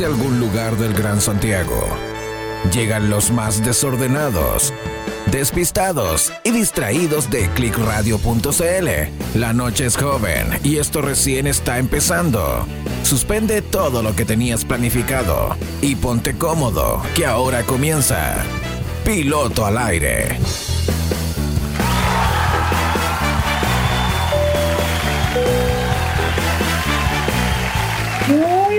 desde 0.00 0.14
algún 0.14 0.40
lugar 0.40 0.78
del 0.78 0.94
Gran 0.94 1.20
Santiago. 1.20 1.86
Llegan 2.72 3.10
los 3.10 3.30
más 3.30 3.62
desordenados, 3.62 4.72
despistados 5.30 6.32
y 6.42 6.52
distraídos 6.52 7.28
de 7.28 7.50
clickradio.cl. 7.50 9.38
La 9.38 9.52
noche 9.52 9.84
es 9.84 9.98
joven 9.98 10.58
y 10.64 10.78
esto 10.78 11.02
recién 11.02 11.46
está 11.46 11.78
empezando. 11.78 12.66
Suspende 13.02 13.60
todo 13.60 14.02
lo 14.02 14.16
que 14.16 14.24
tenías 14.24 14.64
planificado 14.64 15.54
y 15.82 15.96
ponte 15.96 16.34
cómodo, 16.34 17.02
que 17.14 17.26
ahora 17.26 17.62
comienza. 17.64 18.36
Piloto 19.04 19.66
al 19.66 19.76
aire. 19.76 20.38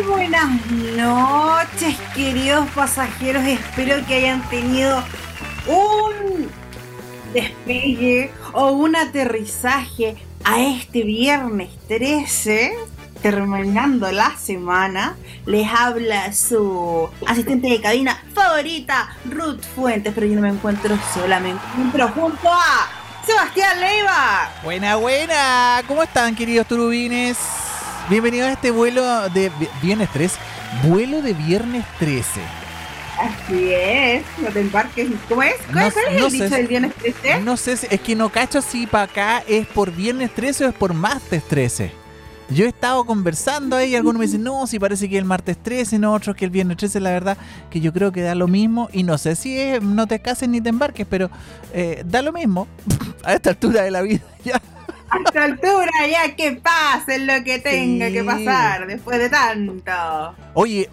Buenas 0.07 0.49
noches, 0.95 1.95
queridos 2.16 2.67
pasajeros. 2.70 3.44
Espero 3.44 4.03
que 4.05 4.16
hayan 4.16 4.41
tenido 4.49 5.03
un 5.67 6.49
despegue 7.34 8.31
o 8.53 8.71
un 8.71 8.95
aterrizaje 8.95 10.16
a 10.43 10.59
este 10.59 11.03
viernes 11.03 11.70
13, 11.88 12.73
terminando 13.21 14.12
la 14.12 14.35
semana. 14.38 15.17
Les 15.45 15.67
habla 15.67 16.34
su 16.34 17.09
asistente 17.27 17.70
de 17.70 17.81
cabina 17.81 18.23
favorita, 18.34 19.15
Ruth 19.26 19.63
Fuentes, 19.76 20.13
pero 20.15 20.26
yo 20.26 20.35
no 20.35 20.41
me 20.41 20.49
encuentro 20.49 20.98
sola, 21.13 21.40
me 21.40 21.52
encuentro 21.52 22.07
junto 22.09 22.49
a 22.52 22.90
Sebastián 23.26 23.79
Leiva. 23.79 24.49
Buena, 24.63 24.95
buena. 24.95 25.84
¿Cómo 25.88 26.02
están, 26.02 26.35
queridos 26.35 26.68
turubines? 26.68 27.38
Bienvenidos 28.10 28.50
a 28.50 28.54
este 28.54 28.72
vuelo 28.72 29.30
de 29.30 29.50
vi- 29.60 29.70
viernes 29.82 30.10
3. 30.12 30.34
Vuelo 30.84 31.22
de 31.22 31.34
viernes 31.34 31.86
13. 32.00 32.41
Así 33.20 33.72
es, 33.74 34.24
no 34.41 34.49
te 34.49 34.62
embarques. 34.62 35.10
¿Cómo 35.30 35.43
es? 35.43 35.55
¿Cuál, 35.71 35.85
No- 35.88 35.91
cuál 35.91 36.05
es 36.16 36.20
no 36.20 36.26
el 36.26 36.32
sé 36.32 36.38
dicho 36.38 36.49
si- 36.49 36.55
del 36.55 36.68
viernes 36.68 36.93
13? 36.96 37.40
No 37.41 37.58
sé, 37.58 37.77
si- 37.77 37.88
es 37.90 38.02
que 38.02 38.16
no 38.16 38.30
cacho 38.30 38.62
si 38.62 38.88
para 38.88 39.04
acá 39.04 39.43
es 39.48 39.68
por 39.68 39.91
viernes 39.91 40.34
13 40.34 40.66
o 40.66 40.70
es 40.70 40.76
por 40.76 40.93
martes 40.93 41.43
13. 41.48 41.91
Yo 42.49 42.66
he 42.66 42.68
estado 42.68 43.05
conversando 43.05 43.77
ahí 43.77 43.91
y 43.91 43.96
algunos 43.96 44.20
me 44.20 44.26
dicen, 44.26 44.43
no, 44.43 44.68
si 44.68 44.77
parece 44.77 45.08
que 45.08 45.15
es 45.15 45.20
el 45.20 45.26
martes 45.26 45.55
13, 45.62 45.98
no, 45.99 46.12
otros 46.13 46.36
que 46.36 46.43
el 46.43 46.52
viernes 46.52 46.76
13, 46.77 46.99
la 46.99 47.12
verdad 47.12 47.38
que 47.70 47.80
yo 47.80 47.93
creo 47.93 48.12
que 48.12 48.21
da 48.21 48.36
lo 48.36 48.49
mismo 48.49 48.90
y 48.91 49.04
no 49.04 49.18
sé 49.18 49.38
si 49.38 49.58
es 49.58 49.82
no 49.82 50.05
te 50.05 50.20
cases 50.20 50.49
ni 50.49 50.60
te 50.60 50.68
embarques, 50.68 51.08
pero 51.10 51.30
eh, 51.74 52.04
da 52.05 52.21
lo 52.21 52.34
mismo 52.34 52.68
a 53.24 53.34
esta 53.36 53.52
altura 53.52 53.84
de 53.84 53.91
la 53.91 54.02
vida 54.02 54.20
ya. 54.43 54.62
A 55.12 55.17
esta 55.26 55.43
altura 55.43 55.91
ya 56.09 56.35
que 56.35 56.54
pase 56.54 57.20
lo 57.20 57.43
que 57.43 57.59
tenga 57.59 58.07
Sí. 58.07 58.13
que 58.13 58.23
pasar 58.23 58.87
después 58.87 59.20
de 59.20 59.29
tanto. 59.29 59.91
Oye, 60.53 60.90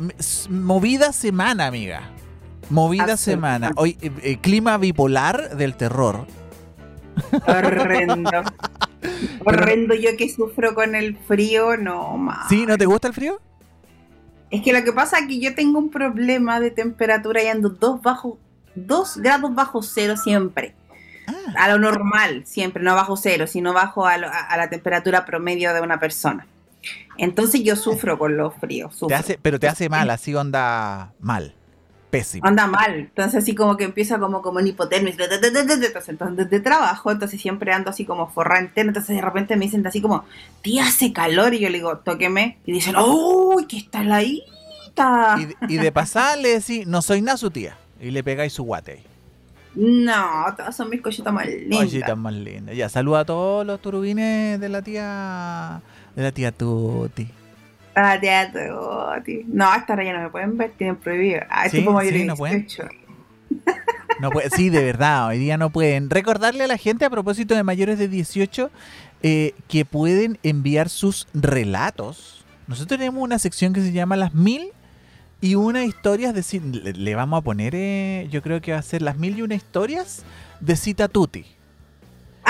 movida 0.50 1.12
semana, 1.12 1.66
amiga. 1.66 2.10
Movida 2.70 3.16
semana. 3.16 3.70
Hoy, 3.76 3.96
eh, 4.02 4.10
eh, 4.22 4.38
clima 4.40 4.76
bipolar 4.76 5.56
del 5.56 5.74
terror. 5.76 6.26
Horrendo. 7.46 8.30
Horrendo 9.44 9.94
yo 9.94 10.10
que 10.16 10.28
sufro 10.28 10.74
con 10.74 10.94
el 10.94 11.16
frío, 11.16 11.76
no 11.76 12.16
más. 12.18 12.48
¿Sí? 12.48 12.66
¿No 12.66 12.76
te 12.76 12.86
gusta 12.86 13.08
el 13.08 13.14
frío? 13.14 13.40
Es 14.50 14.62
que 14.62 14.72
lo 14.72 14.82
que 14.82 14.92
pasa 14.92 15.18
es 15.18 15.26
que 15.28 15.38
yo 15.40 15.54
tengo 15.54 15.78
un 15.78 15.90
problema 15.90 16.58
de 16.60 16.70
temperatura 16.70 17.42
y 17.42 17.48
ando 17.48 17.68
dos 17.70 18.02
bajo, 18.02 18.38
dos 18.74 19.16
grados 19.18 19.54
bajo 19.54 19.82
cero 19.82 20.16
siempre. 20.16 20.74
Ah, 21.28 21.64
A 21.64 21.68
lo 21.68 21.78
normal, 21.78 22.42
siempre, 22.46 22.82
no 22.82 22.94
bajo 22.94 23.16
cero, 23.16 23.46
sino 23.46 23.72
bajo 23.72 24.06
a, 24.06 24.16
lo- 24.18 24.28
a- 24.28 24.56
la 24.56 24.70
temperatura 24.70 25.24
promedio 25.24 25.72
de 25.74 25.80
una 25.80 26.00
persona. 26.00 26.46
Entonces 27.16 27.62
yo 27.62 27.76
sufro 27.76 28.18
con 28.18 28.36
los 28.36 28.54
fríos. 28.54 28.92
te 28.92 28.98
sufro. 28.98 29.16
hace, 29.16 29.38
pero 29.40 29.58
te 29.58 29.68
hace 29.68 29.88
mal, 29.88 30.08
así 30.10 30.34
onda 30.34 31.12
mal. 31.20 31.54
Pésimo. 32.10 32.46
anda 32.46 32.66
mal. 32.66 32.94
Entonces 32.94 33.42
así 33.42 33.54
como 33.54 33.76
que 33.76 33.84
empieza 33.84 34.18
como, 34.18 34.40
como 34.40 34.60
en 34.60 34.68
hipotermia. 34.68 35.12
Entonces, 35.12 36.08
entonces 36.08 36.48
de 36.48 36.60
trabajo, 36.60 37.10
entonces 37.10 37.38
siempre 37.38 37.70
ando 37.72 37.90
así 37.90 38.06
como 38.06 38.30
forra 38.30 38.60
entera. 38.60 38.88
Entonces 38.88 39.14
de 39.14 39.20
repente 39.20 39.56
me 39.56 39.66
dicen 39.66 39.86
así 39.86 40.00
como, 40.00 40.24
tía, 40.62 40.86
hace 40.86 41.12
calor. 41.12 41.52
Y 41.52 41.58
yo 41.58 41.68
le 41.68 41.76
digo, 41.78 41.98
tóqueme. 41.98 42.56
Y 42.64 42.72
dicen, 42.72 42.94
¡Uy, 42.96 43.66
qué 43.66 43.76
está 43.76 44.00
heladita! 44.00 45.36
Y, 45.38 45.44
de- 45.44 45.56
y 45.68 45.76
de 45.76 45.92
pasar 45.92 46.38
le 46.38 46.48
decís, 46.60 46.86
no 46.86 47.02
soy 47.02 47.20
nada 47.20 47.36
su 47.36 47.50
tía. 47.50 47.76
Y 48.00 48.10
le 48.10 48.24
pegáis 48.24 48.54
su 48.54 48.62
guate 48.62 48.92
ahí. 48.92 49.04
No, 49.80 50.44
todas 50.56 50.74
son 50.74 50.90
mis 50.90 51.00
cositas 51.00 51.32
más 51.32 51.46
lindas. 51.46 51.88
Tan 52.04 52.18
más 52.18 52.34
linda. 52.34 52.72
Ya, 52.72 52.88
saluda 52.88 53.20
a 53.20 53.24
todos 53.24 53.64
los 53.64 53.80
turubines 53.80 54.58
de 54.58 54.68
la 54.68 54.82
tía. 54.82 55.80
De 56.16 56.22
la 56.24 56.32
tía 56.32 56.50
Tuti. 56.50 57.28
Ah, 57.94 58.18
teatro, 58.20 59.08
tío. 59.24 59.42
No, 59.46 59.66
hasta 59.66 59.92
ahora 59.92 60.04
ya 60.04 60.12
no 60.14 60.22
me 60.22 60.30
pueden 60.30 60.58
ver, 60.58 60.72
tienen 60.76 60.96
prohibido. 60.96 61.42
Ah, 61.48 61.68
Sí, 61.68 61.76
esto 61.78 61.86
como 61.86 61.98
mayor 61.98 62.12
sí, 62.12 62.24
no 62.24 62.34
pueden. 62.34 62.62
18. 62.62 62.88
No 64.20 64.30
puede, 64.30 64.50
sí, 64.50 64.68
de 64.68 64.82
verdad, 64.82 65.28
hoy 65.28 65.38
día 65.38 65.56
no 65.56 65.70
pueden. 65.70 66.10
Recordarle 66.10 66.64
a 66.64 66.66
la 66.66 66.76
gente 66.76 67.04
a 67.04 67.10
propósito 67.10 67.54
de 67.54 67.62
mayores 67.62 68.00
de 68.00 68.08
18 68.08 68.72
eh, 69.22 69.54
que 69.68 69.84
pueden 69.84 70.38
enviar 70.42 70.88
sus 70.88 71.28
relatos. 71.34 72.44
Nosotros 72.66 72.98
tenemos 72.98 73.22
una 73.22 73.38
sección 73.38 73.72
que 73.72 73.80
se 73.80 73.92
llama 73.92 74.16
Las 74.16 74.34
Mil 74.34 74.72
y 75.40 75.54
una 75.54 75.84
historias 75.84 76.34
de 76.34 76.40
ci- 76.40 76.60
le, 76.62 76.92
le 76.92 77.14
vamos 77.14 77.38
a 77.38 77.42
poner, 77.42 77.74
eh, 77.74 78.28
yo 78.30 78.42
creo 78.42 78.60
que 78.60 78.72
va 78.72 78.78
a 78.78 78.82
ser 78.82 79.02
Las 79.02 79.16
Mil 79.18 79.38
y 79.38 79.42
una 79.42 79.54
historias 79.54 80.24
de 80.60 80.76
Cita 80.76 81.08
Tuti. 81.08 81.44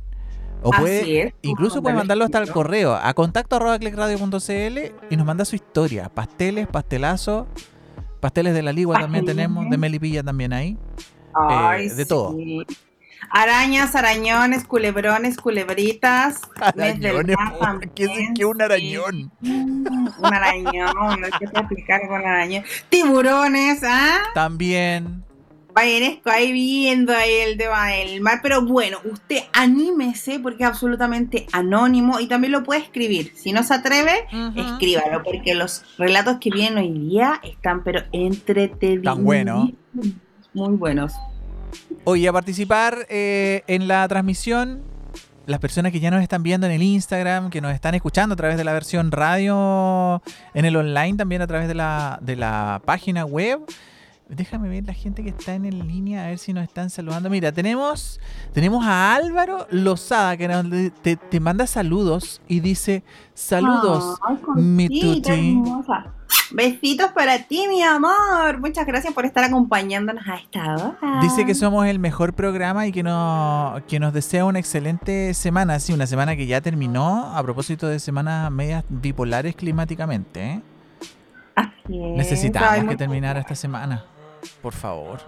O 0.63 0.71
puede, 0.73 1.23
es, 1.29 1.35
incluso 1.43 1.83
puede 1.83 1.95
mandarlo 1.95 2.25
hasta 2.25 2.39
el 2.39 2.51
correo 2.51 2.97
a 2.97 3.15
contacto 3.15 3.55
arroba 3.57 3.79
clickradio.cl 3.79 4.79
y 5.11 5.17
nos 5.17 5.27
manda 5.27 5.45
su 5.45 5.55
historia. 5.55 6.09
Pasteles, 6.09 6.67
pastelazo, 6.67 7.47
pasteles 8.21 8.55
de 8.55 8.63
la 8.63 8.73
ligua 8.73 8.99
también 8.99 9.25
tenemos, 9.25 9.71
de 9.71 9.77
melipilla 9.77 10.23
también 10.25 10.53
ahí. 10.53 10.77
Ay, 11.33 11.87
eh, 11.87 11.95
de 11.95 12.07
todo. 12.07 12.37
Arañas, 13.31 13.95
arañones, 13.95 14.65
culebrones, 14.65 15.37
culebritas. 15.37 16.41
Arañones, 16.61 17.37
¿qué 17.95 18.05
es- 18.05 18.11
es 18.39 18.45
un 18.45 18.57
sí. 18.57 18.63
arañón? 18.63 19.33
Un 19.43 20.25
arañón, 20.25 21.21
no 21.21 21.27
hay 21.27 21.33
que 21.39 21.45
explicar 21.45 22.01
con 22.09 22.25
arañón. 22.27 22.65
Tiburones, 22.89 23.81
¿ah? 23.85 24.19
También. 24.35 25.25
Vayanesco 25.75 26.31
ahí 26.31 26.51
viendo 26.51 27.13
ahí 27.15 27.31
el 27.47 27.57
tema 27.57 27.87
del 27.89 28.21
mar. 28.21 28.41
Pero 28.43 28.65
bueno, 28.65 28.99
usted 29.05 29.43
anímese 29.53 30.41
porque 30.41 30.65
es 30.65 30.69
absolutamente 30.69 31.47
anónimo 31.53 32.19
y 32.19 32.27
también 32.27 32.53
lo 32.53 32.65
puede 32.65 32.81
escribir. 32.81 33.33
Si 33.37 33.53
no 33.53 33.63
se 33.63 33.75
atreve, 33.75 34.27
escríbalo 34.57 35.23
porque 35.23 35.55
los 35.55 35.85
relatos 35.97 36.39
que 36.41 36.51
vienen 36.51 36.79
hoy 36.79 37.09
día 37.09 37.41
están 37.45 37.85
pero 37.85 38.03
entretenidos. 38.11 39.05
Tan 39.15 39.25
buenos. 39.25 39.71
Muy 40.53 40.75
buenos. 40.77 41.13
Oye, 42.11 42.27
a 42.27 42.33
participar 42.33 43.07
eh, 43.11 43.65
en 43.67 43.87
la 43.87 44.09
transmisión, 44.09 44.83
las 45.45 45.61
personas 45.61 45.93
que 45.93 46.01
ya 46.01 46.11
nos 46.11 46.23
están 46.23 46.43
viendo 46.43 46.67
en 46.67 46.73
el 46.73 46.83
Instagram, 46.83 47.51
que 47.51 47.61
nos 47.61 47.75
están 47.75 47.95
escuchando 47.95 48.33
a 48.33 48.37
través 48.37 48.57
de 48.57 48.65
la 48.65 48.73
versión 48.73 49.13
radio, 49.13 50.23
en 50.55 50.65
el 50.65 50.75
online, 50.75 51.19
también 51.19 51.43
a 51.43 51.47
través 51.47 51.69
de 51.69 51.75
la, 51.75 52.19
de 52.23 52.35
la 52.37 52.81
página 52.87 53.27
web. 53.27 53.61
Déjame 54.29 54.69
ver 54.69 54.85
la 54.85 54.93
gente 54.93 55.23
que 55.23 55.31
está 55.31 55.55
en 55.55 55.87
línea, 55.87 56.25
a 56.25 56.29
ver 56.29 56.39
si 56.39 56.53
nos 56.53 56.65
están 56.65 56.91
saludando. 56.91 57.31
Mira, 57.31 57.51
tenemos, 57.51 58.21
tenemos 58.53 58.85
a 58.85 59.15
Álvaro 59.15 59.67
Lozada, 59.71 60.37
que 60.37 60.93
te, 61.03 61.17
te 61.17 61.41
manda 61.41 61.67
saludos 61.67 62.43
y 62.47 62.61
dice, 62.61 63.03
saludos, 63.33 64.19
Ay, 64.23 64.37
mi 64.63 64.89
tuti. 64.89 65.63
Besitos 66.51 67.13
para 67.13 67.39
ti, 67.45 67.67
mi 67.69 67.83
amor. 67.83 68.59
Muchas 68.61 68.87
gracias 68.87 69.13
por 69.13 69.27
estar 69.27 69.45
acompañándonos 69.45 70.27
a 70.27 70.37
esta 70.37 70.75
hora. 70.75 71.21
Dice 71.21 71.45
que 71.45 71.55
somos 71.55 71.87
el 71.87 71.99
mejor 71.99 72.33
programa 72.35 72.87
y 72.87 72.93
que, 72.93 73.03
no, 73.03 73.77
que 73.87 74.01
nos 74.01 74.13
desea 74.13 74.45
una 74.45 74.59
excelente 74.59 75.35
semana. 75.35 75.79
Sí, 75.79 75.93
una 75.93 76.07
semana 76.07 76.37
que 76.37 76.47
ya 76.47 76.61
terminó 76.61 77.35
a 77.35 77.43
propósito 77.43 77.87
de 77.87 77.99
semanas 77.99 78.51
medias 78.51 78.85
bipolares 78.89 79.57
climáticamente. 79.57 80.43
¿eh? 80.43 80.63
Así 81.55 81.73
es. 82.03 82.17
Necesitamos 82.17 82.91
que 82.91 82.97
terminara 82.97 83.41
esta 83.41 83.55
semana. 83.55 84.05
Por 84.63 84.73
favor. 84.73 85.21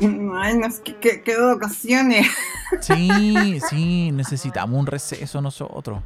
Ay, 0.00 0.08
no, 0.56 0.66
es 0.66 0.80
que, 0.80 0.96
que, 0.96 1.22
que 1.22 1.36
vacaciones. 1.38 2.26
Sí, 2.80 3.60
sí, 3.68 4.10
necesitamos 4.10 4.78
un 4.80 4.86
receso 4.86 5.40
nosotros. 5.40 6.00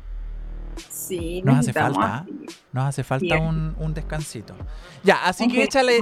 Sí, 0.90 1.40
Nos 1.42 1.60
hace 1.60 1.72
falta. 1.72 2.26
Nos 2.72 2.84
hace 2.84 3.02
falta 3.04 3.38
un, 3.38 3.74
un 3.78 3.94
descansito. 3.94 4.54
Ya, 5.02 5.24
así 5.24 5.44
Un 5.44 5.50
que 5.52 5.62
échale. 5.64 5.98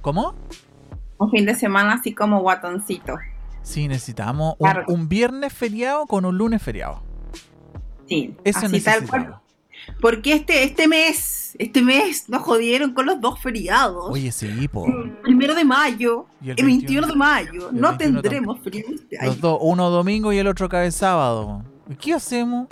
¿Cómo? 0.00 0.34
Un 1.18 1.30
fin 1.30 1.44
de 1.44 1.54
semana 1.56 1.94
así 1.94 2.14
como 2.14 2.40
guatoncito. 2.40 3.16
Sí, 3.62 3.88
necesitamos 3.88 4.54
un, 4.58 4.70
un 4.86 5.08
viernes 5.08 5.52
feriado 5.52 6.06
con 6.06 6.24
un 6.24 6.38
lunes 6.38 6.62
feriado. 6.62 7.02
Sí, 8.08 8.36
Eso 8.44 8.60
así 8.60 8.80
tal 8.80 9.00
necesitamos. 9.02 9.10
cual. 9.10 9.40
Porque 10.00 10.32
este, 10.32 10.64
este 10.64 10.86
mes, 10.86 11.56
este 11.58 11.82
mes 11.82 12.28
nos 12.28 12.42
jodieron 12.42 12.92
con 12.94 13.06
los 13.06 13.20
dos 13.20 13.40
feriados. 13.40 14.10
Oye, 14.10 14.30
sí, 14.32 14.68
po. 14.68 14.86
El 14.86 15.16
primero 15.18 15.54
de 15.54 15.64
mayo, 15.64 16.26
Y 16.40 16.50
el 16.50 16.58
el 16.58 16.66
21 16.66 17.06
de 17.06 17.16
mayo. 17.16 17.70
No 17.72 17.96
21 17.96 17.98
tendremos 17.98 18.60
feriado 18.60 18.88
año. 19.20 19.26
Los 19.26 19.40
dos, 19.40 19.58
uno 19.60 19.90
domingo 19.90 20.32
y 20.32 20.38
el 20.38 20.46
otro 20.46 20.68
cabe 20.68 20.90
sábado. 20.90 21.64
¿Y 21.88 21.94
¿Qué 21.94 22.14
hacemos? 22.14 22.68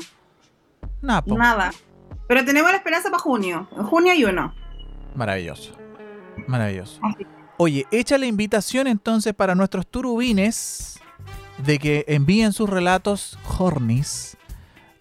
Nada, 1.02 1.22
po. 1.22 1.36
Nada. 1.36 1.72
Pero 2.28 2.44
tenemos 2.44 2.70
la 2.70 2.78
esperanza 2.78 3.10
para 3.10 3.22
junio. 3.22 3.68
En 3.76 3.84
junio 3.84 4.12
hay 4.12 4.24
uno. 4.24 4.54
Maravilloso. 5.14 5.72
Maravilloso. 6.46 7.00
Oye, 7.58 7.86
echa 7.90 8.18
la 8.18 8.26
invitación 8.26 8.86
entonces 8.86 9.34
para 9.34 9.54
nuestros 9.54 9.86
turubines 9.86 11.00
de 11.64 11.78
que 11.78 12.04
envíen 12.08 12.52
sus 12.52 12.68
relatos 12.68 13.38
hornis 13.58 14.36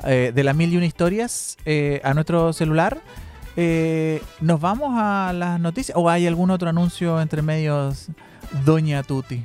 eh, 0.05 0.31
de 0.33 0.43
las 0.43 0.55
mil 0.55 0.71
y 0.73 0.77
una 0.77 0.85
historias 0.85 1.57
eh, 1.65 2.01
a 2.03 2.13
nuestro 2.13 2.53
celular. 2.53 3.01
Eh, 3.57 4.21
¿Nos 4.41 4.59
vamos 4.59 4.91
a 4.97 5.31
las 5.33 5.59
noticias 5.59 5.97
o 5.97 6.09
hay 6.09 6.27
algún 6.27 6.51
otro 6.51 6.69
anuncio 6.69 7.21
entre 7.21 7.41
medios, 7.41 8.07
Doña 8.65 9.01
Tuti? 9.03 9.43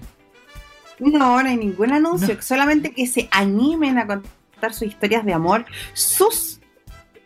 No, 0.98 1.42
no 1.42 1.48
hay 1.48 1.56
ningún 1.56 1.92
anuncio. 1.92 2.34
No. 2.34 2.42
Solamente 2.42 2.92
que 2.92 3.06
se 3.06 3.28
animen 3.30 3.98
a 3.98 4.06
contar 4.06 4.72
sus 4.74 4.88
historias 4.88 5.24
de 5.24 5.32
amor, 5.32 5.64
sus 5.94 6.56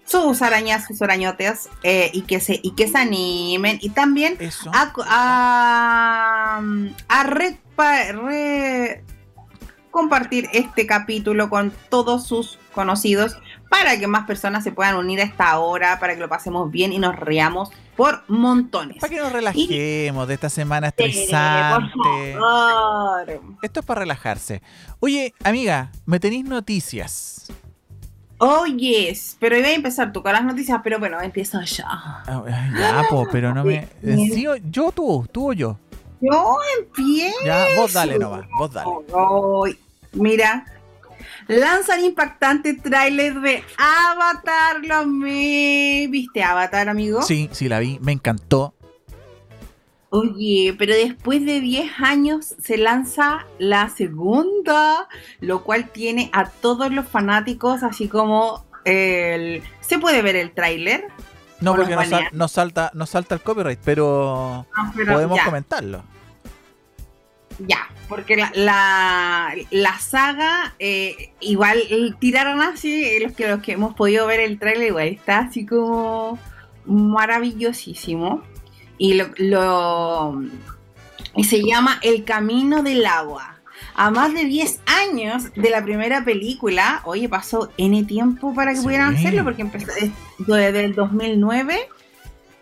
sus 0.07 0.43
arañas, 0.43 0.85
sus 0.87 1.01
arañotes, 1.01 1.71
eh, 1.83 2.11
y, 2.13 2.21
que 2.23 2.39
se, 2.39 2.61
y 2.63 2.73
que 2.73 2.87
se 2.89 2.99
animen. 2.99 3.79
Y 3.81 3.89
también 3.89 4.37
Eso. 4.39 4.71
a, 4.73 4.93
a, 5.09 6.63
a 7.09 7.23
re- 7.25 7.59
pa- 7.75 8.13
re- 8.13 9.03
compartir 9.91 10.47
este 10.53 10.87
capítulo 10.87 11.49
con 11.49 11.73
todos 11.89 12.27
sus 12.27 12.59
conocidos 12.75 13.37
para 13.71 13.99
que 13.99 14.07
más 14.07 14.27
personas 14.27 14.63
se 14.63 14.73
puedan 14.73 14.97
unir 14.97 15.21
a 15.21 15.25
esta 15.25 15.59
hora, 15.59 15.99
para 15.99 16.15
que 16.15 16.21
lo 16.21 16.29
pasemos 16.29 16.71
bien 16.71 16.93
y 16.93 16.99
nos 16.99 17.17
riamos 17.17 17.71
por 17.97 18.23
montones. 18.29 18.99
Para 19.01 19.13
que 19.15 19.21
nos 19.21 19.33
relajemos 19.33 20.29
de 20.29 20.35
esta 20.35 20.51
semana 20.51 20.89
Eh, 20.89 20.93
por 20.97 21.07
estresante. 21.07 22.33
favor. 22.35 23.41
Esto 23.63 23.81
es 23.81 23.87
para 23.87 24.01
relajarse. 24.01 24.61
Oye, 25.01 25.33
amiga, 25.43 25.91
me 26.05 26.21
tenéis 26.21 26.45
noticias. 26.45 27.47
Oh, 28.39 28.67
yes. 28.67 29.37
Pero 29.39 29.57
iba 29.57 29.69
a 29.69 29.73
empezar 29.73 30.13
tú 30.13 30.23
con 30.23 30.33
las 30.33 30.45
noticias, 30.45 30.81
pero 30.83 30.99
bueno, 30.99 31.21
empiezo 31.21 31.61
ya. 31.63 31.85
Ah, 31.89 32.43
Ya, 32.77 33.05
po, 33.09 33.27
pero 33.31 33.55
no 33.55 33.65
me. 33.65 33.89
sí, 34.03 34.47
o- 34.47 34.57
yo, 34.57 34.91
tú, 34.93 35.27
tú 35.33 35.51
o 35.51 35.53
yo. 35.53 35.79
Yo 36.21 36.57
empiezo. 36.81 37.37
Ya, 37.45 37.65
vos 37.77 37.93
dale 37.93 38.19
nomás, 38.19 38.47
vos 38.59 38.73
dale. 38.73 38.91
Mira, 40.13 40.65
lanzan 41.49 42.05
impactante 42.05 42.75
tráiler 42.75 43.41
de 43.41 43.63
Avatar, 43.79 44.85
lo 44.85 45.07
me. 45.07 46.07
¿Viste 46.11 46.43
Avatar, 46.43 46.89
amigo? 46.89 47.23
Sí, 47.23 47.49
sí, 47.53 47.69
la 47.69 47.79
vi, 47.79 47.99
me 48.01 48.13
encantó. 48.13 48.75
Oye, 50.11 50.75
pero 50.79 50.95
después 50.95 51.45
de 51.45 51.61
10 51.61 51.91
años 52.01 52.55
se 52.63 52.77
lanza 52.77 53.47
la 53.59 53.89
segunda, 53.89 55.09
lo 55.41 55.65
cual 55.65 55.91
tiene 55.91 56.31
a 56.33 56.49
todos 56.49 56.93
los 56.93 57.09
fanáticos 57.09 57.83
así 57.83 58.07
como 58.09 58.65
el... 58.85 59.63
¿Se 59.81 59.99
puede 59.99 60.23
ver 60.23 60.37
el 60.37 60.53
tráiler? 60.53 61.09
No, 61.61 61.75
porque 61.75 61.97
nos 61.97 62.09
sal- 62.09 62.29
nos 62.33 62.53
salta, 62.53 62.91
nos 62.95 63.11
salta 63.11 63.35
el 63.35 63.41
copyright, 63.41 63.81
pero 63.85 64.67
Ah, 64.77 64.93
pero 64.95 65.15
podemos 65.15 65.37
ya. 65.39 65.45
comentarlo. 65.47 66.05
Ya, 67.59 67.89
porque 68.09 68.37
la, 68.37 68.51
la, 68.55 69.55
la 69.71 69.99
saga, 69.99 70.75
eh, 70.79 71.33
igual 71.41 71.79
tiraron 72.19 72.61
así, 72.61 73.05
eh, 73.05 73.21
los 73.23 73.33
que, 73.33 73.49
los 73.49 73.61
que 73.61 73.73
hemos 73.73 73.95
podido 73.95 74.27
ver 74.27 74.41
el 74.41 74.59
trailer, 74.59 74.89
igual 74.89 75.09
está 75.09 75.39
así 75.39 75.65
como 75.65 76.39
maravillosísimo. 76.85 78.43
Y 78.99 79.15
lo, 79.15 79.27
lo- 79.39 80.43
y 81.37 81.45
se 81.45 81.63
llama 81.65 81.99
El 82.03 82.25
Camino 82.25 82.83
del 82.83 83.05
Agua. 83.07 83.51
A 83.97 84.11
más 84.11 84.33
de 84.35 84.45
10 84.45 84.81
años 84.87 85.53
de 85.55 85.71
la 85.71 85.83
primera 85.83 86.25
película, 86.25 87.01
oye, 87.05 87.29
pasó 87.29 87.71
N 87.77 88.05
tiempo 88.05 88.55
para 88.55 88.73
que 88.73 88.79
Sí. 88.79 88.85
pudieran 88.85 89.15
hacerlo, 89.15 89.45
porque 89.45 89.63
empezó 89.63 89.93
desde 90.39 90.85
el 90.85 90.95
2009 90.95 91.89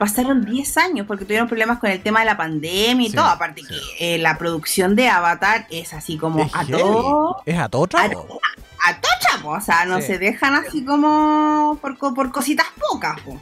pasaron 0.03 0.45
10 0.45 0.77
años 0.79 1.07
porque 1.07 1.25
tuvieron 1.25 1.49
problemas 1.49 1.79
con 1.79 1.91
el 1.91 2.03
tema 2.03 2.21
de 2.21 2.27
la 2.27 2.37
pandemia 2.37 3.07
y 3.07 3.11
Sí, 3.11 3.17
todo. 3.17 3.27
Aparte 3.27 3.63
sí. 3.63 3.69
que 3.99 4.15
eh, 4.15 4.19
la 4.19 4.37
producción 4.39 4.97
de 4.97 5.09
Avatar 5.09 5.67
es 5.71 5.93
así 5.95 6.17
como 6.19 6.43
Es 6.45 6.55
a 6.55 6.65
heavy. 6.65 6.73
todo, 6.83 7.43
Es 7.47 7.59
a 7.59 7.69
todo 7.69 7.85
a, 7.85 7.89
trapo. 7.89 8.41
a 8.89 8.95
tocha, 9.01 9.43
po. 9.43 9.51
o 9.51 9.61
sea, 9.61 9.85
no 9.85 10.01
Sí. 10.01 10.07
se 10.09 10.19
dejan 10.19 10.55
así 10.55 10.85
como 10.85 11.79
por, 11.81 11.97
por 11.99 12.33
cositas 12.33 12.67
pocas. 12.91 13.21
po. 13.21 13.39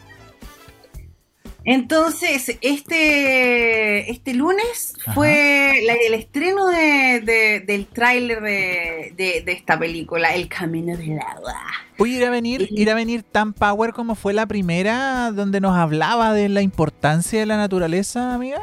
Entonces, 1.73 2.57
este, 2.61 4.11
este 4.11 4.35
lunes 4.35 4.95
Ajá. 5.03 5.13
fue 5.15 5.81
la- 5.87 5.95
el 5.95 6.15
estreno 6.15 6.67
de- 6.67 7.21
de- 7.21 7.61
del 7.61 7.87
tráiler 7.87 8.41
de, 8.41 9.13
de- 9.17 9.43
de 9.45 9.53
esta 9.53 9.79
película, 9.79 10.35
El 10.35 10.49
Camino 10.49 10.97
del 10.97 11.19
Agua. 11.21 11.55
Oye, 11.99 12.15
ir 12.17 12.25
a 12.25 12.31
venir, 12.31 12.67
ir 12.71 12.91
a 12.91 12.95
venir 12.95 13.23
tan 13.23 13.53
power 13.53 13.93
como 13.93 14.15
fue 14.15 14.33
la 14.33 14.47
primera, 14.47 15.31
donde 15.33 15.61
nos 15.61 15.77
hablaba 15.77 16.33
de 16.33 16.49
la 16.49 16.63
importancia 16.63 17.39
de 17.39 17.47
la 17.47 17.57
naturaleza, 17.57 18.35
amiga. 18.35 18.63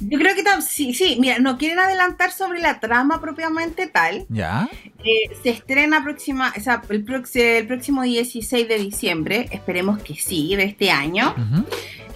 Yo 0.00 0.18
creo 0.18 0.34
que 0.34 0.42
sí, 0.62 0.94
sí, 0.94 1.16
mira, 1.20 1.38
no 1.38 1.58
quieren 1.58 1.78
adelantar 1.78 2.32
sobre 2.32 2.58
la 2.60 2.80
trama 2.80 3.20
propiamente 3.20 3.86
tal. 3.86 4.26
Ya. 4.28 4.68
Eh, 5.04 5.30
se 5.42 5.50
estrena 5.50 6.02
próxima, 6.02 6.52
o 6.56 6.60
sea, 6.60 6.82
el, 6.88 7.04
el 7.34 7.66
próximo 7.66 8.02
16 8.02 8.68
de 8.68 8.78
diciembre, 8.78 9.48
esperemos 9.50 10.02
que 10.02 10.14
sí, 10.14 10.54
de 10.56 10.64
este 10.64 10.90
año, 10.90 11.34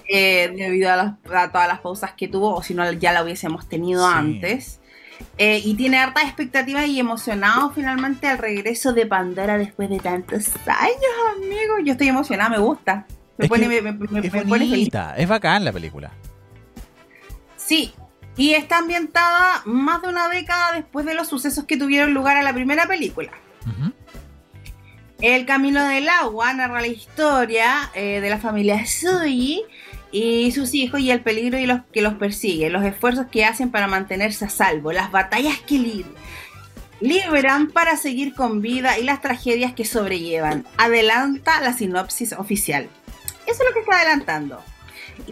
eh, 0.09 0.53
debido 0.57 0.91
a, 0.93 1.19
todas 1.53 1.69
las 1.69 1.81
pausas 1.81 2.13
que 2.13 2.29
tuvo, 2.29 2.55
o 2.55 2.63
si 2.63 2.75
no 2.75 2.91
ya 2.93 3.13
la 3.13 3.23
hubiésemos 3.23 3.69
tenido 3.69 4.07
Sí. 4.09 4.15
antes. 4.15 4.81
Eh, 5.39 5.61
y 5.65 5.75
tiene 5.75 5.99
harta 5.99 6.23
expectativa 6.23 6.85
y 6.87 6.99
emocionado 6.99 7.71
finalmente 7.71 8.27
al 8.27 8.39
regreso 8.39 8.93
de 8.93 9.07
Pandora 9.07 9.59
después 9.59 9.89
de 9.89 9.99
tantos 9.99 10.49
años, 10.67 11.37
amigo. 11.37 11.79
Yo 11.85 11.93
estoy 11.93 12.09
emocionada, 12.09 12.50
me 12.50 12.59
gusta. 12.59 13.07
Me 13.38 13.45
Es 13.47 13.49
pone, 13.49 13.69
me- 13.69 13.81
me- 13.81 13.93
me 13.93 14.26
Es 14.26 14.47
bonita, 14.47 15.14
es 15.17 15.29
bacán 15.29 15.64
la 15.64 15.73
película. 15.73 16.11
Sí, 17.64 17.92
y 18.37 18.54
está 18.54 18.78
ambientada 18.78 19.62
más 19.64 20.02
de 20.02 20.09
una 20.09 20.28
década 20.28 20.73
después 20.73 21.06
de 21.06 21.14
los 21.14 21.28
sucesos 21.28 21.64
que 21.64 21.76
tuvieron 21.76 22.12
lugar 22.14 22.37
a 22.37 22.42
la 22.42 22.52
primera 22.52 22.87
película. 22.87 23.33
El 25.21 25.47
Camino 25.47 25.87
del 25.88 26.09
Agua 26.09 26.52
narra 26.52 26.80
la 26.83 26.87
historia 26.88 27.90
eh, 27.94 28.21
de 28.21 28.28
la 28.28 28.38
familia 28.38 28.85
Sui 28.85 29.62
y 30.12 30.52
sus 30.52 30.75
hijos 30.75 31.00
y 31.00 31.11
el 31.11 31.21
peligro 31.23 31.59
y 31.59 31.66
los, 31.66 31.80
que 31.92 32.02
los 32.02 32.14
persigue, 32.14 32.68
los 32.68 32.85
esfuerzos 32.85 33.26
que 33.30 33.44
hacen 33.44 33.71
para 33.71 33.87
mantenerse 33.87 34.44
a 34.44 34.50
salvo, 34.50 34.92
las 34.92 35.11
batallas 35.11 35.59
que 35.61 35.78
li- 35.78 36.06
liberan 37.00 37.68
para 37.71 37.97
seguir 37.97 38.35
con 38.35 38.61
vida 38.61 38.99
y 38.99 39.04
las 39.04 39.23
tragedias 39.23 39.73
que 39.73 39.85
sobrellevan. 39.87 40.66
Adelanta 40.76 41.61
la 41.61 41.73
sinopsis 41.73 42.33
oficial. 42.35 42.88
Eso 43.47 43.62
es 43.62 43.68
lo 43.68 43.73
que 43.73 43.80
está 43.80 43.97
adelantando. 43.97 44.62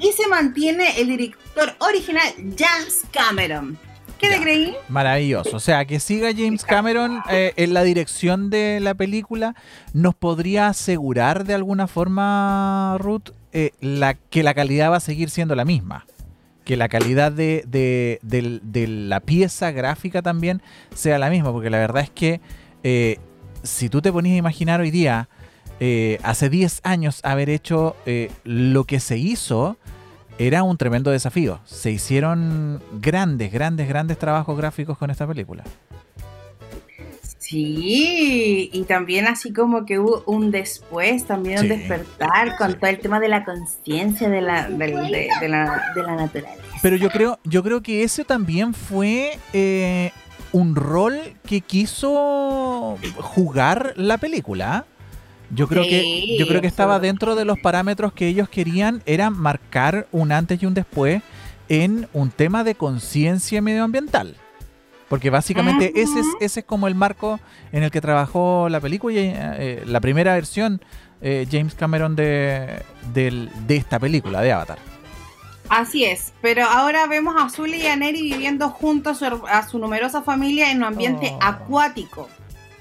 Y 0.01 0.13
se 0.13 0.27
mantiene 0.29 1.01
el 1.01 1.09
director 1.09 1.75
original, 1.81 2.25
James 2.59 3.03
Cameron. 3.13 3.79
¿Qué 4.19 4.29
te 4.29 4.41
creí? 4.41 4.75
Maravilloso. 4.89 5.57
O 5.57 5.61
sea, 5.61 5.85
que 5.85 5.99
siga 5.99 6.31
James 6.33 6.65
Cameron 6.65 7.21
eh, 7.29 7.53
en 7.57 7.75
la 7.75 7.83
dirección 7.83 8.51
de 8.51 8.79
la 8.81 8.95
película, 8.95 9.57
¿nos 9.95 10.15
podría 10.15 10.69
asegurar 10.69 11.45
de 11.45 11.55
alguna 11.55 11.89
forma, 11.89 12.97
Ruth, 13.01 13.31
eh, 13.53 13.73
la, 13.81 14.15
que 14.15 14.45
la 14.45 14.55
calidad 14.55 14.93
va 14.93 14.99
a 14.99 15.01
seguir 15.01 15.29
siendo 15.29 15.57
la 15.57 15.65
misma? 15.65 16.07
Que 16.65 16.77
la 16.77 16.89
calidad 16.89 17.33
de, 17.33 17.65
de- 17.67 18.21
de 18.23 18.87
la 18.87 19.19
pieza 19.19 19.73
gráfica 19.73 20.23
también 20.23 20.63
sea 20.95 21.19
la 21.19 21.29
misma, 21.29 21.51
porque 21.51 21.71
la 21.71 21.79
verdad 21.79 22.05
es 22.05 22.11
que 22.11 22.41
eh, 22.85 23.19
si 23.65 23.89
tú 23.89 24.01
te 24.03 24.13
ponías 24.13 24.35
a 24.35 24.39
imaginar 24.39 24.81
hoy 24.81 24.93
día, 24.93 25.29
eh, 25.85 26.21
hace 26.23 26.49
10 26.49 26.83
años 26.85 27.19
haber 27.25 27.51
hecho 27.51 27.97
eh, 28.07 28.31
lo 28.45 28.85
que 28.85 29.01
se 29.01 29.19
hizo, 29.19 29.77
era 30.39 30.63
un 30.63 30.77
tremendo 30.77 31.11
desafío. 31.11 31.59
Se 31.65 31.91
hicieron 31.91 32.81
grandes, 33.01 33.51
grandes, 33.53 33.89
grandes 33.89 34.17
trabajos 34.17 34.57
gráficos 34.57 34.97
con 34.97 35.11
esta 35.11 35.27
película. 35.27 35.65
Sí, 37.39 38.71
y 38.73 38.85
también 38.85 39.27
así 39.27 39.53
como 39.53 39.85
que 39.85 39.99
hubo 39.99 40.23
un 40.27 40.53
después, 40.53 41.27
también 41.27 41.63
un 41.63 41.69
despertar 41.69 42.57
con 42.59 42.75
todo 42.79 42.89
el 42.89 43.01
tema 43.01 43.19
de 43.19 43.27
la 43.27 43.45
conciencia 43.45 44.29
de 44.29 44.41
la, 44.41 44.69
de, 44.69 44.89
la, 45.49 45.83
de 45.97 46.03
la 46.05 46.15
naturaleza. 46.15 46.63
Pero 46.81 46.95
yo 46.95 47.11
creo, 47.11 47.41
yo 47.43 47.65
creo 47.65 47.83
que 47.83 48.05
ese 48.05 48.25
también 48.25 48.73
fue 48.73 49.37
eh, 49.53 50.13
un 50.53 50.77
rol 50.77 51.19
que 51.45 51.61
quiso 51.61 52.99
jugar 53.17 53.95
la 53.97 54.19
película. 54.19 54.87
Yo 55.55 55.69
creo 55.69 55.83
que 55.83 56.37
yo 56.39 56.47
creo 56.47 56.61
que 56.61 56.67
estaba 56.67 56.99
dentro 56.99 57.35
de 57.35 57.45
los 57.45 57.59
parámetros 57.59 58.13
que 58.13 58.27
ellos 58.27 58.49
querían 58.49 59.03
era 59.05 59.31
marcar 59.31 60.07
un 60.11 60.33
antes 60.33 60.63
y 60.63 60.67
un 60.67 60.75
después 60.75 61.23
en 61.69 62.09
un 62.13 62.31
tema 62.31 62.65
de 62.65 62.75
conciencia 62.75 63.61
medioambiental. 63.61 64.37
Porque 65.09 65.29
básicamente 65.29 65.93
ese, 65.95 66.21
es, 66.21 66.27
ese 66.41 66.61
es 66.61 66.67
como 66.67 66.89
el 66.89 66.95
marco 66.95 67.39
en 67.71 67.83
el 67.83 67.91
que 67.91 68.01
trabajó 68.01 68.69
la 68.71 68.81
película, 68.81 69.15
y 69.15 69.33
eh, 69.35 69.83
la 69.85 70.01
primera 70.01 70.35
versión 70.35 70.81
eh, 71.21 71.47
James 71.51 71.75
Cameron 71.75 72.17
de, 72.17 72.83
de, 73.13 73.77
esta 73.77 74.01
película, 74.01 74.41
de 74.41 74.53
Avatar. 74.53 74.79
Así 75.69 76.05
es, 76.05 76.33
pero 76.43 76.65
ahora 76.65 77.07
vemos 77.07 77.35
a 77.39 77.49
Zully 77.49 77.83
y 77.83 77.87
a 77.87 77.97
Neri 77.97 78.23
viviendo 78.23 78.71
juntos 78.71 79.23
a 79.23 79.69
su, 79.69 79.79
numerosa 79.79 80.23
familia 80.23 80.71
en 80.71 80.79
un 80.79 80.85
ambiente 80.85 81.31
oh. 81.33 81.39
acuático. 81.41 82.29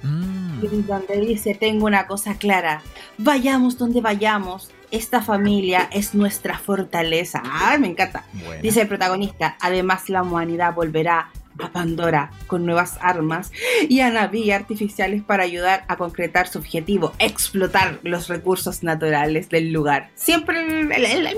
Mm. 0.04 0.86
Donde 0.88 1.20
dice, 1.22 1.56
tengo 1.56 1.86
una 1.86 2.08
cosa 2.08 2.36
clara, 2.36 2.82
vayamos 3.18 3.78
donde 3.78 4.02
vayamos, 4.02 4.70
esta 4.92 5.22
familia 5.22 5.90
es 5.92 6.14
nuestra 6.14 6.58
fortaleza. 6.58 7.42
Ay, 7.46 7.80
me 7.80 7.88
encanta. 7.88 8.26
Dice 8.62 8.82
el 8.82 8.88
protagonista, 8.88 9.58
además 9.60 10.10
la 10.10 10.22
humanidad 10.22 10.74
volverá 10.74 11.32
a 11.60 11.72
Pandora 11.72 12.32
con 12.48 12.66
nuevas 12.66 12.98
armas 13.02 13.52
y 13.88 14.00
a 14.00 14.10
navíos 14.10 14.56
artificiales 14.56 15.22
para 15.22 15.44
ayudar 15.44 15.84
a 15.88 15.98
concretar 15.98 16.48
su 16.48 16.60
objetivo, 16.60 17.14
explotar 17.20 18.00
los 18.04 18.28
recursos 18.28 18.84
naturales 18.84 19.50
del 19.50 19.72
lugar. 19.72 20.10
Siempre 20.16 20.62
el, 20.62 20.92
el, 20.92 21.38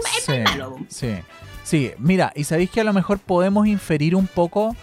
sí, 0.88 1.16
sí, 1.64 1.92
mira, 1.98 2.32
y 2.36 2.44
sabéis 2.44 2.70
que 2.70 2.82
a 2.82 2.84
lo 2.84 2.94
mejor 2.94 3.20
podemos 3.20 3.68
inferir 3.68 4.16
un 4.16 4.28
poco 4.28 4.76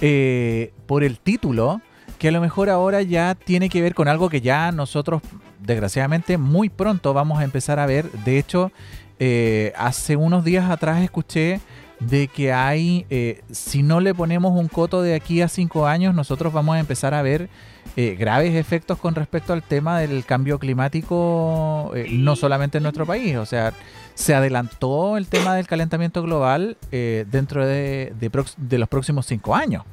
eh, 0.00 0.72
por 0.86 1.04
el 1.04 1.18
título 1.18 1.80
que 2.18 2.28
a 2.28 2.32
lo 2.32 2.40
mejor 2.40 2.70
ahora 2.70 3.02
ya 3.02 3.34
tiene 3.34 3.68
que 3.68 3.80
ver 3.80 3.94
con 3.94 4.08
algo 4.08 4.28
que 4.28 4.40
ya 4.40 4.72
nosotros, 4.72 5.22
desgraciadamente, 5.60 6.38
muy 6.38 6.68
pronto 6.68 7.14
vamos 7.14 7.40
a 7.40 7.44
empezar 7.44 7.78
a 7.78 7.86
ver. 7.86 8.10
De 8.10 8.38
hecho, 8.38 8.72
eh, 9.18 9.72
hace 9.76 10.16
unos 10.16 10.44
días 10.44 10.70
atrás 10.70 11.02
escuché 11.02 11.60
de 12.00 12.28
que 12.28 12.52
hay, 12.52 13.06
eh, 13.10 13.42
si 13.50 13.82
no 13.82 14.00
le 14.00 14.14
ponemos 14.14 14.52
un 14.58 14.68
coto 14.68 15.02
de 15.02 15.14
aquí 15.14 15.42
a 15.42 15.48
cinco 15.48 15.86
años, 15.86 16.14
nosotros 16.14 16.52
vamos 16.52 16.76
a 16.76 16.80
empezar 16.80 17.14
a 17.14 17.22
ver 17.22 17.48
eh, 17.96 18.16
graves 18.18 18.54
efectos 18.54 18.98
con 18.98 19.14
respecto 19.14 19.52
al 19.52 19.62
tema 19.62 19.98
del 19.98 20.24
cambio 20.24 20.58
climático, 20.58 21.92
eh, 21.94 22.06
no 22.10 22.36
solamente 22.36 22.78
en 22.78 22.84
nuestro 22.84 23.06
país, 23.06 23.36
o 23.36 23.46
sea, 23.46 23.72
se 24.14 24.34
adelantó 24.34 25.16
el 25.16 25.26
tema 25.26 25.54
del 25.54 25.66
calentamiento 25.66 26.22
global 26.22 26.76
dentro 26.90 27.64
de, 27.64 28.12
de, 28.16 28.78
los 28.78 28.88
próximos 28.88 29.26
cinco 29.26 29.54
años. 29.54 29.84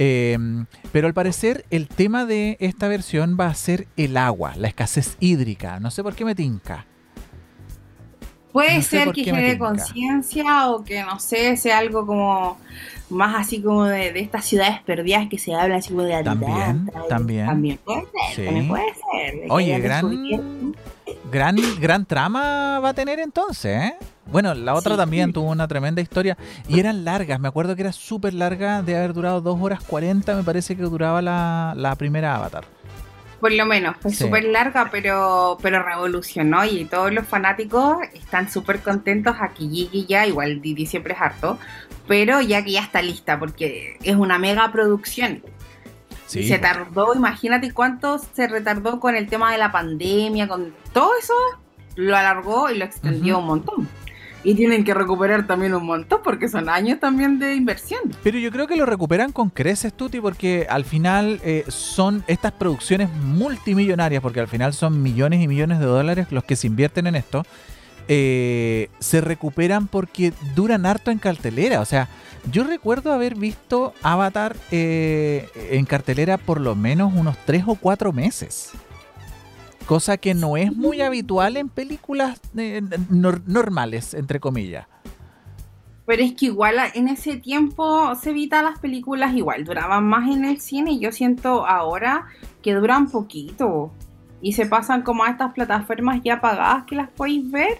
Em, 0.00 0.66
pero 0.92 1.08
al 1.08 1.14
parecer 1.14 1.64
el 1.70 1.88
tema 1.88 2.24
de 2.24 2.56
esta 2.60 2.86
versión 2.86 3.36
va 3.38 3.46
a 3.46 3.54
ser 3.54 3.88
el 3.96 4.16
agua, 4.16 4.54
la 4.56 4.68
escasez 4.68 5.16
hídrica. 5.18 5.80
No 5.80 5.90
sé 5.90 6.04
por 6.04 6.14
qué 6.14 6.24
me 6.24 6.36
tinca. 6.36 6.86
Puede 8.52 8.80
ser 8.82 9.12
que 9.12 9.24
genere 9.24 9.58
conciencia 9.58 10.70
o 10.70 10.84
que, 10.84 11.02
no 11.02 11.18
sé, 11.18 11.56
sea 11.56 11.78
algo 11.78 12.06
como 12.06 12.58
más 13.10 13.36
así 13.36 13.60
como 13.60 13.84
de, 13.84 14.18
estas 14.20 14.44
ciudades 14.44 14.80
perdidas 14.82 15.28
que 15.28 15.38
se 15.38 15.54
hablan 15.54 15.78
así 15.78 15.90
como 15.90 16.02
de 16.02 16.22
También, 16.22 16.90
también. 17.08 17.46
También 17.46 17.78
puede 17.84 18.06
ser, 18.34 18.44
también 18.46 18.68
puede 18.68 18.94
ser. 18.94 19.50
Oye, 19.50 19.78
gran, 19.80 20.74
gran, 21.30 21.56
gran 21.80 22.06
trama 22.06 22.80
va 22.80 22.90
a 22.90 22.94
tener 22.94 23.18
entonces, 23.18 23.82
¿eh? 23.82 23.96
Bueno, 24.30 24.54
la 24.54 24.74
otra 24.74 24.96
también 24.96 25.32
tuvo 25.32 25.50
una 25.50 25.66
tremenda 25.68 26.02
historia 26.02 26.36
y 26.68 26.78
eran 26.78 27.04
largas. 27.04 27.40
Me 27.40 27.48
acuerdo 27.48 27.74
que 27.74 27.82
era 27.82 27.92
súper 27.92 28.34
larga, 28.34 28.82
de 28.82 28.96
haber 28.96 29.14
durado 29.14 29.40
2 29.40 29.58
horas 29.60 29.82
40, 29.84 30.36
me 30.36 30.42
parece 30.42 30.76
que 30.76 30.82
duraba 30.82 31.22
la, 31.22 31.72
la 31.76 31.94
primera 31.96 32.36
Avatar. 32.36 32.64
Por 33.40 33.52
lo 33.52 33.66
menos, 33.66 33.96
fue 34.00 34.12
súper 34.12 34.44
larga, 34.44 34.88
pero, 34.90 35.58
pero 35.62 35.82
revolucionó 35.82 36.64
y 36.64 36.84
todos 36.86 37.12
los 37.12 37.24
fanáticos 37.26 37.98
están 38.12 38.50
súper 38.50 38.80
contentos 38.80 39.36
aquí 39.40 39.88
y 39.92 40.06
ya, 40.06 40.26
igual 40.26 40.60
Didi 40.60 40.86
siempre 40.86 41.14
es 41.14 41.20
harto, 41.20 41.56
pero 42.08 42.40
ya 42.40 42.64
que 42.64 42.72
ya 42.72 42.80
está 42.80 43.00
lista, 43.00 43.38
porque 43.38 43.96
es 44.02 44.16
una 44.16 44.38
mega 44.38 44.72
producción. 44.72 45.42
Se 46.26 46.58
tardó, 46.58 47.14
imagínate 47.14 47.72
cuánto 47.72 48.18
se 48.18 48.48
retardó 48.48 49.00
con 49.00 49.16
el 49.16 49.28
tema 49.28 49.52
de 49.52 49.58
la 49.58 49.72
pandemia, 49.72 50.46
con 50.46 50.74
todo 50.92 51.12
eso, 51.18 51.32
lo 51.94 52.16
alargó 52.16 52.70
y 52.70 52.76
lo 52.76 52.84
extendió 52.84 53.38
un 53.38 53.46
montón. 53.46 53.88
Y 54.48 54.54
tienen 54.54 54.82
que 54.82 54.94
recuperar 54.94 55.46
también 55.46 55.74
un 55.74 55.84
montón 55.84 56.20
porque 56.24 56.48
son 56.48 56.70
años 56.70 56.98
también 57.00 57.38
de 57.38 57.54
inversión. 57.54 58.00
Pero 58.22 58.38
yo 58.38 58.50
creo 58.50 58.66
que 58.66 58.76
lo 58.76 58.86
recuperan 58.86 59.30
con 59.30 59.50
creces, 59.50 59.92
Tuti, 59.92 60.22
porque 60.22 60.66
al 60.70 60.86
final 60.86 61.38
eh, 61.44 61.66
son 61.68 62.24
estas 62.28 62.52
producciones 62.52 63.10
multimillonarias, 63.12 64.22
porque 64.22 64.40
al 64.40 64.48
final 64.48 64.72
son 64.72 65.02
millones 65.02 65.42
y 65.42 65.48
millones 65.48 65.80
de 65.80 65.84
dólares 65.84 66.28
los 66.30 66.44
que 66.44 66.56
se 66.56 66.66
invierten 66.66 67.06
en 67.08 67.16
esto. 67.16 67.44
Eh, 68.08 68.88
se 69.00 69.20
recuperan 69.20 69.86
porque 69.86 70.32
duran 70.54 70.86
harto 70.86 71.10
en 71.10 71.18
cartelera. 71.18 71.82
O 71.82 71.84
sea, 71.84 72.08
yo 72.50 72.64
recuerdo 72.64 73.12
haber 73.12 73.34
visto 73.34 73.92
Avatar 74.02 74.56
eh, 74.70 75.46
en 75.72 75.84
cartelera 75.84 76.38
por 76.38 76.58
lo 76.58 76.74
menos 76.74 77.12
unos 77.14 77.36
tres 77.44 77.64
o 77.66 77.74
cuatro 77.74 78.14
meses 78.14 78.72
cosa 79.88 80.18
que 80.18 80.34
no 80.34 80.58
es 80.58 80.76
muy 80.76 81.00
habitual 81.00 81.56
en 81.56 81.70
películas 81.70 82.38
eh, 82.58 82.82
normales, 83.08 84.12
entre 84.12 84.38
comillas. 84.38 84.86
Pero 86.04 86.22
es 86.22 86.34
que 86.34 86.46
igual 86.46 86.76
en 86.94 87.08
ese 87.08 87.38
tiempo 87.38 88.14
se 88.14 88.30
evita 88.30 88.62
las 88.62 88.78
películas 88.78 89.34
igual, 89.34 89.64
duraban 89.64 90.04
más 90.04 90.28
en 90.28 90.44
el 90.44 90.60
cine 90.60 90.92
y 90.92 90.98
yo 91.00 91.10
siento 91.10 91.66
ahora 91.66 92.26
que 92.62 92.74
duran 92.74 93.10
poquito 93.10 93.90
y 94.42 94.52
se 94.52 94.66
pasan 94.66 95.00
como 95.02 95.24
a 95.24 95.30
estas 95.30 95.54
plataformas 95.54 96.20
ya 96.22 96.38
pagadas 96.42 96.84
que 96.84 96.94
las 96.94 97.08
podéis 97.08 97.50
ver, 97.50 97.78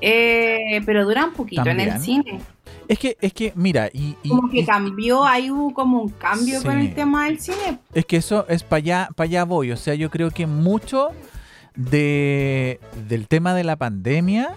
eh, 0.00 0.80
pero 0.86 1.04
duran 1.04 1.32
poquito 1.32 1.68
en 1.68 1.80
el 1.80 2.00
cine. 2.00 2.40
Es 2.86 3.00
que, 3.00 3.16
es 3.20 3.32
que, 3.32 3.52
mira, 3.56 3.88
y. 3.92 4.14
como 4.28 4.48
que 4.48 4.64
cambió, 4.64 5.24
ahí 5.24 5.50
hubo 5.50 5.74
como 5.74 6.02
un 6.02 6.10
cambio 6.10 6.62
con 6.62 6.78
el 6.78 6.94
tema 6.94 7.24
del 7.24 7.40
cine. 7.40 7.78
Es 7.94 8.06
que 8.06 8.18
eso 8.18 8.46
es 8.48 8.62
para 8.62 8.78
allá, 8.78 9.08
para 9.16 9.26
allá 9.26 9.44
voy. 9.44 9.72
O 9.72 9.76
sea, 9.76 9.94
yo 9.94 10.10
creo 10.10 10.30
que 10.30 10.46
mucho 10.46 11.10
de, 11.76 12.80
del 13.08 13.28
tema 13.28 13.54
de 13.54 13.64
la 13.64 13.76
pandemia 13.76 14.54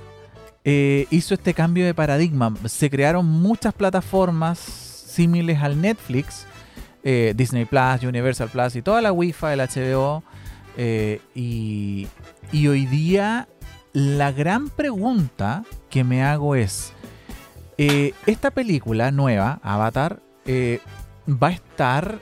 eh, 0.63 1.05
hizo 1.11 1.35
este 1.35 1.53
cambio 1.53 1.85
de 1.85 1.93
paradigma. 1.93 2.53
Se 2.65 2.89
crearon 2.89 3.25
muchas 3.25 3.73
plataformas 3.73 4.57
similares 4.57 5.61
al 5.61 5.79
Netflix, 5.79 6.47
eh, 7.03 7.33
Disney 7.35 7.65
Plus, 7.65 8.03
Universal 8.03 8.49
Plus 8.49 8.75
y 8.75 8.81
toda 8.81 9.01
la 9.01 9.11
Wi-Fi, 9.11 9.47
el 9.53 9.59
HBO. 9.59 10.23
Eh, 10.77 11.21
y, 11.35 12.07
y 12.51 12.67
hoy 12.67 12.85
día 12.87 13.47
la 13.93 14.31
gran 14.31 14.69
pregunta 14.69 15.63
que 15.89 16.03
me 16.03 16.23
hago 16.23 16.55
es, 16.55 16.91
esta 17.77 18.51
película 18.51 19.11
nueva, 19.11 19.59
Avatar, 19.61 20.21
va 20.47 21.47
a 21.47 21.51
estar 21.51 22.19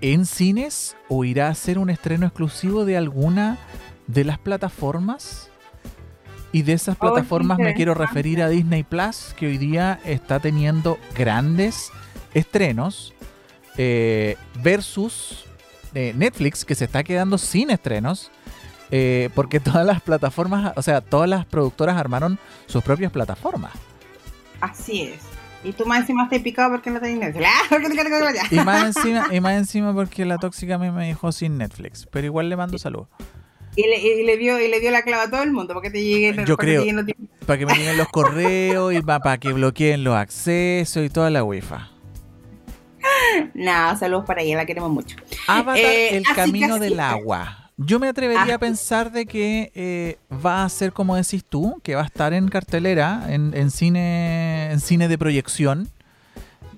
en 0.00 0.26
cines 0.26 0.96
o 1.08 1.24
irá 1.24 1.48
a 1.48 1.54
ser 1.54 1.78
un 1.78 1.88
estreno 1.88 2.26
exclusivo 2.26 2.84
de 2.84 2.96
alguna 2.96 3.58
de 4.12 4.24
las 4.24 4.38
plataformas. 4.38 5.48
Y 6.52 6.62
de 6.62 6.74
esas 6.74 6.96
oh, 6.96 7.00
plataformas 7.00 7.58
me 7.58 7.72
quiero 7.72 7.94
referir 7.94 8.42
a 8.42 8.48
Disney 8.48 8.82
Plus, 8.82 9.34
que 9.38 9.46
hoy 9.46 9.56
día 9.56 9.98
está 10.04 10.38
teniendo 10.38 10.98
grandes 11.14 11.90
estrenos, 12.34 13.14
eh, 13.78 14.36
versus 14.62 15.46
eh, 15.94 16.12
Netflix, 16.14 16.66
que 16.66 16.74
se 16.74 16.84
está 16.84 17.02
quedando 17.04 17.38
sin 17.38 17.70
estrenos, 17.70 18.30
eh, 18.90 19.30
porque 19.34 19.60
todas 19.60 19.86
las 19.86 20.02
plataformas, 20.02 20.74
o 20.76 20.82
sea, 20.82 21.00
todas 21.00 21.28
las 21.28 21.46
productoras 21.46 21.96
armaron 21.96 22.38
sus 22.66 22.84
propias 22.84 23.10
plataformas. 23.10 23.72
Así 24.60 25.04
es. 25.04 25.22
Y 25.64 25.72
tú 25.72 25.86
más 25.86 26.00
encima 26.00 26.24
estás 26.24 26.40
picado 26.40 26.72
porque 26.72 26.90
no 26.90 27.00
tenés 27.00 27.18
Netflix. 27.18 27.48
y, 28.50 28.56
más 28.56 28.84
encima, 28.84 29.26
y 29.32 29.40
más 29.40 29.54
encima 29.54 29.94
porque 29.94 30.26
la 30.26 30.36
tóxica 30.36 30.76
me 30.76 31.06
dejó 31.06 31.32
sin 31.32 31.56
Netflix. 31.56 32.06
Pero 32.10 32.26
igual 32.26 32.50
le 32.50 32.56
mando 32.56 32.76
saludos. 32.78 33.08
Y 33.74 33.86
le, 33.86 34.36
dio, 34.36 34.60
y 34.60 34.68
le 34.68 34.80
dio 34.80 34.90
la 34.90 35.02
clava 35.02 35.24
a 35.24 35.30
todo 35.30 35.42
el 35.42 35.50
mundo 35.50 35.72
para 35.72 35.82
que 35.82 35.90
te 35.90 36.44
Yo 36.44 36.56
creo, 36.58 36.84
para 37.46 37.58
que 37.58 37.66
me 37.66 37.74
lleguen 37.74 37.96
los 37.96 38.08
correos 38.08 38.92
y 38.92 39.00
para 39.00 39.38
que 39.38 39.52
bloqueen 39.52 40.04
los 40.04 40.14
accesos 40.14 41.04
y 41.04 41.08
toda 41.08 41.30
la 41.30 41.42
wifi. 41.42 41.74
Nada, 43.54 43.96
saludos 43.96 44.24
para 44.26 44.42
ella, 44.42 44.56
la 44.56 44.66
queremos 44.66 44.90
mucho. 44.90 45.16
Avatar, 45.46 45.78
eh, 45.78 46.16
el 46.16 46.24
camino 46.24 46.78
del 46.78 47.00
agua. 47.00 47.70
Yo 47.78 47.98
me 47.98 48.08
atrevería 48.08 48.56
a 48.56 48.58
pensar 48.58 49.10
de 49.10 49.26
que 49.26 49.72
eh, 49.74 50.18
va 50.44 50.64
a 50.64 50.68
ser 50.68 50.92
como 50.92 51.16
decís 51.16 51.44
tú, 51.44 51.80
que 51.82 51.94
va 51.94 52.02
a 52.02 52.04
estar 52.04 52.32
en 52.32 52.48
cartelera, 52.48 53.26
en, 53.28 53.70
cine, 53.70 54.70
en 54.70 54.80
cine 54.80 55.08
de 55.08 55.18
proyección. 55.18 55.88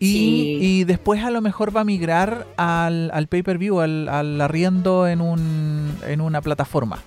Y, 0.06 0.84
después 0.84 1.22
a 1.24 1.30
lo 1.30 1.40
mejor 1.40 1.74
va 1.74 1.82
a 1.82 1.84
migrar 1.84 2.46
al, 2.56 3.10
al 3.12 3.26
pay-per-view, 3.26 3.80
al, 3.80 4.08
al, 4.08 4.40
arriendo 4.40 5.06
en, 5.06 5.20
un, 5.20 5.96
en 6.06 6.20
una 6.20 6.40
plataforma. 6.40 7.02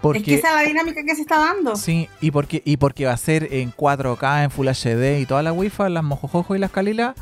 Porque, 0.00 0.18
es 0.18 0.24
que 0.24 0.34
esa 0.36 0.48
es 0.48 0.54
la 0.54 0.62
dinámica 0.62 1.02
que 1.04 1.14
se 1.14 1.20
está 1.20 1.38
dando. 1.38 1.76
Sí, 1.76 2.08
y 2.20 2.30
porque, 2.30 2.62
y 2.64 2.78
porque 2.78 3.04
va 3.04 3.12
a 3.12 3.16
ser 3.16 3.52
en 3.52 3.72
4K, 3.72 4.44
en 4.44 4.50
Full 4.50 4.68
HD 4.68 5.20
y 5.20 5.26
toda 5.26 5.42
la 5.42 5.52
Wi-Fi, 5.52 5.90
las 5.90 6.02
Mojojojo 6.02 6.56
y 6.56 6.58
las 6.58 6.70
Calilas. 6.70 7.14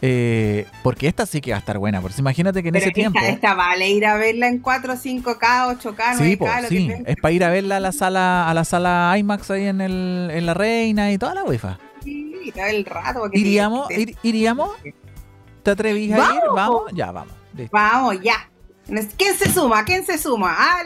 Eh, 0.00 0.66
porque 0.82 1.06
esta 1.06 1.26
sí 1.26 1.40
que 1.40 1.50
va 1.50 1.58
a 1.58 1.60
estar 1.60 1.78
buena. 1.78 2.00
Porque 2.00 2.16
imagínate 2.20 2.62
que 2.62 2.70
en 2.70 2.76
ese 2.76 2.92
tiempo. 2.92 3.18
Esta 3.22 3.54
vale 3.54 3.90
ir 3.90 4.06
a 4.06 4.16
verla 4.16 4.48
en 4.48 4.58
4, 4.60 4.94
5K, 4.94 5.78
8K, 5.78 6.16
9K. 6.16 6.68
Sí, 6.68 6.76
sí. 6.76 6.92
es 7.06 7.16
para 7.16 7.32
ir 7.32 7.44
a 7.44 7.50
verla 7.50 7.76
a 7.76 7.80
la 7.80 7.92
sala, 7.92 8.48
a 8.48 8.54
la 8.54 8.64
sala 8.64 9.14
IMAX 9.18 9.50
ahí 9.50 9.66
en, 9.66 9.80
el, 9.80 10.30
en 10.32 10.46
la 10.46 10.54
Reina 10.54 11.12
y 11.12 11.18
toda 11.18 11.34
la 11.34 11.44
Wi-Fi. 11.44 11.91
Sí, 12.04 12.52
el 12.54 12.84
rato. 12.84 13.28
¿Iríamos? 13.32 13.88
¿Iríamos? 14.22 14.70
¿Te 15.62 15.70
atrevís 15.70 16.12
a 16.12 16.34
ir? 16.34 16.40
¿Vamos? 16.54 16.84
Ya, 16.92 17.12
vamos. 17.12 17.34
Vamos, 17.70 18.20
ya. 18.20 18.48
¿Quién 19.16 19.38
se 19.38 19.50
suma? 19.50 19.84
¿Quién 19.84 20.04
se 20.04 20.18
suma? 20.18 20.56
Ah, 20.58 20.82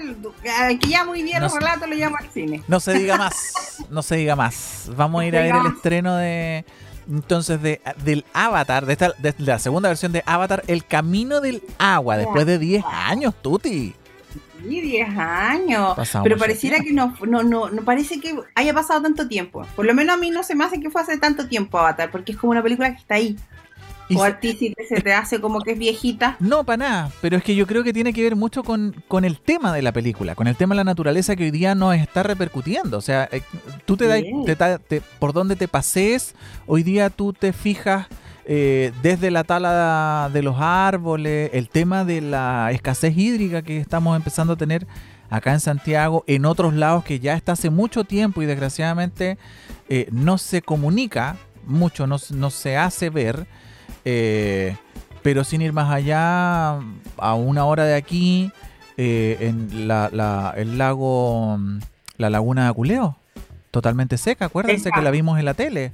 que 0.78 0.88
ya 0.88 1.04
muy 1.04 1.22
bien 1.22 1.40
no, 1.40 1.48
relato 1.48 1.86
lo 1.86 1.94
llamo 1.94 2.16
al 2.18 2.28
cine. 2.30 2.62
No 2.68 2.78
se 2.78 2.92
diga 2.94 3.16
más, 3.16 3.84
no 3.90 4.02
se 4.02 4.16
diga 4.16 4.36
más. 4.36 4.90
Vamos 4.96 5.22
a 5.22 5.26
ir 5.26 5.36
a 5.36 5.40
ver 5.40 5.54
el 5.54 5.66
estreno 5.66 6.14
de 6.16 6.64
entonces 7.08 7.62
de, 7.62 7.80
del 8.04 8.24
Avatar, 8.32 8.84
de, 8.84 8.92
esta, 8.92 9.12
de 9.18 9.34
la 9.38 9.58
segunda 9.58 9.88
versión 9.88 10.12
de 10.12 10.22
Avatar, 10.26 10.62
El 10.66 10.84
Camino 10.84 11.40
del 11.40 11.62
Agua, 11.78 12.16
después 12.16 12.46
de 12.46 12.58
10 12.58 12.84
años, 12.84 13.34
Tuti. 13.40 13.94
Sí, 14.62 14.80
10 14.80 15.08
años. 15.16 15.96
Pero 16.22 16.36
pareciera 16.36 16.80
que 16.80 16.92
no, 16.92 17.14
no, 17.26 17.42
no, 17.42 17.70
no 17.70 17.82
parece 17.82 18.20
que 18.20 18.38
haya 18.54 18.74
pasado 18.74 19.02
tanto 19.02 19.28
tiempo. 19.28 19.66
Por 19.76 19.86
lo 19.86 19.94
menos 19.94 20.16
a 20.16 20.18
mí 20.18 20.30
no 20.30 20.42
se 20.42 20.54
me 20.54 20.64
hace 20.64 20.80
que 20.80 20.90
fue 20.90 21.02
hace 21.02 21.18
tanto 21.18 21.46
tiempo 21.46 21.78
Avatar, 21.78 22.10
porque 22.10 22.32
es 22.32 22.38
como 22.38 22.52
una 22.52 22.62
película 22.62 22.90
que 22.90 23.00
está 23.00 23.14
ahí. 23.16 23.36
¿O 24.14 24.22
a 24.22 24.38
ti 24.38 24.74
se 24.88 25.00
te 25.00 25.12
hace 25.12 25.40
como 25.40 25.60
que 25.60 25.72
es 25.72 25.78
viejita? 25.78 26.36
No, 26.38 26.64
para 26.64 26.76
nada, 26.76 27.12
pero 27.20 27.36
es 27.36 27.42
que 27.42 27.56
yo 27.56 27.66
creo 27.66 27.82
que 27.82 27.92
tiene 27.92 28.12
que 28.12 28.22
ver 28.22 28.36
mucho 28.36 28.62
con, 28.62 29.02
con, 29.08 29.24
el 29.24 29.40
tema 29.40 29.72
de 29.72 29.82
la 29.82 29.90
película, 29.92 30.36
con 30.36 30.46
el 30.46 30.54
tema 30.54 30.74
de 30.74 30.76
la 30.76 30.84
naturaleza 30.84 31.34
que 31.34 31.44
hoy 31.44 31.50
día 31.50 31.74
nos 31.74 31.96
está 31.96 32.22
repercutiendo. 32.22 32.98
O 32.98 33.00
sea, 33.00 33.28
eh, 33.32 33.42
tú 33.84 33.96
te 33.96 34.06
das, 34.06 34.80
por 35.18 35.32
donde 35.32 35.56
te 35.56 35.66
pases, 35.66 36.34
hoy 36.66 36.84
día 36.84 37.10
tú 37.10 37.32
te 37.32 37.52
fijas 37.52 38.06
eh, 38.46 38.92
desde 39.02 39.30
la 39.30 39.44
tala 39.44 40.30
de 40.32 40.42
los 40.42 40.56
árboles, 40.58 41.50
el 41.52 41.68
tema 41.68 42.04
de 42.04 42.20
la 42.20 42.70
escasez 42.72 43.16
hídrica 43.16 43.62
que 43.62 43.78
estamos 43.78 44.16
empezando 44.16 44.54
a 44.54 44.56
tener 44.56 44.86
acá 45.30 45.52
en 45.52 45.60
Santiago, 45.60 46.24
en 46.26 46.44
otros 46.44 46.74
lados 46.74 47.04
que 47.04 47.18
ya 47.20 47.34
está 47.34 47.52
hace 47.52 47.70
mucho 47.70 48.04
tiempo 48.04 48.42
y 48.42 48.46
desgraciadamente 48.46 49.38
eh, 49.88 50.08
no 50.12 50.38
se 50.38 50.62
comunica 50.62 51.36
mucho, 51.66 52.06
no, 52.06 52.16
no 52.30 52.50
se 52.50 52.76
hace 52.76 53.10
ver. 53.10 53.46
Eh, 54.04 54.76
pero 55.22 55.42
sin 55.42 55.60
ir 55.60 55.72
más 55.72 55.90
allá, 55.90 56.78
a 57.16 57.34
una 57.34 57.64
hora 57.64 57.84
de 57.84 57.96
aquí, 57.96 58.52
eh, 58.96 59.36
en 59.40 59.88
la, 59.88 60.54
el 60.56 60.78
lago, 60.78 61.58
la 62.16 62.30
laguna 62.30 62.62
de 62.62 62.68
Aculeo, 62.68 63.16
totalmente 63.72 64.18
seca, 64.18 64.44
acuérdense 64.44 64.90
que 64.92 65.02
la 65.02 65.10
vimos 65.10 65.38
en 65.40 65.44
la 65.44 65.54
tele. 65.54 65.92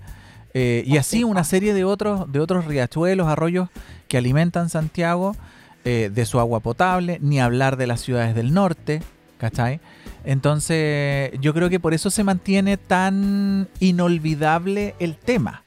Eh, 0.54 0.82
y 0.87 0.97
así 0.99 1.25
una 1.25 1.44
serie 1.44 1.75
de 1.75 1.85
otros, 1.85 2.30
de 2.30 2.40
otros 2.40 2.66
riachuelos, 2.66 3.26
arroyos 3.28 3.68
que 4.09 4.18
alimentan 4.18 4.68
Santiago 4.68 5.37
de 5.85 6.26
su 6.26 6.38
agua 6.38 6.61
potable, 6.61 7.18
ni 7.21 7.40
hablar 7.40 7.76
de 7.76 7.88
las 7.88 8.00
ciudades 8.00 8.37
del 8.37 8.54
norte, 8.54 9.02
¿cachai? 9.37 9.80
Entonces, 10.25 11.32
yo 11.40 11.52
creo 11.54 11.68
que 11.68 11.80
por 11.80 11.92
eso 11.92 12.09
se 12.09 12.23
mantiene 12.23 12.76
tan 12.76 13.68
inolvidable 13.80 14.94
el 15.00 15.16
tema 15.16 15.64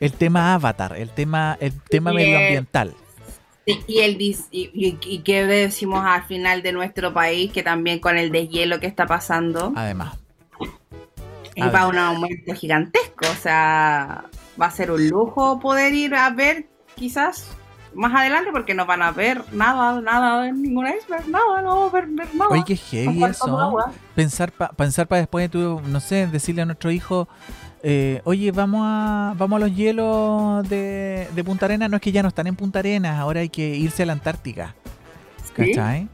el 0.00 0.12
tema 0.12 0.54
avatar, 0.54 0.96
el 0.96 1.10
tema, 1.10 1.56
el 1.60 1.72
tema 1.80 2.12
medioambiental. 2.12 2.94
y, 3.64 3.98
el, 3.98 4.20
y, 4.20 4.36
y, 4.52 5.18
qué 5.20 5.44
decimos 5.46 6.04
al 6.04 6.24
final 6.24 6.62
de 6.62 6.72
nuestro 6.72 7.12
país, 7.12 7.52
que 7.52 7.62
también 7.62 7.98
con 7.98 8.16
el 8.16 8.30
deshielo 8.30 8.78
que 8.78 8.86
está 8.86 9.06
pasando. 9.06 9.72
Además. 9.74 10.18
Va 11.62 11.80
a 11.80 11.88
un 11.88 11.98
aumento 11.98 12.54
gigantesco. 12.54 13.26
O 13.30 13.34
sea, 13.34 14.24
va 14.60 14.66
a 14.66 14.70
ser 14.70 14.90
un 14.90 15.08
lujo 15.08 15.58
poder 15.60 15.94
ir 15.94 16.14
a 16.14 16.30
ver 16.30 16.68
quizás 16.94 17.56
más 17.94 18.14
adelante 18.14 18.50
porque 18.52 18.74
no 18.74 18.86
van 18.86 19.02
a 19.02 19.10
ver 19.10 19.42
nada, 19.52 20.00
nada, 20.00 20.50
ninguna 20.52 20.94
iceberg, 20.94 21.28
nada, 21.28 21.62
no 21.62 21.68
vamos 21.68 21.94
a 21.94 22.00
ver, 22.00 22.08
nada. 22.34 22.50
Oye, 22.50 22.62
qué 22.66 22.76
heavy 22.76 23.24
eso. 23.24 23.76
Pensar 24.14 24.52
para 24.52 24.72
pensar 24.72 25.06
para 25.06 25.20
después, 25.20 25.50
tú, 25.50 25.80
no 25.86 26.00
sé, 26.00 26.26
decirle 26.26 26.62
a 26.62 26.66
nuestro 26.66 26.90
hijo, 26.90 27.28
eh, 27.82 28.20
oye, 28.24 28.52
vamos 28.52 28.82
a, 28.84 29.34
vamos 29.36 29.56
a 29.56 29.66
los 29.66 29.74
hielos 29.74 30.68
de, 30.68 31.42
Punta 31.44 31.66
Arenas. 31.66 31.90
No 31.90 31.96
es 31.96 32.02
que 32.02 32.12
ya 32.12 32.22
no 32.22 32.28
están 32.28 32.46
en 32.46 32.56
Punta 32.56 32.80
Arenas, 32.80 33.18
ahora 33.18 33.40
hay 33.40 33.48
que 33.48 33.76
irse 33.76 34.02
a 34.02 34.06
la 34.06 34.12
Antártica. 34.12 34.74
¿Cachai? 35.54 36.08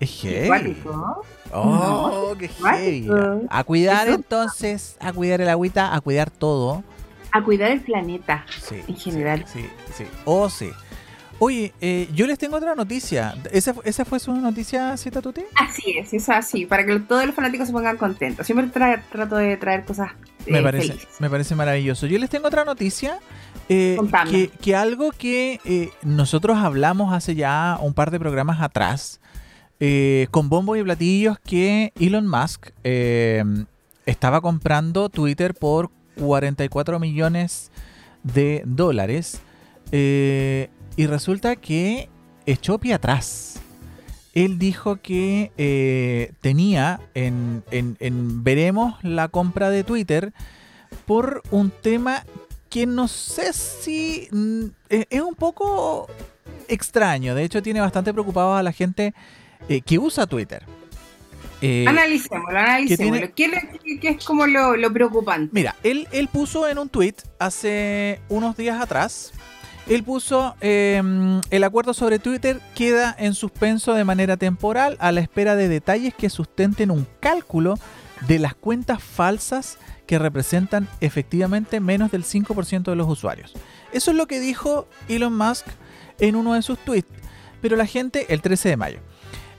Es 0.00 0.20
heavy. 0.20 0.76
Oh, 1.52 2.34
qué 2.38 2.48
heavy. 2.48 3.08
A 3.48 3.64
cuidar 3.64 4.08
entonces, 4.08 4.96
a 5.00 5.12
cuidar 5.12 5.40
el 5.40 5.48
agüita, 5.48 5.94
a 5.94 6.00
cuidar 6.00 6.30
todo. 6.30 6.82
A 7.32 7.42
cuidar 7.42 7.70
el 7.70 7.80
planeta 7.80 8.44
en 8.70 8.96
general. 8.96 9.44
Sí, 9.46 9.66
sí. 9.96 10.04
Oh, 10.24 10.48
sí. 10.48 10.70
Oye, 11.38 11.72
eh, 11.80 12.08
yo 12.14 12.26
les 12.26 12.38
tengo 12.38 12.56
otra 12.56 12.74
noticia. 12.74 13.34
¿Esa, 13.50 13.74
¿Esa 13.84 14.04
fue 14.04 14.20
su 14.20 14.32
noticia, 14.32 14.96
Cita 14.96 15.20
Tuti? 15.20 15.42
Así 15.56 15.98
es, 15.98 16.14
es 16.14 16.28
así, 16.28 16.64
para 16.64 16.86
que 16.86 16.98
todos 17.00 17.26
los 17.26 17.34
fanáticos 17.34 17.66
se 17.66 17.72
pongan 17.72 17.96
contentos. 17.96 18.46
Siempre 18.46 18.68
trato 19.10 19.36
de 19.36 19.56
traer 19.56 19.84
cosas. 19.84 20.12
Eh, 20.46 20.52
me, 20.52 20.62
parece, 20.62 20.96
me 21.18 21.28
parece 21.28 21.54
maravilloso. 21.54 22.06
Yo 22.06 22.18
les 22.18 22.30
tengo 22.30 22.46
otra 22.46 22.64
noticia. 22.64 23.18
Eh, 23.68 23.98
que, 24.60 24.76
algo 24.76 25.10
que 25.10 25.90
nosotros 26.02 26.58
hablamos 26.58 27.12
hace 27.12 27.34
ya 27.34 27.78
un 27.80 27.94
par 27.94 28.10
de 28.10 28.20
programas 28.20 28.60
atrás, 28.60 29.20
con 30.30 30.48
bombos 30.48 30.78
y 30.78 30.82
platillos, 30.82 31.38
que 31.38 31.92
Elon 31.98 32.26
Musk 32.26 32.70
estaba 34.06 34.40
comprando 34.40 35.08
Twitter 35.08 35.54
por 35.54 35.90
44 36.16 36.98
millones 36.98 37.70
de 38.22 38.62
dólares. 38.64 39.40
Eh, 39.92 40.70
y 40.96 41.06
resulta 41.06 41.56
que 41.56 42.08
echó 42.46 42.78
pie 42.78 42.94
atrás. 42.94 43.60
Él 44.32 44.58
dijo 44.58 44.96
que 44.96 45.52
eh, 45.56 46.32
tenía 46.40 47.00
en, 47.14 47.62
veremos 48.42 48.96
la 49.02 49.28
compra 49.28 49.70
de 49.70 49.84
Twitter 49.84 50.32
por 51.06 51.42
un 51.50 51.70
tema 51.70 52.24
que 52.68 52.86
no 52.86 53.06
sé 53.06 53.52
si 53.52 54.28
mm, 54.32 54.64
e, 54.90 55.06
es 55.10 55.20
un 55.20 55.36
poco 55.36 56.08
extraño. 56.66 57.36
De 57.36 57.44
hecho, 57.44 57.62
tiene 57.62 57.80
bastante 57.80 58.12
preocupado 58.12 58.54
a 58.54 58.62
la 58.64 58.72
gente 58.72 59.14
eh, 59.68 59.80
que 59.80 59.98
usa 59.98 60.26
Twitter. 60.26 60.64
Eh, 61.60 61.86
analicémoslo, 61.88 62.58
analicémoslo. 62.58 63.34
¿Qué, 63.34 63.50
es 64.02 64.24
como 64.24 64.46
lo, 64.46 64.76
lo, 64.76 64.92
preocupante? 64.92 65.50
Mira, 65.52 65.76
él, 65.82 66.08
él 66.12 66.28
puso 66.28 66.68
en 66.68 66.78
un 66.78 66.88
tweet 66.88 67.14
hace 67.38 68.20
unos 68.28 68.56
días 68.56 68.80
atrás 68.80 69.32
él 69.86 70.02
puso, 70.02 70.56
em, 70.62 71.42
el 71.50 71.64
acuerdo 71.64 71.92
sobre 71.92 72.18
Twitter 72.18 72.60
queda 72.74 73.14
en 73.18 73.34
suspenso 73.34 73.92
de 73.92 74.04
manera 74.04 74.38
temporal 74.38 74.96
a 74.98 75.12
la 75.12 75.20
espera 75.20 75.56
de 75.56 75.68
detalles 75.68 76.14
que 76.14 76.30
sustenten 76.30 76.90
un 76.90 77.06
cálculo 77.20 77.78
de 78.26 78.38
las 78.38 78.54
cuentas 78.54 79.02
falsas 79.02 79.76
que 80.06 80.18
representan 80.18 80.88
efectivamente 81.00 81.80
menos 81.80 82.10
del 82.10 82.24
5% 82.24 82.84
de 82.84 82.96
los 82.96 83.08
usuarios. 83.08 83.52
Eso 83.92 84.10
es 84.10 84.16
lo 84.16 84.26
que 84.26 84.40
dijo 84.40 84.88
Elon 85.08 85.36
Musk 85.36 85.66
en 86.18 86.36
uno 86.36 86.54
de 86.54 86.62
sus 86.62 86.78
tweets. 86.78 87.10
Pero 87.60 87.76
la 87.76 87.86
gente, 87.86 88.32
el 88.32 88.40
13 88.40 88.70
de 88.70 88.76
mayo. 88.76 89.00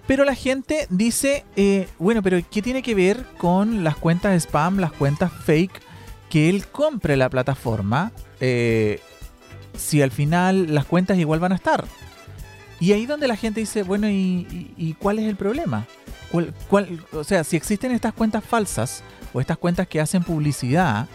Pero 0.08 0.24
la 0.24 0.36
gente 0.36 0.88
dice, 0.90 1.46
eh, 1.56 1.88
bueno, 1.98 2.22
pero 2.22 2.38
¿qué 2.50 2.62
tiene 2.62 2.84
que 2.84 2.94
ver 2.94 3.26
con 3.38 3.84
las 3.84 3.96
cuentas 3.96 4.36
spam, 4.44 4.78
las 4.78 4.92
cuentas 4.92 5.32
fake 5.32 5.82
que 6.30 6.50
él 6.50 6.68
compre 6.68 7.18
la 7.18 7.30
plataforma? 7.30 8.12
Eh, 8.40 9.00
si 9.76 10.02
al 10.02 10.12
final 10.12 10.74
las 10.74 10.86
cuentas 10.86 11.18
igual 11.18 11.40
van 11.40 11.54
a 11.54 11.56
estar. 11.56 11.86
Y 12.80 12.92
ahí 12.92 13.06
donde 13.06 13.28
la 13.28 13.36
gente 13.36 13.62
dice, 13.62 13.84
bueno, 13.84 14.08
¿y, 14.10 14.96
cuál 15.00 15.20
es 15.20 15.26
el 15.26 15.36
problema? 15.36 15.86
¿Cuál, 16.70 17.04
o 17.14 17.24
sea, 17.24 17.44
si 17.44 17.56
existen 17.56 17.92
estas 17.92 18.14
cuentas 18.14 18.44
falsas 18.44 19.02
o 19.34 19.40
estas 19.40 19.58
cuentas 19.58 19.88
que 19.88 20.02
hacen 20.02 20.24
publicidad, 20.24 21.08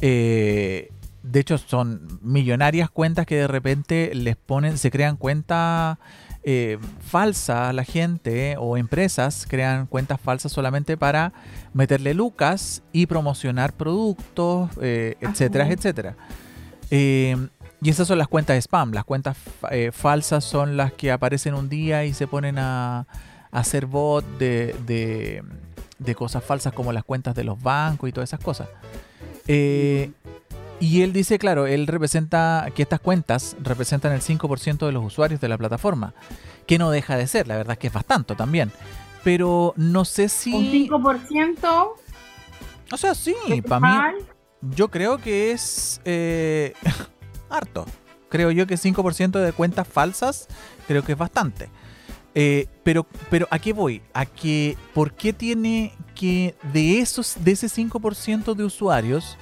eh, 0.00 0.90
de 1.22 1.40
hecho 1.40 1.58
son 1.58 2.18
millonarias 2.22 2.90
cuentas 2.90 3.26
que 3.26 3.36
de 3.36 3.46
repente 3.48 4.12
les 4.14 4.36
ponen, 4.36 4.78
se 4.78 4.90
crean 4.90 5.16
cuentas 5.16 5.98
eh, 6.50 6.78
falsas 7.00 7.68
a 7.68 7.72
la 7.74 7.84
gente 7.84 8.56
o 8.58 8.78
empresas 8.78 9.46
crean 9.46 9.84
cuentas 9.84 10.18
falsas 10.18 10.50
solamente 10.50 10.96
para 10.96 11.34
meterle 11.74 12.14
lucas 12.14 12.82
y 12.90 13.04
promocionar 13.04 13.74
productos, 13.74 14.70
eh, 14.80 15.16
etcétera, 15.20 15.68
etcétera. 15.68 16.16
Y 16.88 17.34
esas 17.84 18.08
son 18.08 18.16
las 18.16 18.28
cuentas 18.28 18.54
de 18.54 18.62
spam. 18.62 18.92
Las 18.92 19.04
cuentas 19.04 19.36
eh, 19.70 19.90
falsas 19.92 20.42
son 20.42 20.78
las 20.78 20.94
que 20.94 21.12
aparecen 21.12 21.52
un 21.52 21.68
día 21.68 22.06
y 22.06 22.14
se 22.14 22.26
ponen 22.26 22.58
a, 22.58 23.06
hacer 23.50 23.84
bot 23.84 24.24
de, 24.38 24.74
de, 25.98 26.14
cosas 26.14 26.42
falsas 26.42 26.72
como 26.72 26.94
las 26.94 27.04
cuentas 27.04 27.34
de 27.34 27.44
los 27.44 27.62
bancos 27.62 28.08
y 28.08 28.12
todas 28.12 28.30
esas 28.30 28.40
cosas. 28.40 28.68
Y 30.80 31.02
él 31.02 31.12
dice, 31.12 31.38
claro, 31.38 31.66
él 31.66 31.86
representa 31.86 32.68
que 32.74 32.82
estas 32.82 33.00
cuentas 33.00 33.56
representan 33.60 34.12
el 34.12 34.20
5% 34.20 34.86
de 34.86 34.92
los 34.92 35.04
usuarios 35.04 35.40
de 35.40 35.48
la 35.48 35.58
plataforma, 35.58 36.14
que 36.66 36.78
no 36.78 36.90
deja 36.90 37.16
de 37.16 37.26
ser, 37.26 37.48
la 37.48 37.56
verdad 37.56 37.72
es 37.72 37.78
que 37.78 37.86
es 37.88 37.92
bastante 37.92 38.36
también. 38.36 38.70
Pero 39.24 39.74
no 39.76 40.04
sé 40.04 40.28
si... 40.28 40.52
Un 40.52 40.64
5%... 40.64 41.88
O 42.90 42.96
sea, 42.96 43.14
sí, 43.14 43.34
para 43.66 43.80
mí... 43.80 44.24
Yo 44.60 44.88
creo 44.88 45.18
que 45.18 45.52
es 45.52 46.00
eh, 46.04 46.74
harto. 47.50 47.84
Creo 48.28 48.50
yo 48.50 48.66
que 48.66 48.74
5% 48.74 49.40
de 49.40 49.52
cuentas 49.52 49.86
falsas, 49.86 50.48
creo 50.86 51.02
que 51.02 51.12
es 51.12 51.18
bastante. 51.18 51.70
Eh, 52.34 52.66
pero, 52.82 53.06
pero 53.30 53.48
¿a 53.50 53.58
qué 53.58 53.72
voy? 53.72 54.02
A 54.12 54.26
que, 54.26 54.76
¿por 54.94 55.12
qué 55.12 55.32
tiene 55.32 55.92
que 56.14 56.54
de 56.72 57.00
esos, 57.00 57.36
de 57.40 57.52
ese 57.52 57.68
5% 57.68 58.54
de 58.54 58.64
usuarios, 58.64 59.38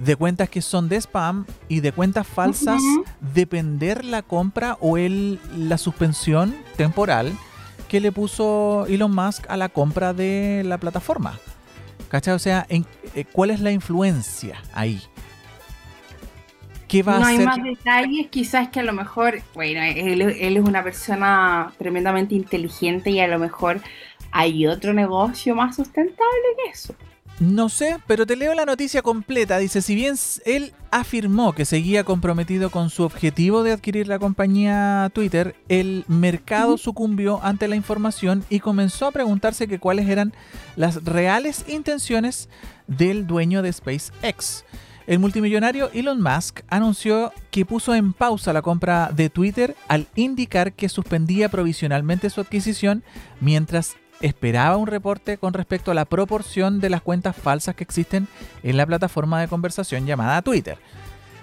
de 0.00 0.16
cuentas 0.16 0.48
que 0.48 0.62
son 0.62 0.88
de 0.88 0.96
spam 0.96 1.44
y 1.68 1.80
de 1.80 1.92
cuentas 1.92 2.26
falsas, 2.26 2.80
depender 3.34 4.04
la 4.04 4.22
compra 4.22 4.78
o 4.80 4.96
el, 4.96 5.38
la 5.56 5.78
suspensión 5.78 6.56
temporal 6.76 7.32
que 7.88 8.00
le 8.00 8.10
puso 8.10 8.86
Elon 8.88 9.14
Musk 9.14 9.44
a 9.50 9.56
la 9.56 9.68
compra 9.68 10.14
de 10.14 10.62
la 10.64 10.78
plataforma? 10.78 11.38
¿Cachai? 12.08 12.34
O 12.34 12.38
sea, 12.38 12.66
en, 12.68 12.86
eh, 13.14 13.24
¿cuál 13.30 13.50
es 13.50 13.60
la 13.60 13.72
influencia 13.72 14.62
ahí? 14.72 15.00
¿Qué 16.88 17.02
va 17.02 17.20
no 17.20 17.26
hay 17.26 17.38
más 17.38 17.62
detalles, 17.62 18.28
quizás 18.30 18.68
que 18.68 18.80
a 18.80 18.82
lo 18.82 18.92
mejor, 18.92 19.42
bueno, 19.54 19.80
él, 19.82 20.22
él, 20.22 20.56
es 20.56 20.64
una 20.64 20.82
persona 20.82 21.72
tremendamente 21.78 22.34
inteligente 22.34 23.10
y 23.10 23.20
a 23.20 23.28
lo 23.28 23.38
mejor 23.38 23.80
hay 24.32 24.66
otro 24.66 24.92
negocio 24.92 25.54
más 25.54 25.76
sustentable 25.76 26.40
que 26.64 26.70
eso. 26.70 26.94
No 27.40 27.70
sé, 27.70 27.96
pero 28.06 28.26
te 28.26 28.36
leo 28.36 28.52
la 28.52 28.66
noticia 28.66 29.00
completa. 29.00 29.56
Dice, 29.56 29.80
si 29.80 29.94
bien 29.94 30.14
él 30.44 30.74
afirmó 30.90 31.54
que 31.54 31.64
seguía 31.64 32.04
comprometido 32.04 32.68
con 32.68 32.90
su 32.90 33.02
objetivo 33.02 33.62
de 33.62 33.72
adquirir 33.72 34.08
la 34.08 34.18
compañía 34.18 35.10
Twitter, 35.14 35.56
el 35.70 36.04
mercado 36.06 36.76
sucumbió 36.76 37.42
ante 37.42 37.66
la 37.66 37.76
información 37.76 38.44
y 38.50 38.60
comenzó 38.60 39.06
a 39.06 39.12
preguntarse 39.12 39.68
que 39.68 39.78
cuáles 39.78 40.06
eran 40.10 40.34
las 40.76 41.02
reales 41.02 41.64
intenciones 41.66 42.50
del 42.86 43.26
dueño 43.26 43.62
de 43.62 43.72
SpaceX. 43.72 44.66
El 45.06 45.18
multimillonario 45.18 45.90
Elon 45.94 46.20
Musk 46.20 46.60
anunció 46.68 47.32
que 47.50 47.64
puso 47.64 47.94
en 47.94 48.12
pausa 48.12 48.52
la 48.52 48.60
compra 48.60 49.10
de 49.16 49.30
Twitter 49.30 49.74
al 49.88 50.08
indicar 50.14 50.74
que 50.74 50.90
suspendía 50.90 51.48
provisionalmente 51.48 52.28
su 52.28 52.42
adquisición 52.42 53.02
mientras 53.40 53.96
esperaba 54.20 54.76
un 54.76 54.86
reporte 54.86 55.38
con 55.38 55.52
respecto 55.54 55.90
a 55.90 55.94
la 55.94 56.04
proporción 56.04 56.80
de 56.80 56.90
las 56.90 57.02
cuentas 57.02 57.36
falsas 57.36 57.74
que 57.74 57.84
existen 57.84 58.28
en 58.62 58.76
la 58.76 58.86
plataforma 58.86 59.40
de 59.40 59.48
conversación 59.48 60.06
llamada 60.06 60.42
Twitter. 60.42 60.78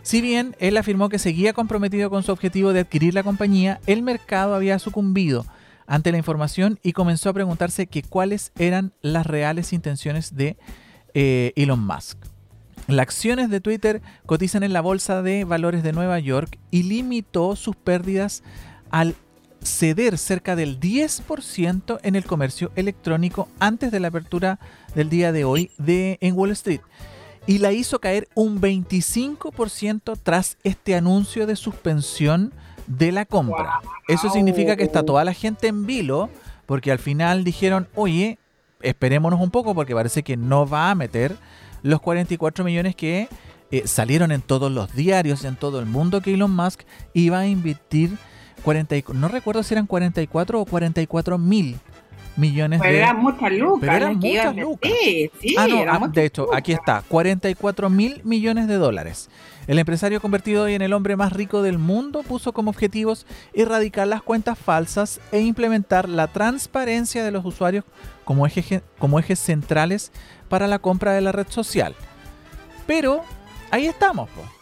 Si 0.04 0.22
bien 0.22 0.56
él 0.60 0.78
afirmó 0.78 1.10
que 1.10 1.20
seguía 1.20 1.54
comprometido 1.54 2.10
con 2.10 2.24
su 2.24 2.32
objetivo 2.32 2.72
de 2.72 2.82
adquirir 2.82 3.14
la 3.14 3.24
compañía, 3.24 3.82
el 3.88 4.04
mercado 4.04 4.56
había 4.56 4.80
sucumbido 4.80 5.46
ante 5.86 6.12
la 6.12 6.18
información 6.18 6.80
y 6.84 6.94
comenzó 6.94 7.30
a 7.30 7.34
preguntarse 7.34 7.88
que 7.88 8.04
cuáles 8.04 8.52
eran 8.58 8.94
las 9.02 9.26
reales 9.26 9.74
intenciones 9.74 10.36
de 10.36 10.58
eh, 11.14 11.54
Elon 11.56 11.86
Musk. 11.86 12.18
Las 12.88 13.04
acciones 13.04 13.50
de 13.50 13.60
Twitter 13.60 14.02
cotizan 14.26 14.64
en 14.64 14.72
la 14.72 14.80
Bolsa 14.80 15.22
de 15.22 15.44
Valores 15.44 15.84
de 15.84 15.92
Nueva 15.92 16.20
York 16.20 16.58
y 16.72 16.84
limitó 16.84 17.56
sus 17.58 17.76
pérdidas 17.76 18.44
al 18.92 19.16
ceder 19.64 20.18
cerca 20.18 20.56
del 20.56 20.80
10% 20.80 22.00
en 22.04 22.16
el 22.16 22.26
comercio 22.26 22.72
electrónico 22.76 23.48
antes 23.60 23.92
de 23.92 24.00
la 24.00 24.10
apertura 24.10 24.60
del 24.96 25.10
día 25.10 25.32
de 25.32 25.46
hoy 25.46 25.72
de, 25.78 26.18
en 26.22 26.36
Wall 26.38 26.52
Street. 26.52 26.82
Y 27.46 27.60
la 27.60 27.72
hizo 27.72 28.00
caer 28.00 28.28
un 28.36 28.60
25% 28.60 30.20
tras 30.22 30.58
este 30.64 30.96
anuncio 30.96 31.48
de 31.48 31.56
suspensión 31.56 32.54
de 32.88 33.12
la 33.12 33.26
compra. 33.26 33.82
Eso 34.08 34.30
significa 34.30 34.76
que 34.76 34.84
está 34.84 35.04
toda 35.04 35.24
la 35.24 35.34
gente 35.34 35.68
en 35.68 35.86
vilo, 35.86 36.30
porque 36.66 36.92
al 36.92 37.00
final 37.00 37.44
dijeron, 37.44 37.88
oye, 37.96 38.40
esperémonos 38.82 39.40
un 39.40 39.52
poco 39.52 39.74
porque 39.74 39.96
parece 39.96 40.24
que 40.24 40.38
no 40.38 40.68
va 40.68 40.92
a 40.92 40.96
meter 40.96 41.36
los 41.84 42.02
44 42.02 42.66
millones 42.66 42.96
que 42.96 43.30
eh, 43.72 43.88
salieron 43.88 44.32
en 44.32 44.42
todos 44.42 44.72
los 44.72 44.94
diarios, 44.94 45.44
en 45.44 45.56
todo 45.56 45.80
el 45.80 45.86
mundo, 45.86 46.22
que 46.22 46.34
Elon 46.34 46.56
Musk 46.56 46.82
iba 47.14 47.40
a 47.40 47.48
invertir 47.48 48.18
no 49.14 49.28
recuerdo 49.28 49.64
si 49.64 49.74
eran 49.74 49.88
44 49.88 50.62
o 50.62 50.66
44 50.66 51.38
mil 51.38 51.78
millones 52.36 52.80
pero 52.82 52.94
de... 52.94 53.00
Eran 53.00 53.18
muchas 53.18 53.52
lucas. 53.52 53.80
Pero 53.82 53.94
eran 53.94 54.18
muchas 54.18 54.56
lucas. 54.56 54.92
Sí, 55.04 55.32
sí, 55.42 55.56
ah, 55.58 55.68
no, 55.68 55.84
ah, 55.88 56.08
de 56.08 56.26
hecho, 56.26 56.54
aquí 56.54 56.72
está, 56.72 57.04
44 57.08 57.90
mil 57.90 58.22
millones 58.24 58.68
de 58.68 58.76
dólares. 58.76 59.30
El 59.68 59.80
empresario 59.80 60.22
convertido 60.22 60.64
hoy 60.64 60.76
en 60.76 60.82
el 60.82 60.94
hombre 60.94 61.16
más 61.18 61.34
rico 61.34 61.62
del 61.62 61.78
mundo 61.78 62.24
puso 62.24 62.54
como 62.54 62.70
objetivos 62.70 63.26
erradicar 63.54 64.08
las 64.08 64.22
cuentas 64.22 64.58
falsas 64.58 65.20
e 65.32 65.42
implementar 65.42 66.08
la 66.08 66.28
transparencia 66.28 67.24
de 67.24 67.32
los 67.32 67.44
usuarios 67.44 67.84
como, 68.24 68.46
eje, 68.46 68.82
como 68.98 69.20
ejes 69.20 69.40
centrales 69.40 70.12
para 70.48 70.68
la 70.68 70.80
compra 70.80 71.14
de 71.14 71.22
la 71.22 71.34
red 71.34 71.48
social. 71.50 71.96
Pero 72.86 73.24
ahí 73.72 73.88
estamos, 73.88 74.30
pues 74.34 74.57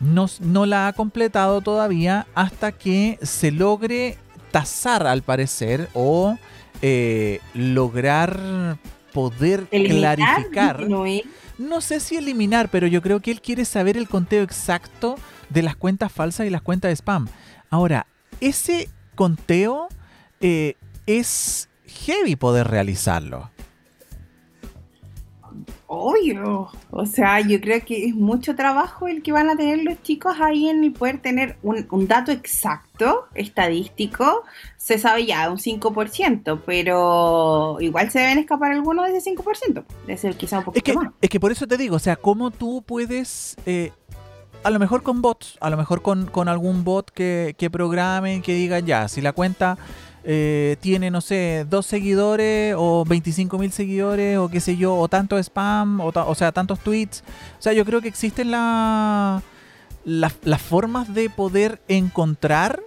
no, 0.00 0.66
la 0.66 0.88
ha 0.88 0.92
completado 0.92 1.60
todavía 1.60 2.26
hasta 2.34 2.72
que 2.72 3.18
se 3.22 3.50
logre 3.50 4.18
tasar, 4.50 5.06
al 5.06 5.22
parecer, 5.22 5.88
o 5.94 6.38
eh, 6.82 7.40
lograr 7.54 8.78
poder 9.12 9.66
clarificar. 9.68 10.86
No 11.58 11.80
sé 11.80 12.00
si 12.00 12.16
eliminar, 12.16 12.68
pero 12.68 12.86
yo 12.86 13.00
creo 13.00 13.20
que 13.20 13.30
él 13.30 13.40
quiere 13.40 13.64
saber 13.64 13.96
el 13.96 14.08
conteo 14.08 14.42
exacto 14.42 15.16
de 15.48 15.62
las 15.62 15.76
cuentas 15.76 16.12
falsas 16.12 16.46
y 16.46 16.50
las 16.50 16.60
cuentas 16.60 16.90
de 16.90 16.96
spam. 16.96 17.28
Ahora, 17.70 18.06
ese 18.40 18.90
conteo 19.14 19.88
eh, 20.40 20.74
es 21.06 21.68
heavy 21.86 22.36
poder 22.36 22.68
realizarlo. 22.68 23.50
Obvio. 25.88 26.68
O 26.90 27.06
sea, 27.06 27.40
yo 27.40 27.60
creo 27.60 27.84
que 27.84 28.06
es 28.06 28.14
mucho 28.14 28.56
trabajo 28.56 29.06
el 29.06 29.22
que 29.22 29.30
van 29.30 29.48
a 29.48 29.56
tener 29.56 29.84
los 29.84 30.02
chicos 30.02 30.36
ahí 30.40 30.68
en 30.68 30.92
poder 30.92 31.20
tener 31.20 31.56
un, 31.62 32.08
dato 32.08 32.32
exacto, 32.32 33.26
estadístico. 33.34 34.42
Se 34.76 34.98
sabe 34.98 35.26
ya, 35.26 35.48
un 35.50 35.58
5%, 35.58 36.60
pero 36.66 37.76
igual 37.80 38.10
se 38.10 38.18
deben 38.18 38.38
escapar 38.38 38.72
algunos 38.72 39.06
de 39.06 39.16
ese 39.16 39.34
5%. 39.34 39.84
Debe 40.06 40.18
ser 40.18 40.36
quizá 40.36 40.58
un 40.58 40.64
poquito 40.64 40.78
es 40.78 40.82
que, 40.82 40.92
más. 40.94 41.12
Es 41.20 41.30
que 41.30 41.38
por 41.38 41.52
eso 41.52 41.68
te 41.68 41.76
digo, 41.76 41.96
o 41.96 42.00
sea, 42.00 42.16
¿cómo 42.16 42.50
tú 42.50 42.82
puedes... 42.84 43.56
Eh, 43.66 43.92
a 44.64 44.70
lo 44.70 44.80
mejor 44.80 45.04
con 45.04 45.22
bots, 45.22 45.56
a 45.60 45.70
lo 45.70 45.76
mejor 45.76 46.02
con, 46.02 46.48
algún 46.48 46.82
bot 46.82 47.12
que, 47.12 47.54
que 47.56 47.70
programe, 47.70 48.42
que 48.42 48.54
diga 48.54 48.80
ya, 48.80 49.06
si 49.06 49.20
la 49.20 49.32
cuenta 49.32 49.78
eh, 50.28 50.76
tiene, 50.80 51.12
no 51.12 51.20
sé, 51.20 51.64
dos 51.70 51.86
seguidores 51.86 52.74
o 52.76 53.04
25 53.04 53.58
mil 53.58 53.70
seguidores 53.70 54.38
o 54.38 54.48
qué 54.48 54.60
sé 54.60 54.76
yo, 54.76 54.96
o 54.96 55.06
tanto 55.06 55.38
spam, 55.38 56.00
o, 56.00 56.34
sea, 56.34 56.50
tantos 56.50 56.80
tweets. 56.80 57.22
O 57.60 57.62
sea, 57.62 57.72
yo 57.72 57.84
creo 57.84 58.02
que 58.02 58.08
existen 58.08 58.50
la, 58.50 59.40
las 60.04 60.62
formas 60.62 61.14
de 61.14 61.30
poder 61.30 61.80
encontrar 61.86 62.82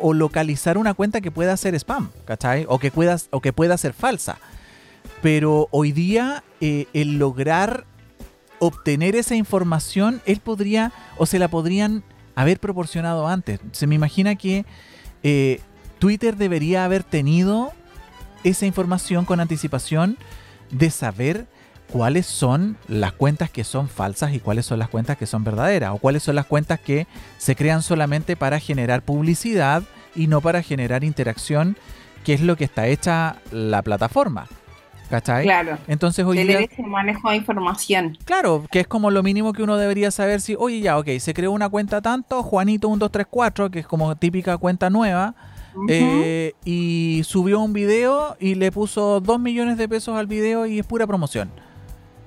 o, 0.00 0.14
localizar 0.14 0.78
una 0.78 0.94
cuenta 0.94 1.20
que 1.20 1.30
pueda 1.30 1.56
ser 1.56 1.74
spam, 1.74 2.10
¿cachai? 2.24 2.64
O 2.68 2.78
que 2.78 2.90
pueda, 2.90 3.16
o 3.30 3.40
que 3.40 3.52
pueda 3.52 3.76
ser 3.76 3.92
falsa. 3.92 4.38
Pero 5.22 5.68
hoy 5.72 5.90
día 5.90 6.44
eh, 6.60 6.86
el 6.92 7.18
lograr 7.18 7.86
obtener 8.60 9.16
esa 9.16 9.34
información, 9.34 10.22
él 10.26 10.40
podría 10.40 10.92
o 11.18 11.26
se 11.26 11.38
la 11.38 11.48
podrían 11.48 12.04
haber 12.36 12.60
proporcionado 12.60 13.26
antes. 13.26 13.58
Se 13.72 13.86
me 13.86 13.94
imagina 13.94 14.36
que 14.36 14.64
eh, 15.22 15.60
Twitter 15.98 16.36
debería 16.36 16.84
haber 16.84 17.02
tenido 17.02 17.72
esa 18.44 18.66
información 18.66 19.24
con 19.24 19.40
anticipación 19.40 20.16
de 20.70 20.90
saber 20.90 21.46
cuáles 21.90 22.26
son 22.26 22.76
las 22.88 23.12
cuentas 23.12 23.50
que 23.50 23.64
son 23.64 23.88
falsas 23.88 24.34
y 24.34 24.40
cuáles 24.40 24.66
son 24.66 24.78
las 24.78 24.88
cuentas 24.88 25.16
que 25.16 25.26
son 25.26 25.44
verdaderas 25.44 25.92
o 25.92 25.98
cuáles 25.98 26.22
son 26.22 26.34
las 26.34 26.46
cuentas 26.46 26.80
que 26.80 27.06
se 27.38 27.56
crean 27.56 27.82
solamente 27.82 28.36
para 28.36 28.58
generar 28.60 29.02
publicidad 29.02 29.82
y 30.14 30.26
no 30.26 30.40
para 30.40 30.62
generar 30.62 31.04
interacción, 31.04 31.76
que 32.24 32.34
es 32.34 32.40
lo 32.40 32.56
que 32.56 32.64
está 32.64 32.86
hecha 32.86 33.36
la 33.50 33.82
plataforma. 33.82 34.46
¿Cachai? 35.10 35.44
Claro. 35.44 35.78
Entonces 35.86 36.24
hoy 36.24 36.42
día... 36.42 36.58
ese 36.58 36.82
manejo 36.82 37.30
de 37.30 37.36
información. 37.36 38.18
Claro, 38.24 38.64
que 38.72 38.80
es 38.80 38.88
como 38.88 39.12
lo 39.12 39.22
mínimo 39.22 39.52
que 39.52 39.62
uno 39.62 39.76
debería 39.76 40.10
saber 40.10 40.40
si, 40.40 40.56
oye, 40.58 40.80
ya, 40.80 40.98
ok, 40.98 41.06
se 41.20 41.32
creó 41.32 41.52
una 41.52 41.68
cuenta 41.68 42.02
tanto, 42.02 42.42
Juanito1234, 42.42 43.70
que 43.70 43.78
es 43.80 43.86
como 43.86 44.16
típica 44.16 44.58
cuenta 44.58 44.90
nueva, 44.90 45.36
eh, 45.88 46.52
y 46.64 47.22
subió 47.24 47.60
un 47.60 47.72
video 47.72 48.36
y 48.40 48.54
le 48.54 48.72
puso 48.72 49.20
2 49.20 49.40
millones 49.40 49.78
de 49.78 49.88
pesos 49.88 50.16
al 50.16 50.26
video 50.26 50.66
y 50.66 50.78
es 50.78 50.86
pura 50.86 51.06
promoción. 51.06 51.50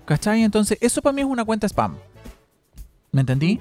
¿Cachai? 0.05 0.43
Entonces, 0.43 0.77
eso 0.81 1.01
para 1.01 1.13
mí 1.13 1.21
es 1.21 1.27
una 1.27 1.45
cuenta 1.45 1.67
spam. 1.67 1.95
¿Me 3.12 3.21
entendí? 3.21 3.59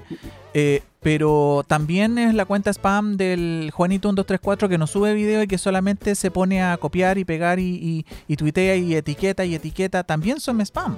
Eh, 0.53 0.83
pero 0.99 1.63
también 1.67 2.17
es 2.17 2.33
la 2.33 2.45
cuenta 2.45 2.69
spam 2.71 3.17
del 3.17 3.71
Juanito1234 3.73 4.67
que 4.67 4.77
no 4.77 4.85
sube 4.85 5.13
video 5.13 5.41
y 5.41 5.47
que 5.47 5.57
solamente 5.57 6.13
se 6.15 6.29
pone 6.29 6.61
a 6.61 6.77
copiar 6.77 7.17
y 7.17 7.25
pegar 7.25 7.59
y, 7.59 7.75
y, 7.75 8.05
y 8.27 8.35
tuitea 8.35 8.75
y 8.75 8.95
etiqueta 8.95 9.45
y 9.45 9.55
etiqueta. 9.55 10.03
También 10.03 10.39
son 10.39 10.61
spam. 10.61 10.97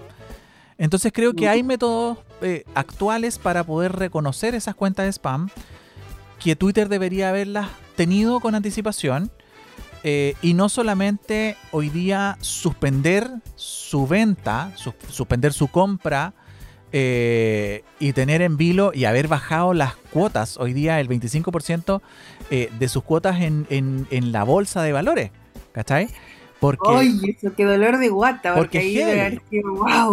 Entonces 0.78 1.12
creo 1.14 1.34
que 1.34 1.48
hay 1.48 1.62
métodos 1.62 2.18
eh, 2.42 2.64
actuales 2.74 3.38
para 3.38 3.64
poder 3.64 3.94
reconocer 3.94 4.56
esas 4.56 4.74
cuentas 4.74 5.06
de 5.06 5.12
spam 5.12 5.50
que 6.44 6.56
Twitter 6.56 6.90
debería 6.90 7.30
haberlas 7.30 7.70
tenido 7.96 8.40
con 8.40 8.56
anticipación 8.56 9.32
eh, 10.04 10.34
y 10.42 10.56
no 10.56 10.70
solamente 10.70 11.56
hoy 11.70 11.90
día 11.90 12.38
suspender 12.42 13.30
su 13.56 14.08
venta, 14.08 14.72
suspender 14.76 15.54
su 15.54 15.68
compra 15.68 16.34
eh, 16.92 17.84
y 18.00 18.14
tener 18.14 18.42
en 18.42 18.58
vilo 18.58 18.92
y 18.94 19.06
haber 19.06 19.28
bajado 19.28 19.74
las 19.74 19.96
cuotas, 19.96 20.58
hoy 20.58 20.74
día 20.74 21.00
el 21.00 21.08
25% 21.08 22.02
eh, 22.50 22.72
de 22.80 22.88
sus 22.90 23.04
cuotas 23.04 23.42
en, 23.42 23.68
en, 23.70 24.32
la 24.32 24.44
bolsa 24.44 24.82
de 24.82 24.92
valores. 24.92 25.32
¿Cachai? 25.72 26.10
Porque, 26.60 26.90
Oye, 26.90 27.38
eso 27.38 27.56
qué 27.56 27.66
dolor 27.66 27.98
de 27.98 28.10
guata. 28.10 28.56
Porque, 28.56 29.40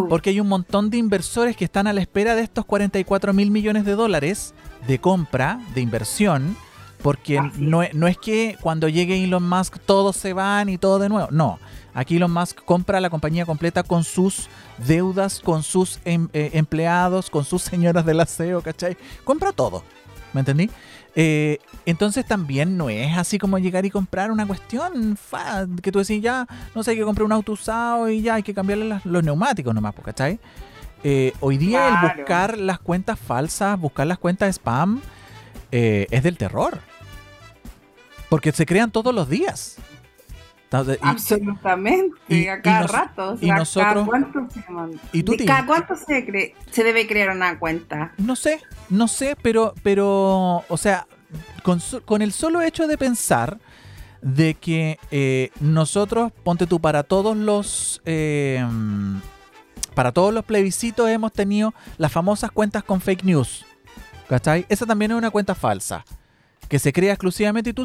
porque 0.08 0.30
hay 0.30 0.40
un 0.40 0.48
montón 0.48 0.88
de 0.88 0.96
inversores 0.96 1.56
que 1.56 1.64
están 1.64 1.86
a 1.86 1.92
la 1.92 2.00
espera 2.00 2.34
de 2.34 2.42
estos 2.42 2.64
44 2.64 3.32
mil 3.34 3.50
millones 3.50 3.84
de 3.84 3.92
dólares 3.92 4.54
de 4.86 4.98
compra, 4.98 5.60
de 5.74 5.80
inversión, 5.80 6.56
porque 7.02 7.40
no, 7.56 7.82
no, 7.92 8.08
es 8.08 8.18
que 8.18 8.56
cuando 8.60 8.88
llegue 8.88 9.22
Elon 9.22 9.48
Musk 9.48 9.78
todos 9.78 10.16
se 10.16 10.32
van 10.32 10.68
y 10.68 10.78
todo 10.78 10.98
de 10.98 11.08
nuevo. 11.08 11.28
No, 11.30 11.58
aquí 11.94 12.16
Elon 12.16 12.32
Musk 12.32 12.64
compra 12.64 13.00
la 13.00 13.10
compañía 13.10 13.46
completa 13.46 13.82
con 13.82 14.04
sus 14.04 14.48
deudas, 14.86 15.40
con 15.40 15.62
sus 15.62 16.00
em, 16.04 16.28
eh, 16.32 16.50
empleados, 16.54 17.30
con 17.30 17.44
sus 17.44 17.62
señoras 17.62 18.04
del 18.04 18.20
aseo, 18.20 18.62
¿cachai? 18.62 18.96
Compra 19.24 19.52
todo, 19.52 19.84
¿me 20.32 20.40
entendí? 20.40 20.70
Eh, 21.14 21.58
entonces 21.86 22.24
también 22.26 22.76
no 22.76 22.90
es 22.90 23.16
así 23.16 23.38
como 23.38 23.58
llegar 23.58 23.84
y 23.84 23.90
comprar 23.90 24.30
una 24.30 24.46
cuestión 24.46 25.18
que 25.82 25.90
tú 25.90 25.98
decís 25.98 26.22
ya, 26.22 26.46
no 26.74 26.82
sé, 26.82 26.92
hay 26.92 26.96
que 26.98 27.02
comprar 27.02 27.24
un 27.24 27.32
auto 27.32 27.52
usado 27.52 28.08
y 28.08 28.22
ya 28.22 28.34
hay 28.34 28.42
que 28.42 28.54
cambiarle 28.54 29.00
los 29.04 29.24
neumáticos 29.24 29.74
nomás, 29.74 29.94
¿cachai? 30.04 30.38
Eh, 31.04 31.32
hoy 31.40 31.58
día 31.58 31.88
el 31.88 32.16
buscar 32.16 32.58
las 32.58 32.78
cuentas 32.78 33.18
falsas, 33.18 33.78
buscar 33.78 34.06
las 34.06 34.18
cuentas 34.18 34.56
spam, 34.56 35.00
eh, 35.70 36.06
es 36.10 36.22
del 36.22 36.36
terror. 36.36 36.80
Porque 38.28 38.52
se 38.52 38.66
crean 38.66 38.90
todos 38.90 39.14
los 39.14 39.28
días. 39.28 39.78
Absolutamente, 40.70 42.18
y, 42.28 42.46
a 42.46 42.60
cada 42.60 42.86
rato. 42.86 43.38
y 43.40 43.50
nosotros, 43.50 44.06
cada 45.46 45.64
cuánto, 45.64 45.96
se, 45.96 46.54
se 46.70 46.84
debe 46.84 47.06
crear 47.06 47.34
una 47.34 47.58
cuenta? 47.58 48.12
No 48.18 48.36
sé, 48.36 48.60
no 48.90 49.08
sé, 49.08 49.34
pero, 49.40 49.72
pero 49.82 50.64
o 50.68 50.76
sea, 50.76 51.06
con, 52.04 52.22
el 52.22 52.32
solo 52.32 52.60
hecho 52.60 52.86
de 52.86 52.98
pensar 52.98 53.58
de 54.20 54.54
que 54.54 54.98
eh, 55.10 55.50
nosotros, 55.60 56.32
ponte 56.44 56.66
tú, 56.66 56.80
para 56.80 57.02
todos 57.02 57.34
los... 57.34 58.02
para 59.98 60.12
todos 60.12 60.32
los 60.32 60.44
plebiscitos 60.44 61.10
hemos 61.10 61.32
tenido 61.32 61.74
las 61.96 62.12
famosas 62.12 62.52
cuentas 62.52 62.84
con 62.84 63.00
fake 63.00 63.24
news. 63.24 63.66
¿Cachai? 64.28 64.64
Esa 64.68 64.86
también 64.86 65.10
es 65.10 65.18
una 65.18 65.32
cuenta 65.32 65.56
falsa. 65.56 66.04
Que 66.68 66.78
se 66.78 66.92
crea 66.92 67.14
exclusivamente 67.14 67.70
y 67.70 67.72
tú, 67.72 67.84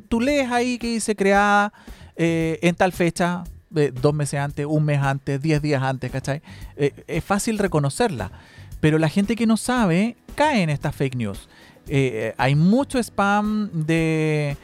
tú, 0.00 0.20
lees 0.20 0.52
ahí 0.52 0.76
que 0.76 0.88
dice 0.88 1.16
creada 1.16 1.72
eh, 2.14 2.58
en 2.60 2.74
tal 2.74 2.92
fecha, 2.92 3.44
eh, 3.74 3.90
dos 3.90 4.12
meses 4.12 4.38
antes, 4.38 4.66
un 4.66 4.84
mes 4.84 5.00
antes, 5.00 5.40
diez 5.40 5.62
días 5.62 5.82
antes, 5.82 6.10
¿cachai? 6.10 6.42
Eh, 6.76 6.92
es 7.06 7.24
fácil 7.24 7.56
reconocerla. 7.56 8.32
Pero 8.80 8.98
la 8.98 9.08
gente 9.08 9.34
que 9.34 9.46
no 9.46 9.56
sabe 9.56 10.18
cae 10.34 10.60
en 10.60 10.68
estas 10.68 10.94
fake 10.94 11.16
news. 11.16 11.48
hay 12.36 12.54
mucho 12.54 12.98
spam 12.98 13.70
de 13.72 14.58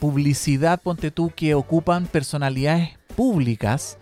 publicidad, 0.00 0.82
ponte 0.82 1.12
tú, 1.12 1.30
que 1.36 1.54
ocupan 1.54 2.06
personalidades 2.06 2.98
públicas. 3.14 3.96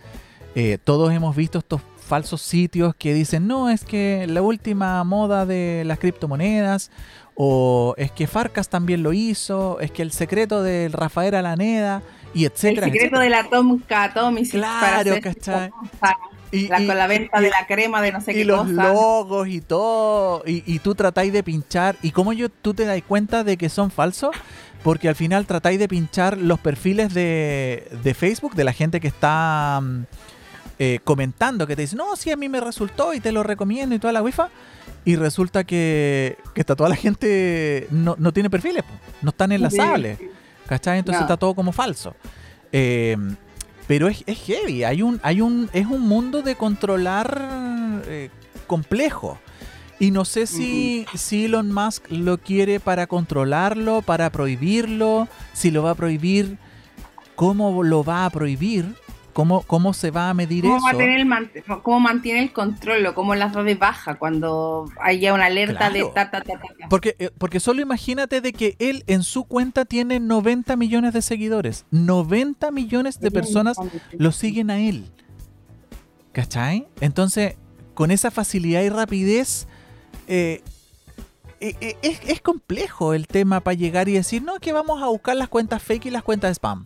Todos 0.83 1.11
hemos 1.11 1.35
visto 1.35 1.59
estos 1.59 1.81
falsos 2.07 2.41
sitios 2.41 2.95
que 2.95 3.13
dicen, 3.13 3.47
no, 3.47 3.69
es 3.69 3.83
que 3.83 4.25
la 4.27 4.41
última 4.41 5.03
moda 5.03 5.45
de 5.45 5.83
las 5.85 5.99
criptomonedas, 5.99 6.91
o 7.35 7.95
es 7.97 8.11
que 8.11 8.27
Farcas 8.27 8.69
también 8.69 9.01
lo 9.01 9.13
hizo, 9.13 9.79
es 9.79 9.91
que 9.91 10.01
el 10.01 10.11
secreto 10.11 10.61
del 10.61 10.93
Rafael 10.93 11.33
Alaneda, 11.33 12.03
y 12.33 12.45
etcétera. 12.45 12.87
El 12.87 12.93
secreto 12.93 13.19
de 13.19 13.29
la 13.29 13.49
Tom 13.49 13.81
Atomic 13.89 14.51
claro, 14.51 15.15
¿cachai? 15.21 15.71
Y, 16.51 16.67
la, 16.67 16.77
con 16.77 16.87
la 16.95 17.07
venta 17.07 17.41
de 17.41 17.49
la 17.49 17.65
crema 17.65 17.99
de 17.99 18.11
no 18.11 18.21
sé 18.21 18.31
qué 18.33 18.41
y 18.41 18.43
los 18.43 18.69
logos 18.69 19.47
y 19.47 19.59
todo 19.59 20.43
y, 20.45 20.61
y 20.71 20.77
tú 20.77 20.93
tratáis 20.93 21.33
de 21.33 21.41
pinchar 21.41 21.95
y 22.03 22.11
cómo 22.11 22.31
yo 22.31 22.49
tú 22.49 22.75
te 22.75 22.85
das 22.85 23.01
cuenta 23.07 23.43
de 23.43 23.57
que 23.57 23.69
son 23.69 23.89
falsos 23.89 24.35
porque 24.83 25.09
al 25.09 25.15
final 25.15 25.47
tratáis 25.47 25.79
de 25.79 25.87
pinchar 25.87 26.37
los 26.37 26.59
perfiles 26.59 27.11
de, 27.11 27.87
de 28.03 28.13
Facebook 28.13 28.53
de 28.53 28.65
la 28.65 28.73
gente 28.73 28.99
que 28.99 29.07
está 29.07 29.79
mm, 29.81 30.03
eh, 30.79 30.99
comentando 31.03 31.67
que 31.67 31.75
te 31.75 31.83
dicen, 31.83 31.97
no, 31.97 32.15
sí, 32.15 32.31
a 32.31 32.37
mí 32.37 32.49
me 32.49 32.59
resultó 32.59 33.13
y 33.13 33.19
te 33.19 33.31
lo 33.31 33.43
recomiendo 33.43 33.95
y 33.95 33.99
toda 33.99 34.13
la 34.13 34.21
wifa. 34.21 34.49
Y 35.05 35.15
resulta 35.15 35.63
que, 35.63 36.37
que 36.53 36.61
está 36.61 36.75
toda 36.75 36.89
la 36.89 36.95
gente 36.95 37.87
no, 37.91 38.15
no 38.17 38.31
tiene 38.31 38.49
perfiles, 38.49 38.83
no 39.21 39.29
están 39.29 39.51
enlazables. 39.51 40.19
¿Cachai? 40.67 40.99
Entonces 40.99 41.21
está 41.21 41.37
todo 41.37 41.53
como 41.55 41.71
falso. 41.71 42.15
Eh, 42.71 43.17
pero 43.87 44.07
es, 44.07 44.23
es, 44.25 44.39
heavy, 44.39 44.83
hay 44.83 45.01
un, 45.01 45.19
hay 45.23 45.41
un, 45.41 45.69
es 45.73 45.85
un 45.85 46.01
mundo 46.01 46.41
de 46.41 46.55
controlar 46.55 48.01
eh, 48.07 48.29
complejo. 48.67 49.39
Y 49.99 50.11
no 50.11 50.25
sé 50.25 50.47
si, 50.47 51.05
si 51.13 51.45
Elon 51.45 51.71
Musk 51.71 52.09
lo 52.09 52.37
quiere 52.37 52.79
para 52.79 53.07
controlarlo, 53.07 54.01
para 54.01 54.31
prohibirlo, 54.31 55.27
si 55.53 55.71
lo 55.71 55.83
va 55.83 55.91
a 55.91 55.95
prohibir, 55.95 56.57
cómo 57.35 57.83
lo 57.83 58.03
va 58.03 58.25
a 58.25 58.29
prohibir. 58.29 58.95
¿Cómo, 59.33 59.63
¿Cómo 59.63 59.93
se 59.93 60.11
va 60.11 60.29
a 60.29 60.33
medir 60.33 60.65
eso? 60.65 60.75
¿Cómo 61.81 61.99
mantiene 61.99 62.43
el 62.43 62.53
control 62.53 63.05
o 63.07 63.15
cómo 63.15 63.33
las 63.33 63.53
da 63.53 63.63
de 63.63 63.73
baja 63.73 64.15
cuando 64.15 64.85
haya 65.01 65.33
una 65.33 65.45
alerta 65.45 65.89
de 65.89 66.03
ta, 66.13 66.29
ta, 66.29 66.41
ta, 66.41 66.53
ta, 66.59 66.87
Porque, 66.89 67.15
eh, 67.17 67.31
porque 67.37 67.59
solo 67.59 67.81
imagínate 67.81 68.41
de 68.41 68.53
que 68.53 68.75
él 68.77 69.03
en 69.07 69.23
su 69.23 69.45
cuenta 69.45 69.85
tiene 69.85 70.19
90 70.19 70.75
millones 70.75 71.13
de 71.13 71.23
seguidores. 71.23 71.85
90 71.89 72.69
millones 72.71 73.19
de 73.19 73.31
personas 73.31 73.77
lo 74.11 74.31
siguen 74.31 74.69
a 74.69 74.79
él. 74.79 75.09
¿Cachai? 76.31 76.87
Entonces, 77.01 77.57
con 77.95 78.11
esa 78.11 78.29
facilidad 78.29 78.83
y 78.83 78.89
rapidez, 78.89 79.67
eh, 80.27 80.61
eh, 81.59 81.97
es, 82.03 82.19
es 82.27 82.41
complejo 82.41 83.13
el 83.13 83.25
tema 83.25 83.61
para 83.61 83.75
llegar 83.75 84.09
y 84.09 84.13
decir, 84.13 84.43
no, 84.43 84.59
que 84.59 84.73
vamos 84.73 85.01
a 85.01 85.07
buscar 85.07 85.35
las 85.35 85.47
cuentas 85.47 85.81
fake 85.81 86.07
y 86.07 86.09
las 86.11 86.21
cuentas 86.23 86.51
spam. 86.57 86.85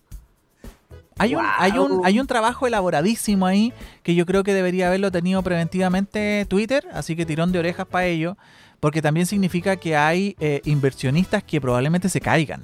Hay, 1.17 1.35
un, 1.35 1.45
hay, 1.57 1.71
un, 1.77 2.05
hay 2.05 2.19
un 2.19 2.27
trabajo 2.27 2.67
elaboradísimo 2.67 3.45
ahí 3.45 3.73
que 4.03 4.15
yo 4.15 4.25
creo 4.25 4.43
que 4.43 4.53
debería 4.53 4.87
haberlo 4.87 5.11
tenido 5.11 5.41
preventivamente 5.41 6.45
Twitter, 6.47 6.87
así 6.93 7.15
que 7.15 7.25
tirón 7.25 7.51
de 7.51 7.59
orejas 7.59 7.87
para 7.87 8.05
ello, 8.05 8.37
porque 8.79 9.01
también 9.01 9.25
significa 9.25 9.75
que 9.77 9.95
hay 9.95 10.35
eh, 10.39 10.61
inversionistas 10.65 11.43
que 11.43 11.59
probablemente 11.59 12.09
se 12.09 12.21
caigan. 12.21 12.63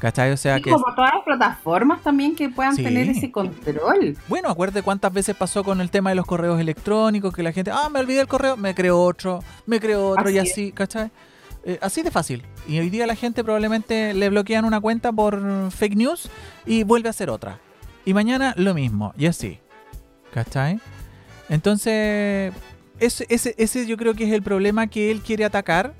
¿Cachai? 0.00 0.32
O 0.32 0.36
sea 0.36 0.58
que. 0.60 0.70
Como 0.70 0.94
todas 0.94 1.12
las 1.14 1.24
plataformas 1.24 2.02
también 2.02 2.34
que 2.34 2.48
puedan 2.48 2.74
tener 2.74 3.10
ese 3.10 3.30
control. 3.30 4.16
Bueno, 4.28 4.48
acuérdate 4.48 4.82
cuántas 4.82 5.12
veces 5.12 5.36
pasó 5.36 5.62
con 5.62 5.82
el 5.82 5.90
tema 5.90 6.08
de 6.08 6.16
los 6.16 6.24
correos 6.24 6.58
electrónicos, 6.58 7.34
que 7.34 7.42
la 7.42 7.52
gente, 7.52 7.70
ah, 7.70 7.90
me 7.90 8.00
olvidé 8.00 8.22
el 8.22 8.26
correo, 8.26 8.56
me 8.56 8.74
creo 8.74 9.00
otro, 9.00 9.44
me 9.66 9.78
creo 9.78 10.08
otro 10.08 10.30
y 10.30 10.38
así, 10.38 10.72
¿cachai? 10.72 11.10
Eh, 11.64 11.78
así 11.82 12.02
de 12.02 12.10
fácil. 12.10 12.44
Y 12.66 12.78
hoy 12.78 12.90
día 12.90 13.06
la 13.06 13.14
gente 13.14 13.44
probablemente 13.44 14.14
le 14.14 14.28
bloquean 14.28 14.64
una 14.64 14.80
cuenta 14.80 15.12
por 15.12 15.70
fake 15.70 15.96
news 15.96 16.30
y 16.66 16.84
vuelve 16.84 17.08
a 17.08 17.10
hacer 17.10 17.30
otra. 17.30 17.58
Y 18.04 18.14
mañana 18.14 18.54
lo 18.56 18.74
mismo, 18.74 19.12
y 19.16 19.26
así. 19.26 19.58
¿Cachai? 20.32 20.80
Entonces, 21.48 22.52
ese, 22.98 23.26
ese, 23.28 23.86
yo 23.86 23.96
creo 23.96 24.14
que 24.14 24.24
es 24.24 24.32
el 24.32 24.42
problema 24.42 24.86
que 24.86 25.10
él 25.10 25.20
quiere 25.20 25.44
atacar, 25.44 25.94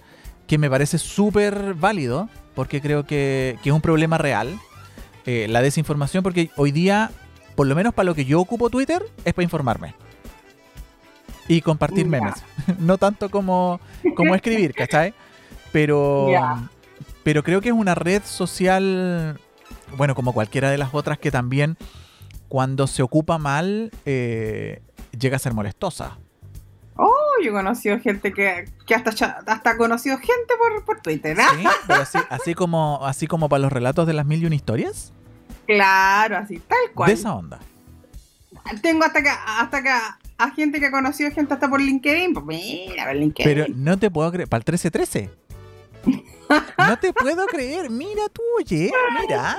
que 0.46 0.58
me 0.58 0.70
parece 0.70 0.98
súper 0.98 1.74
válido, 1.74 2.28
porque 2.54 2.80
creo 2.80 3.04
que, 3.04 3.58
es 3.62 3.72
un 3.72 3.80
problema 3.80 4.18
real. 4.18 4.58
Eh, 5.26 5.46
la 5.48 5.60
desinformación, 5.60 6.22
porque 6.22 6.50
hoy 6.56 6.72
día, 6.72 7.10
por 7.54 7.66
lo 7.66 7.74
menos 7.74 7.92
para 7.92 8.06
lo 8.06 8.14
que 8.14 8.24
yo 8.24 8.40
ocupo 8.40 8.70
Twitter, 8.70 9.04
es 9.24 9.34
para 9.34 9.44
informarme. 9.44 9.94
Y 11.48 11.60
compartir 11.60 12.06
memes. 12.06 12.34
no 12.78 12.96
tanto 12.96 13.28
como, 13.28 13.80
como 14.16 14.34
escribir, 14.34 14.72
¿cachai? 14.72 15.12
Pero, 15.72 16.28
pero 17.22 17.42
creo 17.42 17.60
que 17.60 17.68
es 17.68 17.74
una 17.74 17.94
red 17.94 18.22
social, 18.24 19.38
bueno, 19.96 20.14
como 20.14 20.32
cualquiera 20.32 20.70
de 20.70 20.78
las 20.78 20.94
otras 20.94 21.18
que 21.18 21.30
también 21.30 21.76
cuando 22.48 22.88
se 22.88 23.02
ocupa 23.02 23.38
mal 23.38 23.92
eh, 24.04 24.82
llega 25.18 25.36
a 25.36 25.38
ser 25.38 25.54
molestosa. 25.54 26.18
Oh, 26.96 27.42
yo 27.42 27.50
he 27.50 27.52
conocido 27.52 27.98
gente 28.00 28.32
que, 28.32 28.68
que 28.86 28.94
hasta, 28.94 29.10
hasta 29.46 29.76
conocido 29.76 30.18
gente 30.18 30.54
por, 30.58 30.84
por 30.84 31.00
Twitter. 31.00 31.36
¿ah? 31.40 31.48
Sí, 31.56 31.64
pero 31.86 32.02
así, 32.02 32.18
así, 32.28 32.54
como, 32.54 33.06
así 33.06 33.26
como 33.26 33.48
para 33.48 33.62
los 33.62 33.72
relatos 33.72 34.06
de 34.06 34.12
las 34.12 34.26
mil 34.26 34.42
y 34.42 34.46
una 34.46 34.56
historias. 34.56 35.12
Claro, 35.66 36.36
así, 36.36 36.58
tal 36.58 36.78
cual. 36.94 37.08
De 37.08 37.14
esa 37.14 37.34
onda. 37.34 37.60
Tengo 38.82 39.04
hasta 39.04 39.22
que, 39.22 39.30
hasta 39.30 39.82
que 39.82 39.88
a 39.88 40.50
gente 40.50 40.80
que 40.80 40.86
ha 40.86 40.90
conocido 40.90 41.30
gente 41.30 41.54
hasta 41.54 41.70
por 41.70 41.80
LinkedIn. 41.80 42.34
Pues 42.34 42.44
mira, 42.44 43.04
por 43.04 43.14
LinkedIn. 43.14 43.54
Pero 43.54 43.72
no 43.74 43.98
te 43.98 44.10
puedo 44.10 44.30
creer. 44.32 44.48
¿Para 44.48 44.58
el 44.58 44.72
1313? 44.72 45.30
No 46.78 46.98
te 46.98 47.12
puedo 47.12 47.46
creer, 47.46 47.90
mira 47.90 48.22
tú, 48.32 48.42
oye, 48.58 48.90
mira. 49.20 49.56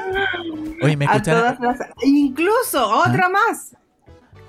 Oye, 0.82 0.98
me 0.98 1.06
escuchan. 1.06 1.58
Incluso, 2.04 2.86
otra 2.90 3.28
¿Ah? 3.28 3.30
más. 3.30 3.76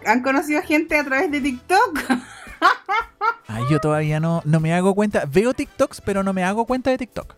¿Han 0.04 0.22
conocido 0.22 0.62
gente 0.62 0.98
a 0.98 1.04
través 1.04 1.30
de 1.30 1.40
TikTok? 1.40 2.00
Ay, 3.46 3.64
yo 3.70 3.78
todavía 3.78 4.18
no, 4.18 4.42
no 4.44 4.60
me 4.60 4.74
hago 4.74 4.94
cuenta. 4.94 5.24
Veo 5.30 5.54
TikToks, 5.54 6.00
pero 6.00 6.22
no 6.22 6.32
me 6.32 6.44
hago 6.44 6.64
cuenta 6.66 6.90
de 6.90 6.98
TikTok. 6.98 7.36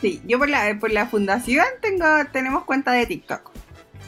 Sí, 0.00 0.20
yo 0.26 0.38
por 0.38 0.48
la, 0.48 0.76
por 0.80 0.90
la 0.90 1.06
fundación 1.06 1.64
tengo, 1.80 2.04
tenemos 2.32 2.64
cuenta 2.64 2.92
de 2.92 3.06
TikTok. 3.06 3.50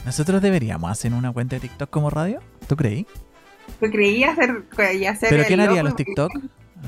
Nosotros 0.04 0.42
deberíamos 0.42 0.90
hacer 0.90 1.12
una 1.12 1.33
cuenta 1.33 1.57
de 1.57 1.61
TikTok 1.61 1.88
como 1.88 2.11
radio. 2.11 2.40
¿Tú 2.66 2.76
creí? 2.76 3.07
Yo 3.80 3.90
creí 3.90 4.24
hacer, 4.24 4.64
¿Pero 4.76 5.44
quién 5.44 5.61
haría 5.61 5.83
los 5.83 5.96
TikTok? 5.96 6.33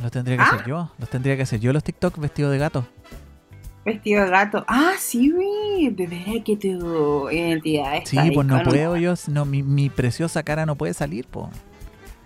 Los 0.03 0.11
tendría 0.13 0.37
que 0.37 0.43
¿Ah? 0.43 0.47
hacer 0.53 0.67
yo. 0.67 0.91
Los 0.99 1.09
tendría 1.09 1.37
que 1.37 1.43
hacer 1.43 1.61
yo 1.61 1.73
los 1.73 1.83
TikTok 1.85 2.19
vestido 2.19 2.51
de 2.51 2.59
gato. 2.59 2.87
Vestido 3.85 4.25
de 4.25 4.31
gato. 4.31 4.65
Ah, 4.67 4.93
sí, 4.99 5.31
güey. 5.31 5.91
De 5.91 6.07
veras 6.07 6.45
que 6.45 6.57
tu 6.57 7.31
identidad 7.31 7.97
está 7.97 8.23
Sí, 8.25 8.31
pues 8.33 8.47
no 8.47 8.63
puedo 8.65 8.97
yo. 8.97 9.15
No, 9.29 9.45
mi, 9.45 9.63
mi 9.63 9.89
preciosa 9.91 10.43
cara 10.43 10.67
no 10.67 10.75
puede 10.77 10.93
salir, 10.93 11.27
po. 11.27 11.51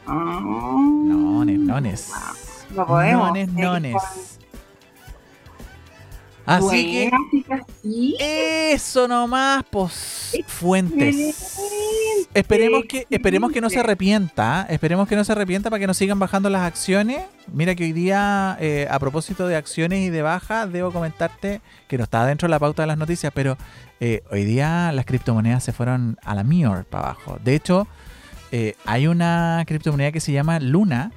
Ah, 0.07 0.41
Nones, 0.43 1.59
nones. 1.59 2.13
No 2.75 2.87
podemos. 2.87 3.29
Nones, 3.29 3.53
nones. 3.53 4.39
Así 6.51 6.93
que 6.93 7.11
sí. 7.83 8.17
eso 8.19 9.07
nomás, 9.07 9.65
pues, 9.71 10.37
fuentes. 10.49 11.59
Esperemos 12.35 12.85
que, 12.89 13.07
esperemos 13.09 13.53
que 13.53 13.61
no 13.61 13.71
se 13.71 13.81
arrepienta, 13.81 14.67
¿eh? 14.69 14.75
esperemos 14.75 15.09
que 15.09 15.17
no 15.17 15.25
se 15.25 15.33
arrepienta 15.33 15.71
para 15.71 15.81
que 15.81 15.87
nos 15.87 15.97
sigan 15.97 16.19
bajando 16.19 16.51
las 16.51 16.63
acciones. 16.63 17.23
Mira 17.53 17.75
que 17.75 17.85
hoy 17.85 17.93
día, 17.93 18.57
eh, 18.61 18.87
a 18.91 18.99
propósito 18.99 19.49
de 19.49 19.57
acciones 19.57 20.01
y 20.01 20.11
de 20.11 20.23
baja, 20.23 20.67
debo 20.67 20.93
comentarte 20.93 21.61
que 21.89 21.99
no 21.99 22.05
está 22.05 22.27
dentro 22.27 22.47
de 22.47 22.51
la 22.51 22.59
pauta 22.59 22.83
de 22.83 22.89
las 22.89 22.99
noticias, 22.99 23.33
pero 23.35 23.57
eh, 24.01 24.23
hoy 24.31 24.45
día 24.45 24.93
las 24.93 25.07
criptomonedas 25.07 25.65
se 25.65 25.73
fueron 25.73 26.19
a 26.23 26.35
la 26.35 26.45
Mior 26.45 26.85
para 26.85 27.05
abajo. 27.05 27.39
De 27.43 27.55
hecho, 27.55 27.89
eh, 28.53 28.75
hay 28.85 29.07
una 29.07 29.65
criptomoneda 29.67 30.13
que 30.13 30.21
se 30.21 30.33
llama 30.33 30.59
Luna, 30.61 31.13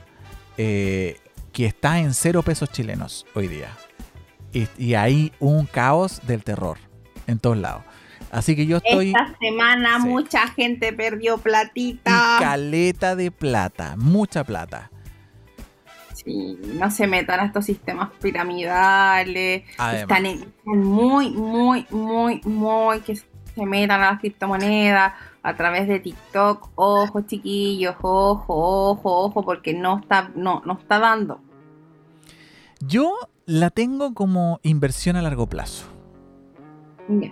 que 0.56 1.18
está 1.58 2.00
en 2.00 2.14
cero 2.14 2.44
pesos 2.44 2.70
chilenos 2.72 3.26
hoy 3.34 3.48
día. 3.48 3.70
Y, 4.54 4.68
y 4.78 4.94
hay 4.94 5.32
un 5.40 5.66
caos 5.66 6.22
del 6.28 6.44
terror 6.44 6.78
en 7.28 7.40
todos 7.40 7.58
lados. 7.58 7.84
Así 8.32 8.56
que 8.56 8.66
yo 8.66 8.78
estoy... 8.78 9.08
Esta 9.10 9.36
semana 9.40 10.00
Sí. 10.02 10.08
mucha 10.08 10.48
gente 10.48 10.94
perdió 10.94 11.36
y 11.36 11.40
platita. 11.40 12.38
caleta 12.40 13.16
de 13.16 13.30
plata, 13.32 13.96
mucha 13.98 14.44
plata. 14.44 14.90
Sí, 16.14 16.58
no 16.76 16.90
se 16.92 17.06
metan 17.08 17.40
a 17.40 17.46
estos 17.46 17.66
sistemas 17.66 18.10
piramidales. 18.22 19.64
Están, 19.94 20.26
en- 20.26 20.44
están 20.44 20.80
muy, 20.84 21.32
muy, 21.32 21.86
muy, 21.90 22.42
muy 22.46 23.00
que 23.02 23.16
se 23.16 23.66
metan 23.66 24.02
a 24.02 24.12
las 24.12 24.20
criptomonedas 24.20 25.14
a 25.42 25.56
través 25.56 25.88
de 25.88 26.00
TikTok. 26.00 26.70
Ojo, 26.76 27.22
chiquillos, 27.22 27.96
ojo, 28.02 28.46
ojo, 28.92 29.26
ojo, 29.26 29.44
porque 29.44 29.74
no 29.74 30.00
está, 30.00 30.32
no, 30.36 30.62
no 30.66 30.74
está 30.74 31.00
dando. 31.00 31.42
yo 32.80 33.16
la 33.46 33.70
tengo 33.70 34.14
como 34.14 34.60
inversión 34.64 35.16
a 35.16 35.22
largo 35.22 35.48
plazo. 35.48 35.86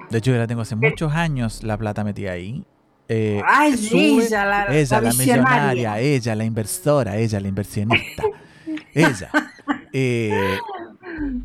De 0.10 0.18
hecho, 0.18 0.32
yo 0.32 0.38
la 0.38 0.48
tengo 0.48 0.62
hace 0.62 0.76
muchos 0.76 1.14
años 1.14 1.64
la 1.64 1.78
plata 1.78 2.04
metida 2.04 2.32
ahí. 2.34 2.66
Eh, 3.08 3.42
Ay, 3.46 3.74
sube- 3.78 4.26
ella, 4.26 4.46
la, 4.46 4.76
ella, 4.76 4.98
la 4.98 5.02
la 5.02 5.10
visionaria. 5.10 5.44
millonaria, 5.74 6.00
ella, 6.00 6.36
la 6.36 6.44
inversora, 6.46 7.18
ella, 7.18 7.40
la 7.40 7.48
inversionista. 7.48 8.24
ella. 8.94 9.30
Eh, 9.94 10.58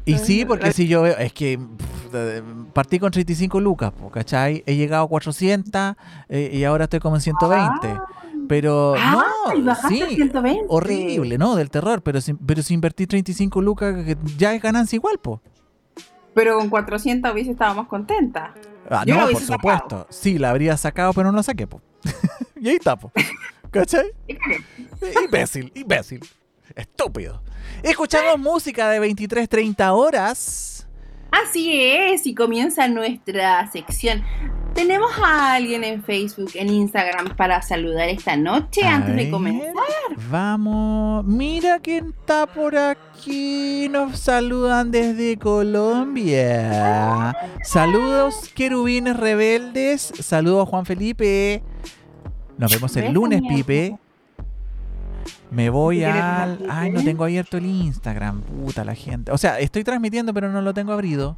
y 0.04 0.18
sí, 0.18 0.44
porque 0.44 0.72
si 0.72 0.86
yo 0.88 1.02
veo, 1.02 1.16
es 1.18 1.32
que 1.32 1.58
pff, 1.58 2.72
partí 2.72 2.98
con 2.98 3.10
35 3.10 3.60
lucas, 3.60 3.92
¿cachai? 4.12 4.62
He 4.66 4.76
llegado 4.76 5.04
a 5.04 5.08
400 5.08 5.94
eh, 6.28 6.50
y 6.52 6.64
ahora 6.64 6.84
estoy 6.84 7.00
como 7.00 7.16
en 7.16 7.20
120. 7.22 8.00
Pero 8.48 8.94
Ay, 8.96 9.58
no, 9.60 9.64
bajaste 9.64 10.02
a 10.02 10.08
sí, 10.08 10.14
120. 10.16 10.64
horrible, 10.68 11.38
¿no? 11.38 11.56
Del 11.56 11.70
terror, 11.70 12.02
pero 12.02 12.20
si, 12.20 12.34
pero 12.34 12.62
si 12.62 12.74
invertí 12.74 13.06
35 13.06 13.60
lucas, 13.60 13.94
ya 14.36 14.54
es 14.54 14.62
ganancia 14.62 14.96
igual, 14.96 15.18
po. 15.18 15.40
Pero 16.34 16.58
con 16.58 16.68
400 16.68 17.32
hubiese 17.32 17.52
estado 17.52 17.74
más 17.74 17.86
contenta. 17.86 18.54
Ah, 18.90 19.04
Yo 19.06 19.16
no, 19.16 19.28
por 19.28 19.40
supuesto. 19.40 20.06
Sí, 20.10 20.38
la 20.38 20.50
habría 20.50 20.76
sacado, 20.76 21.12
pero 21.12 21.30
no 21.32 21.36
la 21.36 21.42
saqué, 21.42 21.66
po. 21.66 21.80
y 22.60 22.68
ahí 22.68 22.76
está, 22.76 22.96
po. 22.96 23.10
¿Cachai? 23.70 24.12
Imbécil, 25.24 25.72
imbécil. 25.74 26.20
Estúpido. 26.74 27.42
Escuchamos 27.82 28.38
música 28.38 28.90
de 28.90 29.00
23-30 29.00 29.90
horas. 29.92 30.75
Así 31.30 31.80
es, 31.80 32.26
y 32.26 32.34
comienza 32.34 32.88
nuestra 32.88 33.70
sección. 33.70 34.22
Tenemos 34.74 35.10
a 35.22 35.54
alguien 35.54 35.84
en 35.84 36.02
Facebook, 36.04 36.50
en 36.54 36.68
Instagram 36.68 37.34
para 37.34 37.62
saludar 37.62 38.10
esta 38.10 38.36
noche 38.36 38.82
A 38.82 38.96
antes 38.96 39.16
de 39.16 39.30
comenzar. 39.30 39.72
Vamos. 40.30 41.24
Mira 41.24 41.78
quién 41.78 42.08
está 42.08 42.46
por 42.46 42.76
aquí. 42.76 43.88
Nos 43.90 44.18
saludan 44.18 44.90
desde 44.90 45.38
Colombia. 45.38 47.34
Saludos, 47.62 48.50
querubines 48.54 49.16
rebeldes. 49.16 50.12
Saludos, 50.20 50.68
Juan 50.68 50.84
Felipe. 50.84 51.62
Nos 52.58 52.70
vemos 52.70 52.94
el 52.96 53.12
lunes, 53.12 53.40
Pipe. 53.48 53.98
Me 55.56 55.70
voy 55.70 55.96
¿Tú 55.96 56.02
quieres 56.04 56.22
al. 56.22 56.58
Ay, 56.68 56.90
no 56.90 57.02
tengo 57.02 57.24
abierto 57.24 57.56
el 57.56 57.64
Instagram. 57.64 58.42
Puta 58.42 58.84
la 58.84 58.94
gente. 58.94 59.32
O 59.32 59.38
sea, 59.38 59.58
estoy 59.58 59.84
transmitiendo, 59.84 60.34
pero 60.34 60.50
no 60.52 60.60
lo 60.60 60.74
tengo 60.74 60.92
abrido. 60.92 61.36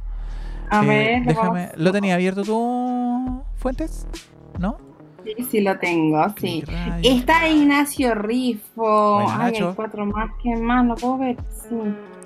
A 0.69 0.83
Eh, 0.83 0.87
ver, 0.87 1.23
déjame. 1.25 1.69
¿Lo 1.77 1.91
tenía 1.93 2.15
abierto 2.15 2.43
tú, 2.43 3.41
Fuentes? 3.55 4.05
¿No? 4.59 4.77
Sí, 5.23 5.35
sí 5.49 5.61
lo 5.61 5.77
tengo, 5.79 6.21
sí. 6.39 6.63
Está 7.01 7.47
Ignacio 7.47 8.13
Rifo. 8.13 9.15
Buena, 9.21 9.45
Ay, 9.45 9.51
Nacho. 9.53 9.69
hay 9.69 9.75
cuatro 9.75 10.05
más 10.05 10.31
que 10.43 10.55
más, 10.57 10.83
no 10.85 10.95
puedo 10.95 11.17
ver. 11.19 11.37
Sí. 11.69 11.75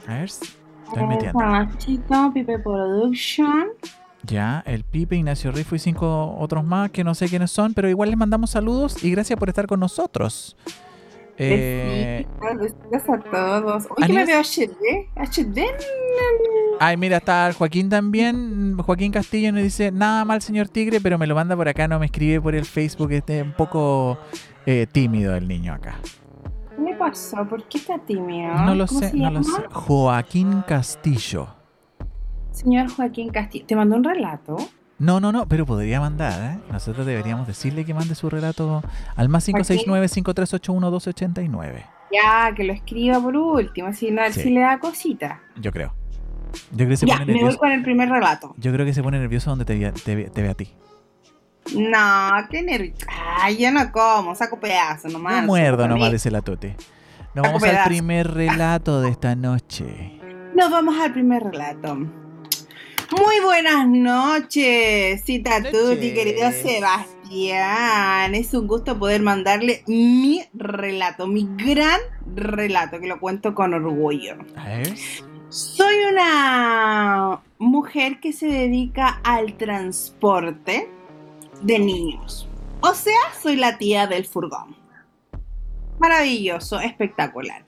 A 0.08 0.14
ver. 0.16 0.24
Estoy 0.24 1.06
metiendo. 1.08 1.40
Nachito, 1.40 2.32
Pipe 2.34 2.58
Production. 2.60 3.66
Ya, 4.26 4.64
el 4.66 4.84
Pipe, 4.84 5.16
Ignacio 5.16 5.52
Rifo 5.52 5.76
y 5.76 5.80
cinco 5.80 6.36
otros 6.40 6.64
más 6.64 6.90
que 6.92 7.04
no 7.04 7.14
sé 7.14 7.28
quiénes 7.28 7.52
son, 7.52 7.74
pero 7.76 7.88
igual 7.90 8.10
les 8.10 8.18
mandamos 8.18 8.50
saludos 8.52 9.04
y 9.04 9.12
gracias 9.12 9.38
por 9.38 9.50
estar 9.50 9.68
con 9.68 9.80
nosotros. 9.80 10.56
Eh, 11.38 12.26
Besitos, 12.60 13.10
a 13.10 13.20
todos. 13.20 13.88
Oye, 13.98 14.08
que 14.08 14.14
me 14.14 14.26
veo 14.26 14.40
HD. 14.42 15.10
HD. 15.16 15.66
ay, 16.80 16.98
mira, 16.98 17.18
está 17.18 17.52
Joaquín 17.54 17.90
también. 17.90 18.78
Joaquín 18.78 19.12
Castillo 19.12 19.52
nos 19.52 19.64
dice, 19.64 19.92
nada 19.92 20.26
mal, 20.26 20.42
señor 20.42 20.70
Tigre, 20.70 21.02
pero 21.02 21.18
me 21.18 21.26
lo 21.26 21.36
manda 21.36 21.56
por 21.56 21.68
acá, 21.68 21.88
no 21.88 22.00
me 22.00 22.06
escribe 22.06 22.40
por 22.42 22.56
el 22.56 22.66
Facebook. 22.66 23.12
Este 23.12 23.42
un 23.42 23.54
poco 23.54 24.18
eh, 24.66 24.88
tímido 24.92 25.36
el 25.36 25.48
niño 25.48 25.74
acá. 25.74 25.96
¿Qué 26.76 26.82
le 26.82 26.96
pasó? 26.96 27.48
¿Por 27.48 27.64
qué 27.68 27.78
está 27.78 27.98
tímido? 28.00 28.54
No 28.54 28.76
lo 28.76 28.86
¿Cómo 28.88 29.00
sé, 29.00 29.12
no 29.16 29.32
lo 29.32 29.44
sé. 29.44 29.64
Joaquín 29.72 30.64
Castillo. 30.68 31.48
Señor 32.52 32.90
Joaquín 32.92 33.30
Castillo. 33.30 33.66
¿Te 33.66 33.76
mandó 33.76 33.96
un 33.96 34.04
relato? 34.04 34.58
No, 35.00 35.20
no, 35.20 35.32
no, 35.32 35.48
pero 35.48 35.66
podría 35.66 36.00
mandar, 36.00 36.54
¿eh? 36.54 36.60
Nosotros 36.72 37.06
deberíamos 37.06 37.48
decirle 37.48 37.84
que 37.84 37.94
mande 37.94 38.16
su 38.16 38.30
relato 38.30 38.82
al 39.16 39.28
más 39.28 39.48
569-5381-1289. 39.48 41.84
Ya, 42.12 42.54
que 42.56 42.64
lo 42.64 42.74
escriba 42.74 43.20
por 43.20 43.36
último, 43.36 43.92
si, 43.94 44.12
no, 44.12 44.22
Sí. 44.32 44.42
si 44.44 44.50
le 44.52 44.62
da 44.62 44.80
cosita. 44.80 45.42
Yo 45.60 45.72
creo. 45.72 45.94
Yo 46.72 46.78
creo 46.78 46.90
que 46.90 46.98
se 46.98 47.08
Ya, 47.08 47.16
pone 47.16 47.26
me 47.26 47.34
voy 47.34 47.42
nervioso. 47.42 47.58
con 47.60 47.72
el 47.72 47.82
primer 47.82 48.10
relato. 48.10 48.54
Yo 48.58 48.72
creo 48.72 48.86
que 48.86 48.94
se 48.94 49.02
pone 49.02 49.18
nervioso 49.20 49.50
donde 49.50 49.66
te, 49.66 49.78
ve- 49.78 49.92
te 49.92 50.16
ve- 50.16 50.30
te 50.30 50.42
ve 50.44 50.50
a 50.50 50.54
ti. 50.54 50.72
No, 51.76 52.30
qué 52.52 52.62
nervio. 52.62 52.94
Ay, 53.42 53.58
yo 53.58 53.72
no 53.72 53.92
como, 53.92 54.36
saco 54.36 54.60
pedazos 54.60 55.12
nomás. 55.12 55.42
No 55.42 55.48
muerdo 55.48 55.88
nomás, 55.88 56.10
mí. 56.10 56.14
dice 56.14 56.30
la 56.30 56.42
Tote. 56.42 56.76
Nos 57.34 57.46
Saco 57.48 57.60
vamos 57.60 57.64
al 57.64 57.84
primer 57.86 58.32
relato 58.32 59.02
de 59.02 59.10
esta 59.10 59.36
noche. 59.36 60.20
Nos 60.56 60.70
vamos 60.70 60.96
al 61.02 61.12
primer 61.14 61.42
relato. 61.44 61.98
Muy 63.18 63.40
buenas 63.42 63.88
noches, 63.88 65.24
Cita. 65.24 65.62
Tuti, 65.62 66.14
querido 66.16 66.52
Sebastián. 66.52 68.34
Es 68.34 68.56
un 68.56 68.66
gusto 68.66 68.98
poder 68.98 69.22
mandarle 69.22 69.84
mi 69.86 70.44
relato, 70.54 71.28
mi 71.28 71.48
gran 71.56 72.00
relato, 72.36 73.00
que 73.00 73.06
lo 73.08 73.20
cuento 73.20 73.54
con 73.54 73.76
orgullo. 73.76 74.38
A 74.56 74.68
ver. 74.68 74.96
Soy 75.50 75.96
una 76.12 77.40
mujer 77.60 78.20
que 78.20 78.34
se 78.34 78.48
dedica 78.48 79.20
al 79.24 79.58
transporte 79.58 80.90
de 81.62 81.78
niños. 81.78 82.48
O 82.82 82.96
sea, 82.96 83.20
soy 83.40 83.58
la 83.58 83.78
tía 83.78 84.08
del 84.08 84.26
furgón. 84.26 84.76
Maravilloso, 86.00 86.80
espectacular. 86.80 87.64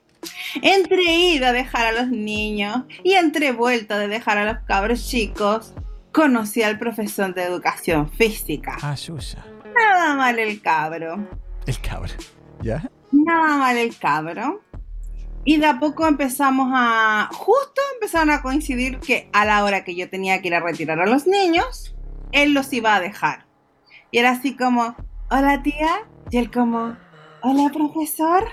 Entre 0.61 1.03
ir 1.03 1.45
a 1.45 1.51
dejar 1.51 1.88
a 1.88 1.91
los 1.91 2.09
niños 2.09 2.84
y 3.03 3.13
entre 3.13 3.51
vuelta 3.51 3.97
de 3.97 4.07
dejar 4.07 4.38
a 4.38 4.45
los 4.45 4.63
cabros 4.65 5.07
chicos, 5.07 5.73
conocí 6.11 6.63
al 6.63 6.80
profesor 6.80 7.34
de 7.34 7.43
educación 7.43 8.09
física. 8.09 8.78
Ah, 8.82 8.95
Yuya. 8.95 9.45
Nada 9.76 10.15
mal 10.15 10.39
el 10.39 10.61
cabro. 10.61 11.28
El 11.65 11.82
cabro. 11.82 12.13
¿Ya? 12.61 12.89
Nada 13.11 13.57
mal 13.57 13.78
el 13.78 13.97
cabro. 13.97 14.61
Y 15.43 15.57
de 15.57 15.67
a 15.67 15.80
poco 15.80 16.07
empezamos 16.07 16.69
a. 16.73 17.30
Justo 17.32 17.82
empezaron 17.93 18.32
a 18.32 18.41
coincidir 18.41 18.99
que 18.99 19.30
a 19.32 19.45
la 19.45 19.63
hora 19.63 19.84
que 19.84 19.95
yo 19.95 20.09
tenía 20.09 20.41
que 20.41 20.47
ir 20.47 20.55
a 20.55 20.59
retirar 20.59 20.99
a 20.99 21.05
los 21.05 21.28
niños, 21.28 21.95
él 22.32 22.53
los 22.53 22.71
iba 22.73 22.95
a 22.95 22.99
dejar. 22.99 23.45
Y 24.09 24.17
era 24.17 24.32
así 24.32 24.55
como, 24.55 24.95
hola 25.30 25.61
tía. 25.61 26.07
Y 26.32 26.38
él 26.38 26.49
como, 26.49 26.97
hola 27.45 27.69
profesor. 27.71 28.43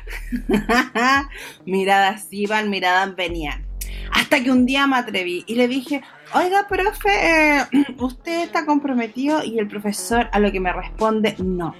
miradas 1.66 2.26
iban, 2.30 2.68
miradas 2.68 3.16
venían. 3.16 3.66
Hasta 4.12 4.42
que 4.42 4.50
un 4.50 4.66
día 4.66 4.86
me 4.86 4.96
atreví 4.96 5.44
y 5.46 5.54
le 5.54 5.66
dije, 5.66 6.02
oiga, 6.34 6.68
profe, 6.68 7.08
eh, 7.10 7.64
¿usted 7.98 8.44
está 8.44 8.66
comprometido? 8.66 9.42
Y 9.42 9.58
el 9.58 9.66
profesor 9.66 10.28
a 10.30 10.38
lo 10.38 10.52
que 10.52 10.60
me 10.60 10.72
responde, 10.72 11.34
no. 11.38 11.74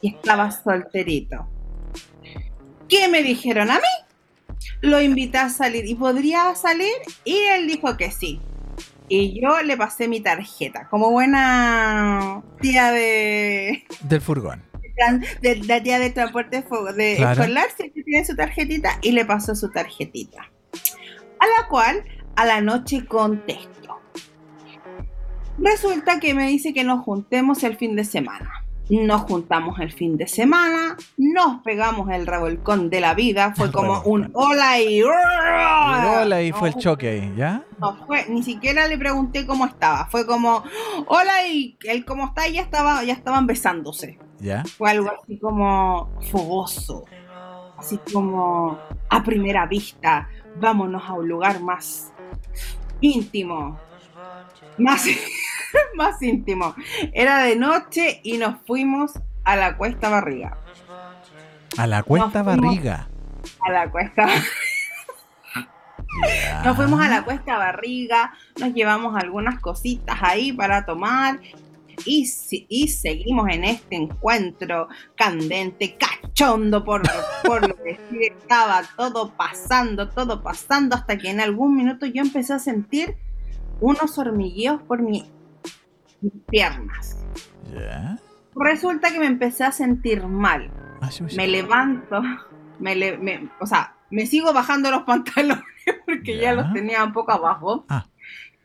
Y 0.00 0.14
estaba 0.14 0.52
solterito. 0.52 1.48
¿Qué 2.88 3.08
me 3.08 3.24
dijeron 3.24 3.70
a 3.70 3.76
mí? 3.76 4.56
Lo 4.82 5.00
invité 5.00 5.38
a 5.38 5.48
salir 5.48 5.84
y 5.86 5.96
podría 5.96 6.54
salir 6.54 6.94
y 7.24 7.36
él 7.36 7.66
dijo 7.66 7.96
que 7.96 8.12
sí. 8.12 8.40
Y 9.08 9.40
yo 9.40 9.62
le 9.62 9.76
pasé 9.76 10.06
mi 10.06 10.20
tarjeta, 10.20 10.88
como 10.88 11.10
buena 11.10 12.42
tía 12.60 12.92
de... 12.92 13.84
Del 14.00 14.20
furgón. 14.20 14.62
De, 15.40 15.56
la 15.64 15.82
tía 15.82 15.98
de 15.98 16.10
transporte 16.10 16.64
de 16.96 17.12
escolar, 17.12 17.66
siempre 17.76 18.02
tiene 18.02 18.24
su 18.24 18.34
tarjetita 18.34 18.98
y 19.02 19.12
le 19.12 19.24
pasó 19.24 19.54
su 19.54 19.70
tarjetita. 19.70 20.50
A 21.38 21.46
la 21.46 21.68
cual 21.68 22.04
a 22.34 22.46
la 22.46 22.60
noche 22.60 23.04
contesto. 23.06 24.00
Resulta 25.58 26.20
que 26.20 26.34
me 26.34 26.48
dice 26.48 26.72
que 26.72 26.84
nos 26.84 27.04
juntemos 27.04 27.62
el 27.64 27.76
fin 27.76 27.96
de 27.96 28.04
semana 28.04 28.66
nos 28.88 29.22
juntamos 29.22 29.78
el 29.80 29.92
fin 29.92 30.16
de 30.16 30.28
semana, 30.28 30.96
nos 31.16 31.62
pegamos 31.62 32.08
el 32.10 32.26
revolcón 32.26 32.88
de 32.88 33.00
la 33.00 33.14
vida, 33.14 33.52
fue 33.56 33.70
como 33.72 34.02
un 34.02 34.30
hola 34.34 34.80
y... 34.80 35.02
hola 35.02 36.42
y 36.42 36.52
fue 36.52 36.68
el 36.68 36.74
choque 36.76 37.08
ahí, 37.08 37.34
¿ya? 37.36 37.64
No 37.80 37.96
fue, 38.06 38.26
ni 38.28 38.42
siquiera 38.42 38.86
le 38.86 38.96
pregunté 38.96 39.46
cómo 39.46 39.66
estaba, 39.66 40.06
fue 40.06 40.26
como 40.26 40.62
hola 41.08 41.46
y 41.48 41.76
el 41.84 42.04
cómo 42.04 42.26
está 42.26 42.48
y 42.48 42.54
ya 42.54 42.62
estaba, 42.62 43.02
ya 43.02 43.12
estaban 43.12 43.46
besándose. 43.46 44.18
¿Ya? 44.38 44.64
Fue 44.64 44.90
algo 44.90 45.10
así 45.10 45.38
como 45.38 46.10
fogoso, 46.30 47.04
así 47.76 47.98
como 48.12 48.78
a 49.08 49.22
primera 49.22 49.66
vista, 49.66 50.28
vámonos 50.56 51.02
a 51.08 51.14
un 51.14 51.28
lugar 51.28 51.60
más 51.60 52.12
íntimo, 53.00 53.78
más 54.78 55.06
más 55.96 56.22
íntimo. 56.22 56.74
Era 57.12 57.38
de 57.44 57.56
noche 57.56 58.20
y 58.22 58.38
nos 58.38 58.60
fuimos 58.66 59.12
a 59.44 59.56
la 59.56 59.76
Cuesta 59.76 60.08
Barriga. 60.08 60.58
¿A 61.78 61.86
la 61.86 62.02
Cuesta 62.02 62.42
Barriga? 62.42 63.08
A 63.66 63.70
la 63.70 63.90
Cuesta 63.90 64.26
Nos 66.64 66.76
fuimos 66.76 67.00
a 67.00 67.08
la 67.08 67.24
Cuesta 67.24 67.58
Barriga, 67.58 68.32
nos 68.58 68.72
llevamos 68.72 69.14
algunas 69.16 69.60
cositas 69.60 70.18
ahí 70.22 70.52
para 70.52 70.86
tomar 70.86 71.40
y, 72.04 72.28
y, 72.68 72.88
seguimos 72.88 73.48
en 73.50 73.64
este 73.64 73.96
encuentro 73.96 74.88
candente, 75.16 75.96
cachondo 75.96 76.84
por, 76.84 77.02
por 77.44 77.68
lo 77.68 77.76
que 77.82 77.98
estaba 78.20 78.82
todo 78.96 79.32
pasando, 79.36 80.08
todo 80.08 80.42
pasando, 80.42 80.96
hasta 80.96 81.16
que 81.16 81.30
en 81.30 81.40
algún 81.40 81.76
minuto 81.76 82.06
yo 82.06 82.22
empecé 82.22 82.52
a 82.52 82.58
sentir 82.58 83.16
unos 83.80 84.18
hormigueos 84.18 84.82
por 84.82 85.02
mi 85.02 85.30
piernas. 86.48 87.24
Resulta 88.54 89.12
que 89.12 89.18
me 89.18 89.26
empecé 89.26 89.64
a 89.64 89.72
sentir 89.72 90.26
mal. 90.26 90.70
Ah, 91.00 91.10
me 91.36 91.46
levanto, 91.46 92.22
me, 92.78 93.50
o 93.60 93.66
sea, 93.66 93.94
me 94.10 94.26
sigo 94.26 94.52
bajando 94.52 94.90
los 94.90 95.02
pantalones 95.06 95.64
porque 96.04 96.38
ya 96.38 96.54
los 96.54 96.72
tenía 96.72 97.04
un 97.04 97.12
poco 97.12 97.32
abajo. 97.32 97.84
Ah. 97.88 98.06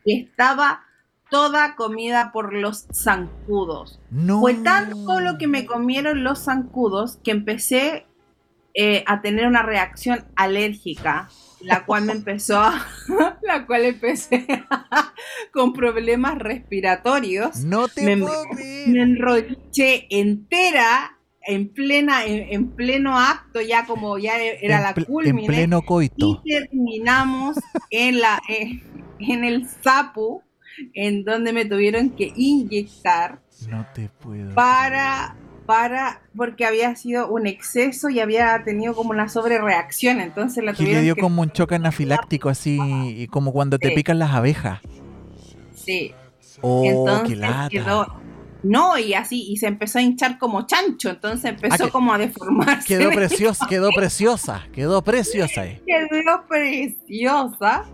Y 0.04 0.22
estaba 0.22 0.84
toda 1.32 1.76
comida 1.76 2.30
por 2.30 2.52
los 2.52 2.86
zancudos. 2.92 3.98
Fue 4.38 4.52
tanto 4.52 5.18
lo 5.18 5.38
que 5.38 5.46
me 5.46 5.64
comieron 5.64 6.24
los 6.24 6.44
zancudos 6.44 7.16
que 7.24 7.30
empecé 7.30 8.04
eh, 8.74 9.02
a 9.06 9.22
tener 9.22 9.46
una 9.46 9.62
reacción 9.62 10.26
alérgica 10.36 11.30
la 11.62 11.86
cual 11.86 12.04
me 12.04 12.12
empezó 12.12 12.60
a, 12.60 12.86
la 13.42 13.66
cual 13.66 13.86
empecé 13.86 14.46
con 15.52 15.72
problemas 15.72 16.36
respiratorios. 16.36 17.64
No 17.64 17.88
te 17.88 18.04
me, 18.04 18.18
puedo 18.18 18.44
me 18.86 19.02
enroché 19.02 20.06
entera 20.10 21.18
en 21.44 21.70
plena 21.70 22.24
en, 22.26 22.70
pleno 22.72 23.18
acto 23.18 23.60
ya 23.60 23.86
como 23.86 24.18
ya 24.18 24.38
era 24.38 24.80
la 24.80 24.94
culmine 24.94 25.40
en 25.40 25.46
pleno 25.46 25.82
coito 25.82 26.40
y 26.44 26.50
terminamos 26.50 27.56
en 27.90 28.20
la 28.20 28.40
en 28.48 29.44
el 29.44 29.68
sapo 29.82 30.44
en 30.94 31.24
donde 31.24 31.52
me 31.52 31.64
tuvieron 31.64 32.10
que 32.10 32.32
inyectar 32.34 33.40
no 33.68 33.86
te 33.94 34.08
puedo 34.20 34.54
para 34.54 35.36
para 35.66 36.22
porque 36.36 36.66
había 36.66 36.94
sido 36.96 37.28
un 37.28 37.46
exceso 37.46 38.08
y 38.08 38.20
había 38.20 38.62
tenido 38.64 38.94
como 38.94 39.10
una 39.10 39.28
sobrereacción, 39.28 40.20
entonces 40.20 40.64
la 40.64 40.74
tuvieron 40.74 40.96
le 40.96 41.02
dio 41.02 41.16
como 41.16 41.42
un 41.42 41.50
choque 41.50 41.76
anafiláctico 41.76 42.48
así, 42.48 43.28
como 43.30 43.52
cuando 43.52 43.78
te 43.78 43.92
pican 43.92 44.18
las 44.18 44.32
abejas. 44.32 44.80
Sí. 45.74 46.12
Oh, 46.60 46.82
entonces 46.84 47.38
Quedó, 47.70 48.06
no, 48.62 48.96
y 48.96 49.14
así, 49.14 49.50
y 49.50 49.56
se 49.56 49.66
empezó 49.66 49.98
a 49.98 50.02
hinchar 50.02 50.38
como 50.38 50.66
chancho, 50.66 51.10
entonces 51.10 51.50
empezó 51.50 51.86
ah, 51.86 51.90
como 51.90 52.12
a 52.12 52.18
deformarse. 52.18 52.86
Quedó 52.86 53.10
preciosa, 53.14 53.66
quedó 53.68 53.90
preciosa, 53.90 54.66
quedó 54.72 55.02
preciosa 55.02 55.62
ahí. 55.62 55.80
Quedó 55.84 56.46
preciosa. 56.48 57.84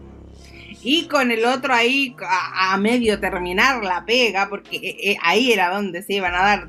Y 0.82 1.08
con 1.08 1.30
el 1.30 1.44
otro 1.44 1.74
ahí 1.74 2.14
a, 2.28 2.76
medio 2.76 3.18
terminar 3.18 3.82
la 3.82 4.04
pega, 4.04 4.48
porque 4.48 4.76
eh, 4.76 4.96
eh, 5.02 5.16
ahí 5.22 5.52
era 5.52 5.74
donde 5.74 6.02
se 6.02 6.14
iban 6.14 6.34
a 6.34 6.38
dar 6.38 6.68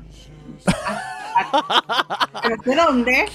no 2.48 2.62
sé 2.64 2.74
dónde. 2.74 3.26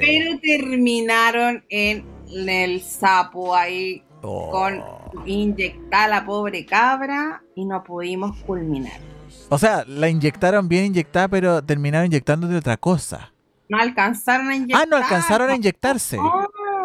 Pero 0.00 0.38
terminaron 0.40 1.64
en 1.68 2.04
el 2.48 2.80
sapo 2.82 3.54
ahí 3.54 4.02
oh. 4.22 4.50
con 4.50 4.82
inyectar 5.26 6.04
a 6.04 6.08
la 6.08 6.26
pobre 6.26 6.64
cabra 6.64 7.42
y 7.54 7.64
no 7.64 7.82
pudimos 7.82 8.36
culminar. 8.38 9.00
O 9.48 9.58
sea, 9.58 9.84
la 9.86 10.08
inyectaron 10.08 10.68
bien 10.68 10.86
inyectada, 10.86 11.28
pero 11.28 11.62
terminaron 11.62 12.06
inyectando 12.06 12.46
de 12.46 12.56
otra 12.56 12.76
cosa. 12.76 13.32
No 13.68 13.78
alcanzaron 13.78 14.48
a 14.48 14.56
inyectar. 14.56 14.82
Ah, 14.82 14.86
no 14.88 14.96
alcanzaron 14.96 15.50
a 15.50 15.56
inyectarse. 15.56 16.18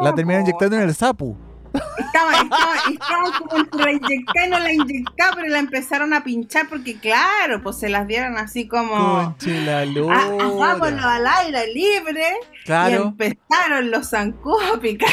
la 0.01 0.13
terminaron 0.13 0.45
inyectando 0.45 0.75
en 0.75 0.83
el 0.83 0.95
sapo. 0.95 1.37
Estaba, 2.15 2.41
estaba, 2.41 2.75
estaba 2.93 3.39
como 3.39 3.57
entre 3.57 3.83
la 3.83 3.91
inyectada 3.91 4.45
y 4.45 4.49
no 4.49 4.59
la 4.59 4.71
inyectaba, 4.71 5.35
pero 5.35 5.47
la 5.49 5.59
empezaron 5.59 6.13
a 6.13 6.23
pinchar 6.23 6.69
porque, 6.69 6.97
claro, 6.97 7.61
pues 7.61 7.77
se 7.77 7.89
las 7.89 8.07
dieron 8.07 8.37
así 8.37 8.69
como. 8.69 9.35
la 9.45 9.81
Hagámoslo 9.81 11.07
al 11.07 11.27
aire 11.27 11.67
libre. 11.73 12.37
Claro. 12.63 12.89
Y 12.89 12.95
empezaron 12.95 13.91
los 13.91 14.09
zancudos 14.09 14.77
a 14.77 14.79
picar 14.79 15.09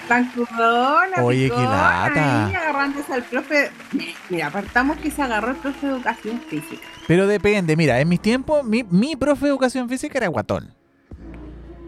Tan 0.09 0.29
crudona, 0.31 1.23
Oye, 1.23 1.49
qué 1.51 1.57
lata. 1.57 2.47
ahí 2.47 2.55
agarrándose 2.55 3.13
al 3.13 3.23
profe. 3.25 3.71
Mira, 4.31 4.49
apartamos 4.49 4.97
que 4.99 5.11
se 5.11 5.23
agarró 5.23 5.51
el 5.51 5.57
profe 5.57 5.87
de 5.87 5.93
educación 5.95 6.41
física. 6.49 6.83
Pero 7.07 7.27
depende, 7.27 7.77
mira, 7.77 8.01
en 8.01 8.09
mis 8.09 8.21
tiempos, 8.21 8.65
mi, 8.65 8.83
mi 8.85 9.17
profe 9.17 9.45
de 9.47 9.51
educación 9.51 9.89
física 9.89 10.19
era 10.19 10.29
guatón. 10.29 10.75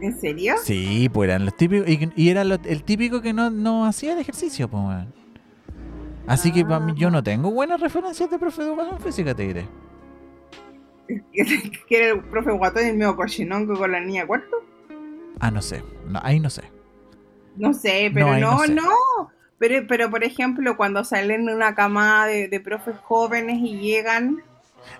¿En 0.00 0.18
serio? 0.20 0.54
Sí, 0.62 1.08
pues 1.12 1.28
eran 1.30 1.44
los 1.46 1.56
típicos. 1.56 1.88
Y, 1.88 2.10
y 2.16 2.28
era 2.30 2.44
lo- 2.44 2.58
el 2.64 2.84
típico 2.84 3.20
que 3.22 3.32
no, 3.32 3.50
no 3.50 3.86
hacía 3.86 4.12
el 4.12 4.18
ejercicio, 4.18 4.68
pues. 4.68 5.06
Así 6.26 6.52
que 6.52 6.64
mí, 6.64 6.92
yo 6.96 7.10
no 7.10 7.22
tengo 7.22 7.50
buenas 7.50 7.80
referencias 7.80 8.30
de 8.30 8.38
profe 8.38 8.62
de 8.62 8.68
educación 8.68 9.00
física, 9.00 9.34
te 9.34 9.46
diré. 9.46 9.68
que 11.88 11.96
era 11.98 12.14
el 12.14 12.20
profe 12.24 12.50
guatón 12.52 12.84
y 12.84 12.88
el 12.90 12.96
medio 12.96 13.14
cochinongo 13.16 13.76
con 13.78 13.92
la 13.92 14.00
niña 14.00 14.26
cuarto. 14.26 14.56
Ah, 15.40 15.50
no 15.50 15.62
sé. 15.62 15.82
No, 16.08 16.20
ahí 16.22 16.40
no 16.40 16.50
sé. 16.50 16.62
No 17.56 17.72
sé, 17.72 18.10
pero 18.12 18.38
No, 18.38 18.66
no. 18.66 18.90
Pero, 19.58 19.86
pero, 19.88 20.10
por 20.10 20.22
ejemplo, 20.22 20.76
cuando 20.76 21.02
salen 21.02 21.48
una 21.48 21.74
camada 21.74 22.26
de, 22.26 22.48
de 22.48 22.60
profes 22.60 22.96
jóvenes 23.02 23.58
y 23.60 23.78
llegan. 23.78 24.42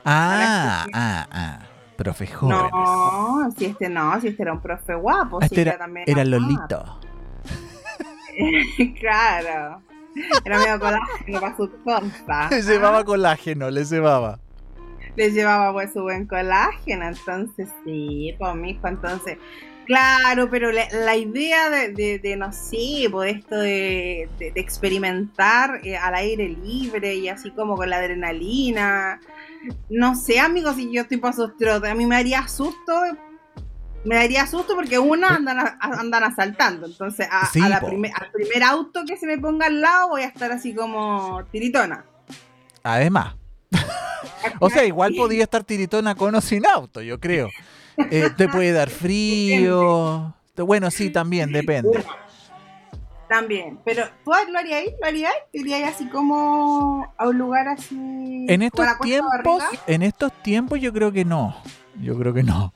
Ah, 0.04 0.86
ah, 0.94 1.26
ah. 1.30 1.58
Profe 1.96 2.26
jóvenes. 2.26 2.70
No, 2.72 3.50
si 3.56 3.64
este 3.66 3.88
no, 3.88 4.20
si 4.20 4.28
este 4.28 4.42
era 4.42 4.52
un 4.52 4.60
profe 4.60 4.94
guapo. 4.94 5.38
Ah, 5.40 5.48
si 5.48 5.54
este 5.54 5.62
ella 5.62 5.70
era, 5.72 5.78
también 5.78 6.04
era. 6.06 6.24
Lolito. 6.24 7.00
claro. 9.00 9.82
Era 10.44 10.58
medio 10.58 10.78
colágeno 10.78 11.40
para 11.40 11.56
su 11.56 11.70
consta. 11.82 12.48
Le 12.50 12.62
llevaba 12.62 13.04
colágeno, 13.04 13.70
le 13.70 13.84
llevaba. 13.84 14.38
Le 15.16 15.30
llevaba 15.30 15.72
pues 15.72 15.92
su 15.92 16.02
buen 16.02 16.26
colágeno. 16.26 17.06
Entonces, 17.06 17.70
sí, 17.84 18.34
pues 18.38 18.54
mi 18.54 18.70
hijo, 18.70 18.88
entonces. 18.88 19.38
Claro, 19.86 20.50
pero 20.50 20.72
la, 20.72 20.86
la 20.90 21.16
idea 21.16 21.70
de, 21.70 21.92
de, 21.92 22.18
de, 22.18 22.36
no 22.36 22.52
sé, 22.52 23.08
pues 23.10 23.36
esto 23.36 23.56
de, 23.56 24.28
experimentar 24.56 25.80
eh, 25.84 25.96
al 25.96 26.14
aire 26.16 26.48
libre 26.48 27.14
y 27.14 27.28
así 27.28 27.50
como 27.52 27.76
con 27.76 27.88
la 27.88 27.96
adrenalina. 27.98 29.20
No 29.88 30.14
sé, 30.14 30.38
amigos, 30.40 30.76
si 30.76 30.92
yo 30.92 31.02
estoy 31.02 31.16
para 31.18 31.36
trotes, 31.58 31.90
a 31.90 31.94
mí 31.94 32.04
me 32.06 32.16
daría 32.16 32.46
susto. 32.48 32.92
Me 34.04 34.14
daría 34.16 34.46
susto 34.46 34.74
porque 34.76 34.98
una 35.00 35.30
andan, 35.36 35.58
a- 35.58 35.78
andan 35.80 36.22
asaltando. 36.24 36.86
Entonces, 36.86 37.26
a, 37.30 37.46
Sí, 37.46 37.60
a 37.60 37.68
la 37.68 37.80
prime- 37.80 38.12
al 38.14 38.30
primer 38.30 38.62
auto 38.62 39.04
que 39.06 39.16
se 39.16 39.26
me 39.26 39.38
ponga 39.38 39.66
al 39.66 39.80
lado, 39.80 40.10
voy 40.10 40.22
a 40.22 40.26
estar 40.26 40.52
así 40.52 40.74
como 40.74 41.44
tiritona. 41.50 42.04
Además. 42.82 43.34
O 44.60 44.70
sea, 44.70 44.84
igual 44.84 45.12
podía 45.16 45.42
estar 45.42 45.64
tiritona 45.64 46.14
con 46.14 46.34
o 46.34 46.40
sin 46.40 46.64
auto, 46.66 47.02
yo 47.02 47.18
creo. 47.18 47.48
Eh, 48.10 48.30
te 48.36 48.48
puede 48.48 48.72
dar 48.72 48.90
frío. 48.90 50.34
Bueno, 50.56 50.90
sí, 50.90 51.10
también, 51.10 51.52
depende. 51.52 52.04
También, 53.28 53.80
pero 53.84 54.04
¿tú 54.24 54.30
lo 54.52 54.58
harías 54.58 54.82
ahí? 54.82 54.94
¿Lo 55.00 55.06
harías? 55.06 55.32
¿Te 55.52 55.58
irías 55.58 55.94
así 55.94 56.08
como 56.08 57.12
a 57.18 57.26
un 57.28 57.38
lugar 57.38 57.66
así? 57.66 58.46
En 58.48 58.62
estos 58.62 58.86
tiempos, 59.02 59.62
en 59.88 60.02
estos 60.02 60.32
tiempos 60.42 60.80
yo 60.80 60.92
creo 60.92 61.10
que 61.10 61.24
no. 61.24 61.56
Yo 62.00 62.16
creo 62.16 62.32
que 62.32 62.44
no. 62.44 62.72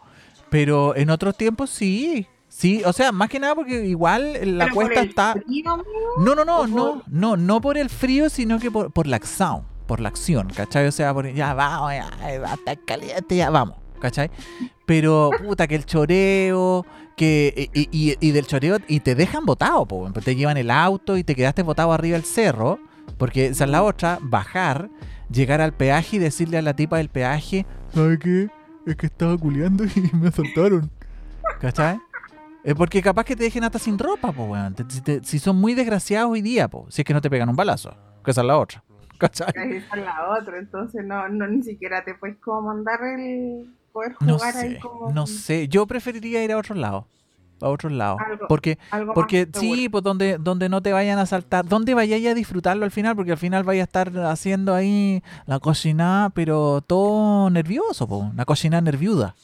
Pero 0.50 0.96
en 0.96 1.10
otros 1.10 1.36
tiempos 1.36 1.70
sí. 1.70 2.26
Sí, 2.48 2.82
o 2.84 2.92
sea, 2.92 3.12
más 3.12 3.28
que 3.28 3.38
nada 3.38 3.54
porque 3.54 3.86
igual 3.86 4.58
la 4.58 4.70
cuesta 4.72 5.00
el 5.02 5.10
está... 5.10 5.34
frío. 5.34 5.76
No, 6.18 6.34
no, 6.34 6.44
no, 6.44 6.58
¿O 6.58 6.66
no, 6.66 6.76
por- 6.94 7.02
no, 7.06 7.36
no 7.36 7.60
por 7.60 7.78
el 7.78 7.88
frío, 7.88 8.28
sino 8.28 8.58
que 8.58 8.72
por, 8.72 8.92
por 8.92 9.06
la 9.06 9.14
acción, 9.16 9.62
por 9.86 10.00
la 10.00 10.08
acción, 10.08 10.48
¿cachai? 10.48 10.88
O 10.88 10.92
sea, 10.92 11.14
por, 11.14 11.32
ya 11.32 11.54
vamos, 11.54 11.92
ya, 11.92 12.10
va 12.40 12.54
estar 12.54 12.76
caliente, 12.84 13.36
ya 13.36 13.50
vamos, 13.50 13.76
¿cachai? 14.01 14.30
Pero, 14.86 15.30
puta, 15.44 15.68
que 15.68 15.76
el 15.76 15.86
choreo, 15.86 16.84
que, 17.16 17.70
y, 17.72 18.32
del 18.32 18.46
choreo, 18.46 18.78
y 18.88 19.01
te 19.01 19.14
dejan 19.14 19.46
botado, 19.46 19.86
po, 19.86 20.11
te 20.12 20.34
llevan 20.34 20.57
el 20.57 20.70
auto 20.70 21.16
y 21.16 21.22
te 21.22 21.34
quedaste 21.34 21.62
botado 21.62 21.92
arriba 21.92 22.16
del 22.16 22.24
cerro, 22.24 22.80
porque 23.18 23.46
esa 23.46 23.64
es 23.64 23.70
la 23.70 23.82
otra, 23.82 24.18
bajar, 24.20 24.90
llegar 25.30 25.61
al 25.61 25.72
peaje 25.72 26.16
y 26.16 26.18
decirle 26.18 26.59
a 26.59 26.62
la 26.62 26.74
tipa 26.74 26.96
del 26.96 27.09
peaje, 27.09 27.66
¿sabe 27.94 28.18
qué? 28.18 28.48
Es 28.86 28.96
que 28.96 29.07
estaba 29.07 29.36
culeando 29.36 29.84
y 29.84 30.11
me 30.14 30.28
asaltaron, 30.28 30.90
¿cachai? 31.61 32.01
Es 32.62 32.74
porque 32.74 33.01
capaz 33.01 33.24
que 33.24 33.36
te 33.36 33.44
dejen 33.44 33.64
hasta 33.64 33.78
sin 33.78 33.98
ropa, 33.98 34.32
po, 34.32 34.44
weón. 34.44 34.74
Si 35.22 35.38
son 35.38 35.57
muy 35.57 35.74
desgraciados 35.74 36.30
hoy 36.30 36.42
día, 36.42 36.68
po. 36.68 36.86
Si 36.90 37.01
es 37.01 37.07
que 37.07 37.14
no 37.14 37.20
te 37.20 37.30
pegan 37.30 37.48
un 37.48 37.57
balazo. 37.57 37.96
Que 38.22 38.32
esa 38.32 38.42
es 38.42 38.46
la 38.46 38.59
otra. 38.59 38.84
¿Cachai? 39.18 39.48
Esa 39.76 39.96
es 39.96 40.05
la 40.05 40.38
otra, 40.38 40.59
entonces 40.59 41.05
no, 41.05 41.28
no 41.28 41.46
ni 41.46 41.62
siquiera 41.62 42.05
te 42.05 42.14
puedes 42.14 42.36
como 42.38 42.62
mandar 42.62 43.03
el 43.03 43.66
poder 43.93 44.14
No 44.20 44.38
ahí 44.43 44.53
sé, 44.53 44.78
como 44.80 45.12
no 45.12 45.26
sé. 45.26 45.68
Yo 45.68 45.86
preferiría 45.86 46.43
ir 46.45 46.53
a 46.53 46.59
otro 46.59 46.74
lado. 46.74 47.07
A 47.62 47.68
otro 47.68 47.91
lado. 47.91 48.16
Algo- 48.18 48.47
Porque, 48.49 48.78
algo 48.91 49.12
porque 49.12 49.47
sí, 49.53 49.88
pues 49.91 50.03
donde, 50.03 50.38
donde 50.38 50.70
no 50.70 50.80
te 50.82 50.93
vayan 50.95 51.18
a 51.18 51.26
saltar. 51.26 51.66
Donde 51.66 51.93
vayáis 51.93 52.26
a 52.28 52.34
disfrutarlo 52.34 52.84
al 52.86 52.91
final, 52.91 53.14
porque 53.16 53.32
al 53.32 53.38
final 53.38 53.64
vaya 53.64 53.82
a 53.82 53.84
estar 53.84 54.11
haciendo 54.20 54.74
ahí 54.74 55.22
la 55.47 55.59
cocinada, 55.59 56.30
pero 56.30 56.80
todo 56.80 57.51
nervioso, 57.51 58.09
po. 58.09 58.18
Una 58.18 58.47
cocinada 58.47 58.80
nerviuda. 58.80 59.34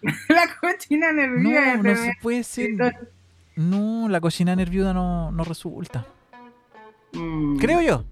la 0.28 0.46
cochina 0.60 1.12
No, 1.12 1.20
nerviosa. 1.20 1.76
no 1.82 1.96
se 1.96 2.12
puede 2.22 2.44
ser. 2.44 2.70
No, 3.56 4.08
la 4.08 4.20
cocinada 4.20 4.56
nerviuda 4.56 4.94
no, 4.94 5.30
no 5.30 5.44
resulta. 5.44 6.06
Mm. 7.12 7.58
Creo 7.58 7.80
yo. 7.82 8.04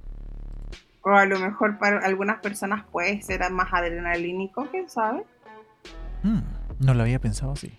O 1.04 1.10
a 1.10 1.24
lo 1.24 1.38
mejor 1.40 1.78
para 1.78 1.98
algunas 2.06 2.38
personas 2.40 2.84
puede 2.92 3.20
ser 3.22 3.50
más 3.50 3.72
adrenalínico, 3.72 4.66
quién 4.70 4.88
sabe. 4.88 5.24
Mm, 6.22 6.40
no 6.80 6.94
lo 6.94 7.02
había 7.02 7.18
pensado 7.18 7.52
así. 7.52 7.78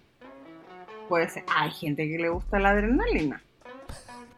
Puede 1.10 1.30
ser. 1.30 1.44
Hay 1.56 1.72
gente 1.72 2.08
que 2.08 2.18
le 2.18 2.30
gusta 2.30 2.60
la 2.60 2.70
adrenalina. 2.70 3.42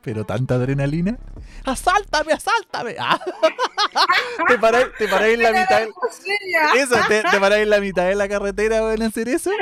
Pero 0.01 0.23
tanta 0.23 0.55
adrenalina. 0.55 1.17
¡Asáltame, 1.65 2.33
asáltame! 2.33 2.95
Ah. 2.99 3.19
te 4.47 4.59
paráis 4.59 4.87
te 4.99 5.07
paráis 5.07 5.33
en 5.35 5.43
la 5.43 5.51
mitad 5.51 5.79
del... 5.79 5.89
Eso, 6.77 6.95
te, 7.07 7.23
te 7.23 7.39
paráis 7.39 7.63
en 7.63 7.69
la 7.71 7.79
mitad 7.79 8.05
de 8.05 8.15
la 8.15 8.27
carretera 8.29 8.81
van 8.81 9.01
a 9.01 9.07
hacer 9.07 9.27
eso. 9.29 9.51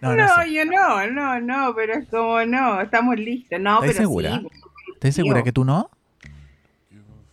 No, 0.00 0.14
No, 0.14 0.26
no 0.26 0.46
yo 0.46 0.64
no, 0.64 1.06
no, 1.08 1.40
no, 1.40 1.74
pero 1.74 1.94
es 1.94 2.08
como 2.08 2.42
no, 2.46 2.80
estamos 2.80 3.16
listos. 3.16 3.60
No, 3.60 3.74
¿Estás 3.82 3.88
pero 3.96 3.98
segura? 4.08 4.38
sí. 4.40 4.48
¿Estás 4.94 5.14
segura 5.14 5.42
que 5.42 5.52
tú 5.52 5.64
no? 5.64 5.90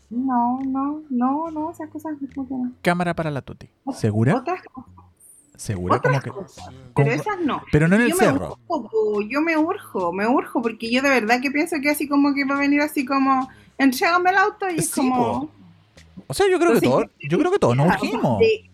No, 0.10 0.60
no, 0.66 1.02
no, 1.10 1.50
no, 1.50 1.72
esas 1.72 1.90
cosas 1.90 2.14
no 2.22 2.28
funcionan. 2.28 2.76
Cámara 2.82 3.14
para 3.14 3.32
la 3.32 3.42
tuti. 3.42 3.70
¿Segura? 3.94 4.36
Otras 4.36 4.62
cosas, 4.64 4.92
¿Segura? 5.58 5.96
otras 5.98 6.22
Como 6.22 6.24
que... 6.24 6.30
cosas, 6.44 6.66
como- 6.66 6.76
pero 6.96 7.12
esas 7.12 7.40
no. 7.42 7.62
Pero 7.72 7.88
no 7.88 7.96
en 7.96 8.02
el 8.04 8.10
yo 8.10 8.16
cerro. 8.18 8.58
Me 8.70 8.76
urjo, 8.76 9.22
yo 9.22 9.42
me 9.42 9.58
urjo, 9.58 10.12
me 10.14 10.28
urjo, 10.28 10.62
porque 10.62 10.92
yo 10.92 11.02
de 11.02 11.10
verdad 11.10 11.40
que 11.42 11.52
pienso 11.52 11.78
que 11.82 11.90
así 11.90 12.08
como 12.08 12.34
que 12.34 12.46
va 12.46 12.56
a 12.56 12.60
venir 12.60 12.82
así 12.82 13.06
como, 13.06 13.50
entrégame 13.78 14.30
el 14.32 14.38
auto 14.38 14.70
y 14.70 14.80
es 14.80 14.90
Sí, 14.90 15.02
como... 15.02 15.50
O 16.28 16.34
sea, 16.34 16.48
yo 16.50 16.60
creo 16.60 16.74
que 16.74 16.82
todos, 16.82 17.06
yo 17.22 17.38
creo 17.38 17.52
que 17.52 17.60
todos 17.60 17.76
nos 17.76 17.88
urgimos. 17.88 18.40
De, 18.40 18.70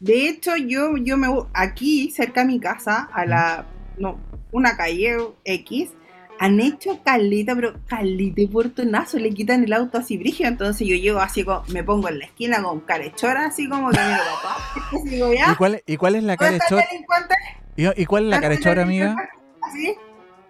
de 0.00 0.28
hecho, 0.28 0.56
yo, 0.56 0.96
yo 0.96 1.16
me 1.16 1.28
aquí, 1.54 2.10
cerca 2.10 2.40
de 2.42 2.46
mi 2.48 2.60
casa, 2.60 3.08
a 3.12 3.24
la 3.24 3.66
no, 3.98 4.18
una 4.50 4.76
calle 4.76 5.16
X, 5.44 5.90
han 6.38 6.60
hecho 6.60 7.00
caleta, 7.04 7.54
pero 7.54 7.74
caleta 7.86 8.34
de 8.40 8.48
portonazo, 8.48 9.18
le 9.18 9.30
quitan 9.30 9.64
el 9.64 9.72
auto 9.72 9.98
así 9.98 10.16
brígido, 10.18 10.48
entonces 10.48 10.86
yo 10.86 10.96
llego 10.96 11.20
así 11.20 11.44
como, 11.44 11.62
me 11.68 11.84
pongo 11.84 12.08
en 12.08 12.18
la 12.18 12.24
esquina 12.24 12.62
con 12.62 12.80
carechora, 12.80 13.46
así 13.46 13.68
como 13.68 13.90
que 13.90 13.98
miro 14.00 14.20
papá, 14.42 14.56
y 15.04 15.08
digo, 15.10 15.32
¿Y 15.32 15.54
cuál, 15.56 15.82
¿Y 15.86 15.96
cuál 15.96 16.16
es 16.16 16.24
la 16.24 16.36
¿dónde 16.36 16.56
está 16.56 16.64
el 16.76 16.82
carechora? 16.82 16.88
delincuente? 16.90 17.34
¿Y, 17.76 18.02
y 18.02 18.06
cuál 18.06 18.24
es 18.24 18.30
la 18.30 18.40
¿Dónde 18.40 18.54
está 18.54 18.70
el 18.70 18.76
carechora, 18.76 18.82
amiga? 18.82 19.16
¿Así? 19.62 19.94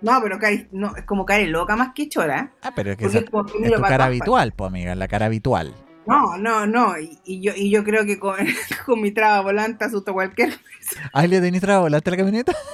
No, 0.01 0.21
pero 0.23 0.39
care- 0.39 0.69
no, 0.73 0.97
es 0.97 1.05
como 1.05 1.25
care 1.25 1.47
loca 1.47 1.77
más 1.77 1.91
que 1.95 2.09
chora. 2.09 2.53
Ah, 2.63 2.73
pero 2.75 2.93
es 2.93 2.97
que 2.97 3.07
esa 3.07 3.19
es 3.21 3.31
como 3.31 3.47
es 3.47 3.73
tu 3.73 3.83
cara 3.83 4.07
habitual, 4.07 4.53
pues, 4.53 4.69
amiga, 4.69 4.95
la 4.95 5.07
cara 5.09 5.27
habitual. 5.27 5.73
No, 6.07 6.37
no, 6.37 6.67
no, 6.67 6.99
y, 6.99 7.21
y 7.25 7.41
yo, 7.41 7.53
y 7.55 7.71
yo 7.71 7.85
creo 7.85 8.05
que 8.05 8.19
con, 8.19 8.35
con 8.87 9.01
mi 9.01 9.13
traba 9.13 9.41
volante 9.43 9.85
asusto 9.85 10.11
a 10.11 10.15
cualquier 10.15 10.53
¿Ay, 11.13 11.29
le 11.29 11.41
tenés 11.41 11.61
traba 11.61 11.81
volante 11.83 12.11
a 12.11 12.13
la 12.13 12.17
camioneta? 12.17 12.53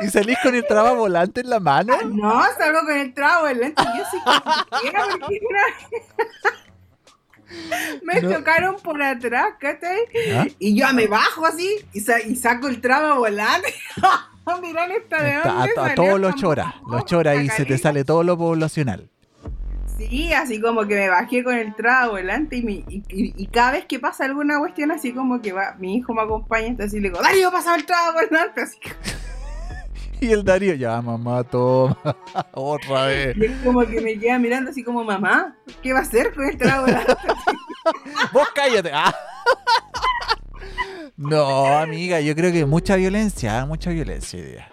¿Y 0.00 0.08
salís 0.08 0.38
con 0.42 0.54
el 0.54 0.66
traba 0.66 0.92
volante 0.92 1.40
en 1.42 1.50
la 1.50 1.60
mano? 1.60 1.94
No, 2.04 2.42
salgo 2.58 2.80
con 2.80 2.96
el 2.96 3.12
trago 3.14 3.46
delante. 3.46 3.82
Yo 3.96 4.04
sí 4.10 4.16
que 4.24 4.80
quiero, 4.80 5.02
porque 5.20 5.40
una- 5.48 6.60
Me 8.04 8.20
No. 8.22 8.30
tocaron 8.38 8.76
por 8.76 9.02
atrás, 9.02 9.54
¿cachai? 9.58 9.98
¿Ah? 10.36 10.46
Y 10.60 10.78
yo 10.78 10.86
me 10.92 11.08
bajo 11.08 11.44
así 11.46 11.68
y, 11.92 12.00
sa- 12.00 12.20
y 12.20 12.36
saco 12.36 12.68
el 12.68 12.80
trago 12.80 13.16
volante. 13.16 13.74
Miran 14.62 14.90
esta 14.90 15.22
de 15.22 15.32
a, 15.34 15.62
a 15.84 15.94
todos 15.94 16.18
los 16.18 16.34
choras, 16.34 16.74
los 16.90 17.04
choras 17.04 17.40
y 17.40 17.48
se 17.50 17.64
te 17.64 17.78
sale 17.78 18.04
todo 18.04 18.24
lo 18.24 18.36
poblacional. 18.36 19.08
Sí, 19.96 20.32
así 20.32 20.60
como 20.60 20.86
que 20.88 20.94
me 20.96 21.08
bajé 21.08 21.44
con 21.44 21.54
el 21.54 21.72
trago 21.76 22.12
volante 22.12 22.56
y, 22.56 22.62
mi- 22.62 22.84
y, 22.88 23.02
y- 23.10 23.46
cada 23.48 23.72
vez 23.72 23.84
que 23.84 23.98
pasa 24.00 24.24
alguna 24.24 24.58
cuestión 24.58 24.90
así 24.90 25.12
como 25.12 25.40
que 25.42 25.52
va, 25.52 25.76
mi 25.78 25.96
hijo 25.96 26.14
me 26.14 26.22
acompaña, 26.22 26.66
entonces 26.68 27.00
le 27.00 27.10
digo, 27.10 27.22
Darío, 27.22 27.50
pasa 27.52 27.74
el 27.76 27.84
trago 27.84 28.14
volante. 28.14 28.62
Así 28.62 28.78
Y 30.22 30.32
el 30.32 30.44
Darío, 30.44 30.74
ya 30.74 31.00
mamá, 31.00 31.42
toma, 31.44 31.96
otra 32.52 33.06
vez. 33.06 33.36
y 33.36 33.44
es 33.46 33.52
como 33.64 33.80
que 33.86 34.00
me 34.00 34.18
queda 34.18 34.38
mirando 34.38 34.70
así 34.70 34.82
como, 34.82 35.02
mamá, 35.02 35.56
¿qué 35.82 35.92
va 35.92 36.00
a 36.00 36.02
hacer 36.02 36.34
con 36.34 36.44
el 36.44 36.58
trago? 36.58 36.86
Vos 38.32 38.48
cállate. 38.54 38.90
Ah. 38.92 39.14
No, 41.16 41.66
amiga, 41.78 42.20
yo 42.20 42.34
creo 42.34 42.52
que 42.52 42.64
mucha 42.66 42.96
violencia, 42.96 43.60
¿eh? 43.60 43.66
mucha 43.66 43.90
violencia 43.90 44.42
día. 44.42 44.69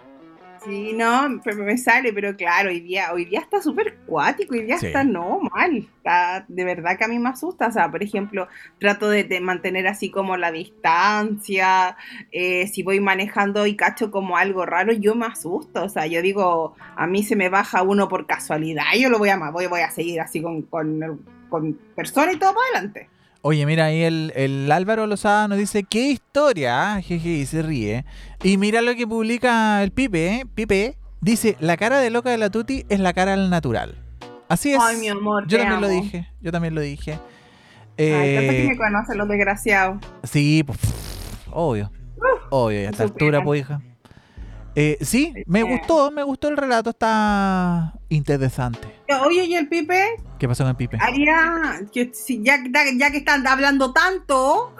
Sí, 0.68 0.92
no, 0.92 1.40
pero 1.42 1.64
me 1.64 1.78
sale, 1.78 2.12
pero 2.12 2.36
claro, 2.36 2.68
hoy 2.68 2.80
día, 2.80 3.10
hoy 3.14 3.24
día 3.24 3.40
está 3.40 3.62
súper 3.62 3.96
cuático, 4.06 4.54
hoy 4.54 4.64
día 4.64 4.76
está 4.76 5.02
no 5.02 5.40
mal, 5.40 5.88
está 5.96 6.44
de 6.46 6.64
verdad 6.64 6.98
que 6.98 7.04
a 7.04 7.08
mí 7.08 7.18
me 7.18 7.30
asusta, 7.30 7.68
o 7.68 7.72
sea, 7.72 7.90
por 7.90 8.02
ejemplo, 8.02 8.48
trato 8.78 9.08
de, 9.08 9.40
mantener 9.40 9.86
así 9.86 10.10
como 10.10 10.36
la 10.36 10.52
distancia, 10.52 11.96
eh, 12.32 12.66
si 12.66 12.82
voy 12.82 13.00
manejando 13.00 13.66
y 13.66 13.76
cacho 13.76 14.10
como 14.10 14.36
algo 14.36 14.66
raro, 14.66 14.92
yo 14.92 15.14
me 15.14 15.24
asusto, 15.24 15.84
o 15.84 15.88
sea, 15.88 16.06
yo 16.06 16.20
digo, 16.20 16.76
a 16.96 17.06
mí 17.06 17.22
se 17.22 17.34
me 17.34 17.48
baja 17.48 17.82
uno 17.82 18.06
por 18.08 18.26
casualidad, 18.26 18.84
yo 19.00 19.08
lo 19.08 19.18
voy 19.18 19.30
a, 19.30 19.38
voy, 19.50 19.68
voy 19.68 19.80
a 19.80 19.90
seguir 19.90 20.20
así 20.20 20.42
con, 20.42 20.62
con, 20.62 21.24
con 21.48 21.78
persona 21.96 22.32
y 22.32 22.36
todo 22.36 22.52
para 22.54 22.66
adelante. 22.66 23.08
Oye, 23.42 23.64
mira 23.66 23.86
ahí 23.86 24.02
el, 24.02 24.32
el 24.34 24.70
Álvaro 24.72 25.06
Lozada 25.06 25.46
nos 25.46 25.58
dice, 25.58 25.84
qué 25.84 26.08
historia, 26.08 26.94
ah, 26.94 27.00
jeje, 27.00 27.28
y 27.28 27.46
se 27.46 27.62
ríe. 27.62 28.04
Y 28.42 28.56
mira 28.56 28.82
lo 28.82 28.94
que 28.96 29.06
publica 29.06 29.82
el 29.82 29.92
Pipe, 29.92 30.26
¿eh? 30.26 30.46
Pipe 30.54 30.96
dice, 31.20 31.56
la 31.60 31.76
cara 31.76 31.98
de 32.00 32.10
loca 32.10 32.30
de 32.30 32.38
la 32.38 32.50
Tuti 32.50 32.84
es 32.88 32.98
la 32.98 33.12
cara 33.12 33.34
al 33.34 33.48
natural. 33.48 33.94
Así 34.48 34.72
es. 34.72 34.78
Ay, 34.80 34.96
mi 34.96 35.08
amor, 35.08 35.46
Yo 35.46 35.58
también 35.58 35.80
lo 35.80 35.88
dije, 35.88 36.28
yo 36.40 36.50
también 36.50 36.74
lo 36.74 36.80
dije. 36.80 37.12
Ay, 37.12 38.06
eh, 38.06 38.48
que 38.50 38.68
me 38.70 38.76
conocen 38.76 39.18
los 39.18 39.28
desgraciados. 39.28 39.98
Sí, 40.24 40.64
pues, 40.64 40.78
obvio. 41.50 41.92
obvio, 42.50 42.82
y 42.82 42.84
a 42.86 42.90
esta 42.90 43.04
altura, 43.04 43.42
pues, 43.42 43.60
hija. 43.60 43.80
Eh, 44.74 44.98
sí, 45.00 45.34
me 45.46 45.62
gustó, 45.62 46.10
me 46.10 46.22
gustó 46.22 46.48
el 46.48 46.56
relato, 46.56 46.90
está 46.90 47.94
interesante. 48.08 48.86
Oye, 49.24 49.44
¿y 49.44 49.54
el 49.54 49.68
Pipe? 49.68 50.16
¿Qué 50.38 50.46
pasó 50.46 50.62
con 50.62 50.70
el 50.70 50.76
Pipe? 50.76 50.98
Haría, 51.00 51.80
que, 51.92 52.12
si 52.14 52.42
ya, 52.42 52.58
ya 52.96 53.10
que 53.10 53.18
están 53.18 53.46
hablando 53.46 53.92
tanto 53.92 54.76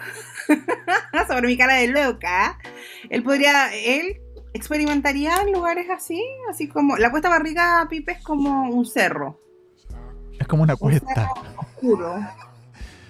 sobre 1.28 1.48
mi 1.48 1.56
cara 1.56 1.74
de 1.76 1.88
loca, 1.88 2.58
él 3.10 3.22
podría, 3.22 3.74
él 3.74 4.20
experimentaría 4.52 5.42
en 5.42 5.52
lugares 5.52 5.88
así, 5.90 6.22
así 6.50 6.68
como, 6.68 6.96
la 6.96 7.10
cuesta 7.10 7.28
barriga 7.28 7.86
Pipe 7.90 8.12
es 8.12 8.22
como 8.22 8.70
un 8.70 8.86
cerro. 8.86 9.40
Es 10.38 10.46
como 10.46 10.62
una 10.62 10.76
cuesta. 10.76 11.32
oscuro. 11.56 12.20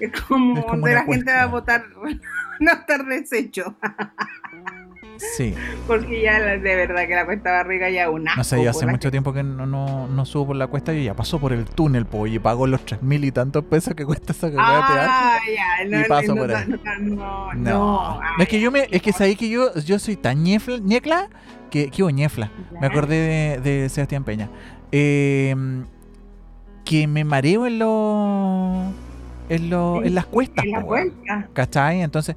Es 0.01 0.13
como, 0.23 0.61
donde 0.69 0.95
la 0.95 1.05
gente 1.05 1.33
va 1.33 1.43
a 1.43 1.47
votar, 1.47 1.85
no 2.61 2.73
estar 2.73 3.05
deshecho. 3.05 3.77
Sí. 5.19 5.55
Porque 5.87 6.23
ya 6.23 6.41
de 6.41 6.59
verdad 6.59 7.07
que 7.07 7.15
la 7.15 7.25
cuesta 7.25 7.51
barriga 7.51 7.91
ya 7.91 8.11
una. 8.11 8.37
No 8.37 8.45
sé, 8.45 8.63
yo 8.63 8.71
hace 8.71 8.87
mucho 8.87 9.11
tiempo 9.11 9.33
que 9.33 9.43
no, 9.43 9.67
no, 9.67 10.07
no, 10.07 10.25
subo 10.25 10.49
por 10.49 10.57
la 10.57 10.67
cuesta 10.67 10.95
y 10.95 11.05
ya 11.05 11.15
paso 11.15 11.39
por 11.41 11.53
el 11.53 11.65
túnel, 11.65 12.07
po, 12.07 12.27
y 12.27 12.39
pago 12.39 12.67
los 12.67 12.85
tres 12.85 13.03
mil 13.03 13.25
y 13.25 13.33
tantos 13.33 13.65
pesos 13.65 13.95
que 13.95 14.05
cuesta 14.05 14.33
esa 14.33 14.51
carrera 14.51 14.87
ah, 14.89 15.39
ya, 15.55 15.89
no, 15.89 16.01
y 16.01 16.05
paso 16.05 16.35
por 16.35 16.55
ahí. 16.55 16.75
No, 17.01 17.55
no, 17.55 18.21
es 18.39 18.49
que 18.49 18.61
yo 18.61 18.71
me, 18.71 18.89
es 18.91 19.03
que 19.03 19.13
sabéis 19.13 19.39
que 19.39 19.49
yo, 19.49 19.75
yo 19.75 19.99
soy 19.99 20.17
tan 20.17 20.43
ñefla, 20.43 20.79
ñecla 20.79 21.29
que, 21.71 21.91
que 21.91 22.13
ñefla. 22.13 22.51
Me 22.81 22.87
acordé 22.87 23.61
de, 23.63 23.89
Sebastián 23.89 24.25
Peña. 24.25 24.49
Em, 24.91 25.85
que 26.85 27.07
me 27.07 27.25
mareo 27.25 27.67
en 27.67 27.79
los 27.79 28.95
en, 29.49 29.71
lo, 29.71 30.03
en 30.03 30.15
las 30.15 30.27
cuestas. 30.27 30.65
En 30.65 30.73
la 30.73 31.49
¿Cachai? 31.53 32.03
Entonces, 32.03 32.37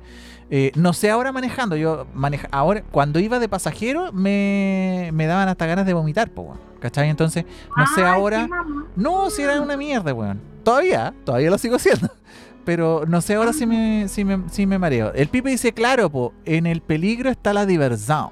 eh, 0.53 0.73
no 0.75 0.91
sé 0.91 1.09
ahora 1.09 1.31
manejando, 1.31 1.77
yo 1.77 2.05
maneja, 2.13 2.49
ahora 2.51 2.83
cuando 2.91 3.19
iba 3.21 3.39
de 3.39 3.47
pasajero 3.47 4.11
me, 4.11 5.09
daban 5.15 5.47
hasta 5.47 5.65
ganas 5.65 5.85
de 5.85 5.93
vomitar, 5.93 6.29
po, 6.29 6.57
¿cachai? 6.81 7.07
Entonces, 7.09 7.45
no 7.77 7.87
sé 7.95 8.03
ahora. 8.03 8.49
No, 8.97 9.29
si 9.29 9.43
era 9.43 9.61
una 9.61 9.77
mierda, 9.77 10.13
weón. 10.13 10.41
Todavía, 10.65 11.13
todavía 11.23 11.49
lo 11.49 11.57
sigo 11.57 11.77
haciendo. 11.77 12.09
Pero 12.65 13.05
no 13.07 13.21
sé 13.21 13.35
ahora 13.35 13.53
si 13.53 13.65
me, 13.65 14.09
si 14.09 14.25
me, 14.25 14.49
si 14.49 14.67
me 14.67 14.77
mareo. 14.77 15.13
El 15.13 15.29
Pipe 15.29 15.49
dice, 15.49 15.71
claro, 15.71 16.09
po, 16.09 16.33
en 16.43 16.67
el 16.67 16.81
peligro 16.81 17.29
está 17.29 17.53
la 17.53 17.65
diversión. 17.65 18.31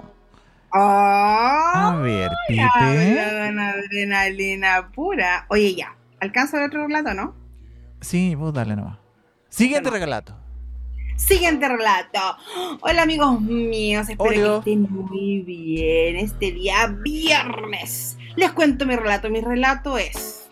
a 0.73 1.99
ver, 2.03 2.31
Pipe. 2.49 2.67
adrenalina 3.17 4.91
pura. 4.93 5.45
Oye, 5.47 5.73
ya. 5.73 5.95
¿Alcanza 6.19 6.57
el 6.57 6.65
otro 6.65 6.85
relato, 6.85 7.13
no? 7.13 7.33
Sí, 8.01 8.35
vos 8.35 8.53
dale 8.53 8.75
nomás. 8.75 8.97
Siguiente 9.47 9.89
relato. 9.89 10.35
Siguiente 11.19 11.67
relato. 11.67 12.19
Hola 12.81 13.03
amigos 13.03 13.41
míos, 13.41 14.07
espero 14.09 14.63
que 14.63 14.71
estén 14.71 14.87
muy 14.89 15.41
bien 15.41 16.15
este 16.15 16.53
día 16.53 16.87
viernes. 16.87 18.17
Les 18.37 18.51
cuento 18.53 18.85
mi 18.85 18.95
relato. 18.95 19.29
Mi 19.29 19.41
relato 19.41 19.97
es, 19.97 20.49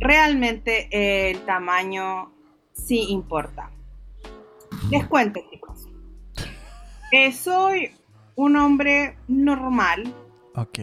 realmente 0.00 0.88
el 1.30 1.40
tamaño 1.46 2.32
sí 2.72 3.06
importa. 3.08 3.70
Les 4.90 5.06
cuento 5.06 5.40
chicos. 5.50 5.88
soy 7.32 7.92
un 8.34 8.56
hombre 8.56 9.16
normal. 9.28 10.12
Ok. 10.56 10.78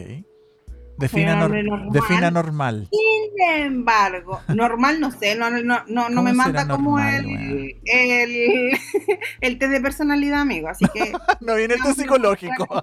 Defina, 0.96 2.30
normal. 2.30 2.88
Sin 2.90 3.42
embargo, 3.42 4.40
normal 4.48 5.00
no 5.00 5.10
sé, 5.10 5.34
no, 5.34 5.50
no, 5.50 5.82
no, 5.88 6.08
no 6.08 6.22
me 6.22 6.32
manda 6.32 6.68
como 6.68 7.00
el, 7.00 7.76
el, 7.84 8.78
el, 9.40 9.58
test 9.58 9.72
de 9.72 9.80
personalidad, 9.80 10.42
amigo. 10.42 10.68
Así 10.68 10.84
que. 10.94 11.12
no 11.40 11.56
viene 11.56 11.74
el 11.74 11.82
test 11.82 11.98
psicológico. 11.98 12.68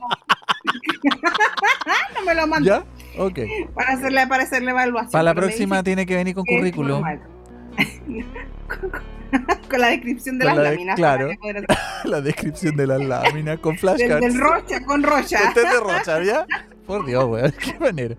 no 2.16 2.26
me 2.26 2.36
lo 2.36 2.48
manda. 2.48 2.84
¿Ya? 3.16 3.22
Ok. 3.22 3.40
Para 3.74 3.94
hacerle, 3.94 4.28
para 4.28 4.44
hacerle 4.44 4.72
evaluación. 4.72 5.12
Para 5.12 5.24
la 5.24 5.34
próxima 5.34 5.82
tiene 5.84 6.06
que 6.06 6.16
venir 6.16 6.36
con 6.36 6.44
currículum. 6.46 7.02
con 9.70 9.80
la 9.80 9.88
descripción 9.88 10.38
de 10.38 10.46
las 10.46 10.58
láminas. 10.58 10.98
Claro. 10.98 11.30
la 12.04 12.20
descripción 12.20 12.76
de 12.76 12.88
las 12.88 13.00
láminas 13.00 13.58
con 13.60 13.78
flashcards. 13.78 14.20
Del, 14.20 14.34
del 14.34 14.42
rocha, 14.42 14.84
con 14.84 15.02
rocha. 15.02 15.48
El 15.48 15.54
test 15.54 15.72
de 15.72 15.80
rocha, 15.80 16.22
¿ya? 16.24 16.46
Por 16.86 17.06
Dios, 17.06 17.26
weón, 17.26 17.54
qué 17.64 17.80
manera. 17.80 18.16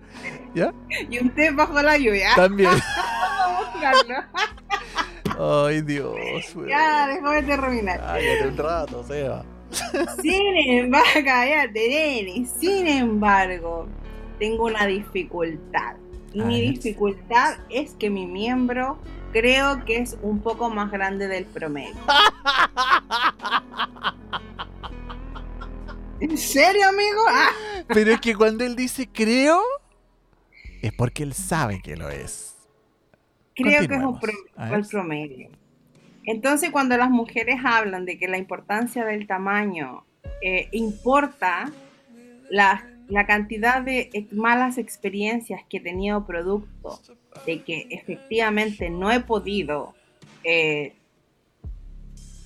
¿Ya? 0.53 0.73
Y 1.09 1.19
un 1.19 1.29
té 1.31 1.51
bajo 1.51 1.81
la 1.81 1.97
lluvia. 1.97 2.29
También. 2.35 2.71
Ay, 5.39 5.81
Dios, 5.81 6.15
weón. 6.55 6.69
Ya, 6.69 7.07
déjame 7.07 7.43
terminar. 7.43 7.99
Cállate 7.99 8.47
un 8.47 8.57
rato, 8.57 9.03
Seba. 9.03 9.45
Sin 10.21 10.55
embargo, 10.55 11.07
cállate, 11.25 11.89
nene. 11.89 12.45
Sin 12.45 12.87
embargo, 12.87 13.87
tengo 14.39 14.65
una 14.65 14.85
dificultad. 14.85 15.95
Y 16.33 16.41
mi 16.41 16.61
dificultad 16.61 17.57
es 17.69 17.91
que 17.93 18.09
mi 18.09 18.25
miembro 18.25 18.97
creo 19.31 19.85
que 19.85 19.97
es 19.97 20.17
un 20.21 20.39
poco 20.39 20.69
más 20.69 20.91
grande 20.91 21.27
del 21.27 21.45
promedio. 21.45 21.95
¿En 26.23 26.37
serio, 26.37 26.87
amigo? 26.87 27.21
Ah. 27.27 27.51
Pero 27.89 28.11
es 28.11 28.21
que 28.21 28.33
cuando 28.33 28.63
él 28.63 28.77
dice 28.77 29.09
creo, 29.11 29.61
es 30.81 30.93
porque 30.93 31.23
él 31.23 31.33
sabe 31.33 31.81
que 31.81 31.97
lo 31.97 32.09
es. 32.09 32.55
Creo 33.53 33.85
que 33.85 33.95
es 33.95 34.01
un 34.01 34.19
el 34.73 34.87
promedio. 34.87 35.49
Entonces, 36.23 36.71
cuando 36.71 36.95
las 36.95 37.09
mujeres 37.09 37.59
hablan 37.65 38.05
de 38.05 38.17
que 38.17 38.29
la 38.29 38.37
importancia 38.37 39.03
del 39.03 39.27
tamaño 39.27 40.05
eh, 40.41 40.69
importa, 40.71 41.69
la, 42.49 42.87
cantidad 43.27 43.81
de 43.81 44.27
malas 44.31 44.77
experiencias 44.77 45.61
que 45.69 45.77
he 45.77 45.81
tenido 45.81 46.25
producto 46.25 47.01
de 47.45 47.63
que 47.63 47.87
efectivamente 47.89 48.89
no 48.89 49.11
he 49.11 49.19
podido 49.19 49.93
eh, 50.45 50.95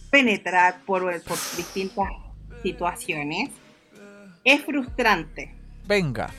penetrar 0.10 0.82
por, 0.84 1.04
por 1.22 1.38
distintas 1.56 2.10
situaciones, 2.64 3.52
es 4.48 4.62
frustrante. 4.62 5.54
Venga. 5.88 6.30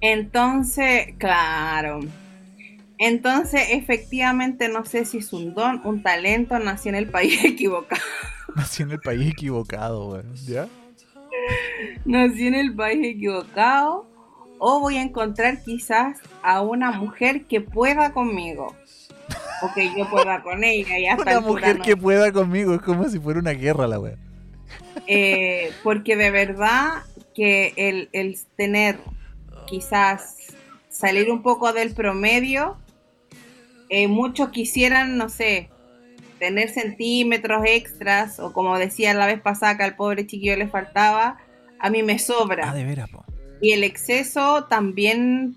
Entonces, 0.00 1.14
claro. 1.18 2.00
Entonces, 2.96 3.62
efectivamente, 3.70 4.68
no 4.68 4.84
sé 4.84 5.04
si 5.04 5.18
es 5.18 5.32
un 5.32 5.52
don, 5.52 5.80
un 5.84 6.02
talento, 6.02 6.56
nací 6.60 6.88
en 6.88 6.94
el 6.94 7.08
país 7.08 7.40
equivocado. 7.44 8.02
Nací 8.54 8.84
en 8.84 8.92
el 8.92 9.00
país 9.00 9.32
equivocado, 9.32 10.22
¿Ya? 10.46 10.68
Nací 12.04 12.46
en 12.46 12.54
el 12.54 12.74
país 12.74 13.04
equivocado. 13.04 14.06
O 14.60 14.78
voy 14.78 14.96
a 14.96 15.02
encontrar 15.02 15.62
quizás 15.64 16.20
a 16.42 16.62
una 16.62 16.92
mujer 16.92 17.46
que 17.46 17.60
pueda 17.60 18.12
conmigo. 18.12 18.74
O 19.60 19.74
que 19.74 19.90
yo 19.98 20.08
pueda 20.08 20.40
con 20.42 20.62
ella. 20.62 20.98
Y 20.98 21.20
una 21.20 21.40
mujer 21.40 21.80
que 21.80 21.96
pueda 21.96 22.30
conmigo. 22.30 22.74
Es 22.74 22.80
como 22.80 23.08
si 23.08 23.18
fuera 23.18 23.40
una 23.40 23.50
guerra 23.50 23.88
la 23.88 23.98
wea. 23.98 24.16
Eh, 25.06 25.72
porque 25.82 26.16
de 26.16 26.30
verdad 26.30 27.02
que 27.34 27.72
el, 27.76 28.38
tener 28.56 28.98
quizás 29.66 30.36
salir 30.88 31.30
un 31.30 31.42
poco 31.42 31.72
del 31.72 31.94
promedio, 31.94 32.76
eh, 33.88 34.08
muchos 34.08 34.50
quisieran, 34.50 35.16
no 35.16 35.28
sé, 35.28 35.70
tener 36.38 36.68
centímetros 36.70 37.62
extras 37.66 38.38
o 38.40 38.52
como 38.52 38.78
decía 38.78 39.14
la 39.14 39.26
vez 39.26 39.40
pasada 39.40 39.76
que 39.76 39.84
al 39.84 39.96
pobre 39.96 40.26
chiquillo 40.26 40.56
le 40.56 40.68
faltaba, 40.68 41.38
a 41.78 41.90
mí 41.90 42.02
me 42.02 42.18
sobra. 42.18 42.70
Ah, 42.70 42.74
de 42.74 42.84
veras, 42.84 43.10
Y 43.60 43.72
el 43.72 43.84
exceso 43.84 44.64
también, 44.64 45.56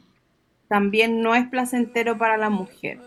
también 0.68 1.22
no 1.22 1.36
es 1.36 1.48
placentero 1.48 2.18
para 2.18 2.38
la 2.38 2.50
mujer. 2.50 3.00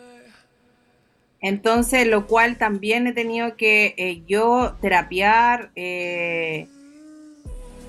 Entonces, 1.41 2.07
lo 2.07 2.27
cual 2.27 2.59
también 2.59 3.07
he 3.07 3.13
tenido 3.13 3.57
que 3.57 3.95
eh, 3.97 4.23
yo 4.27 4.77
terapiar 4.81 5.71
eh, 5.75 6.69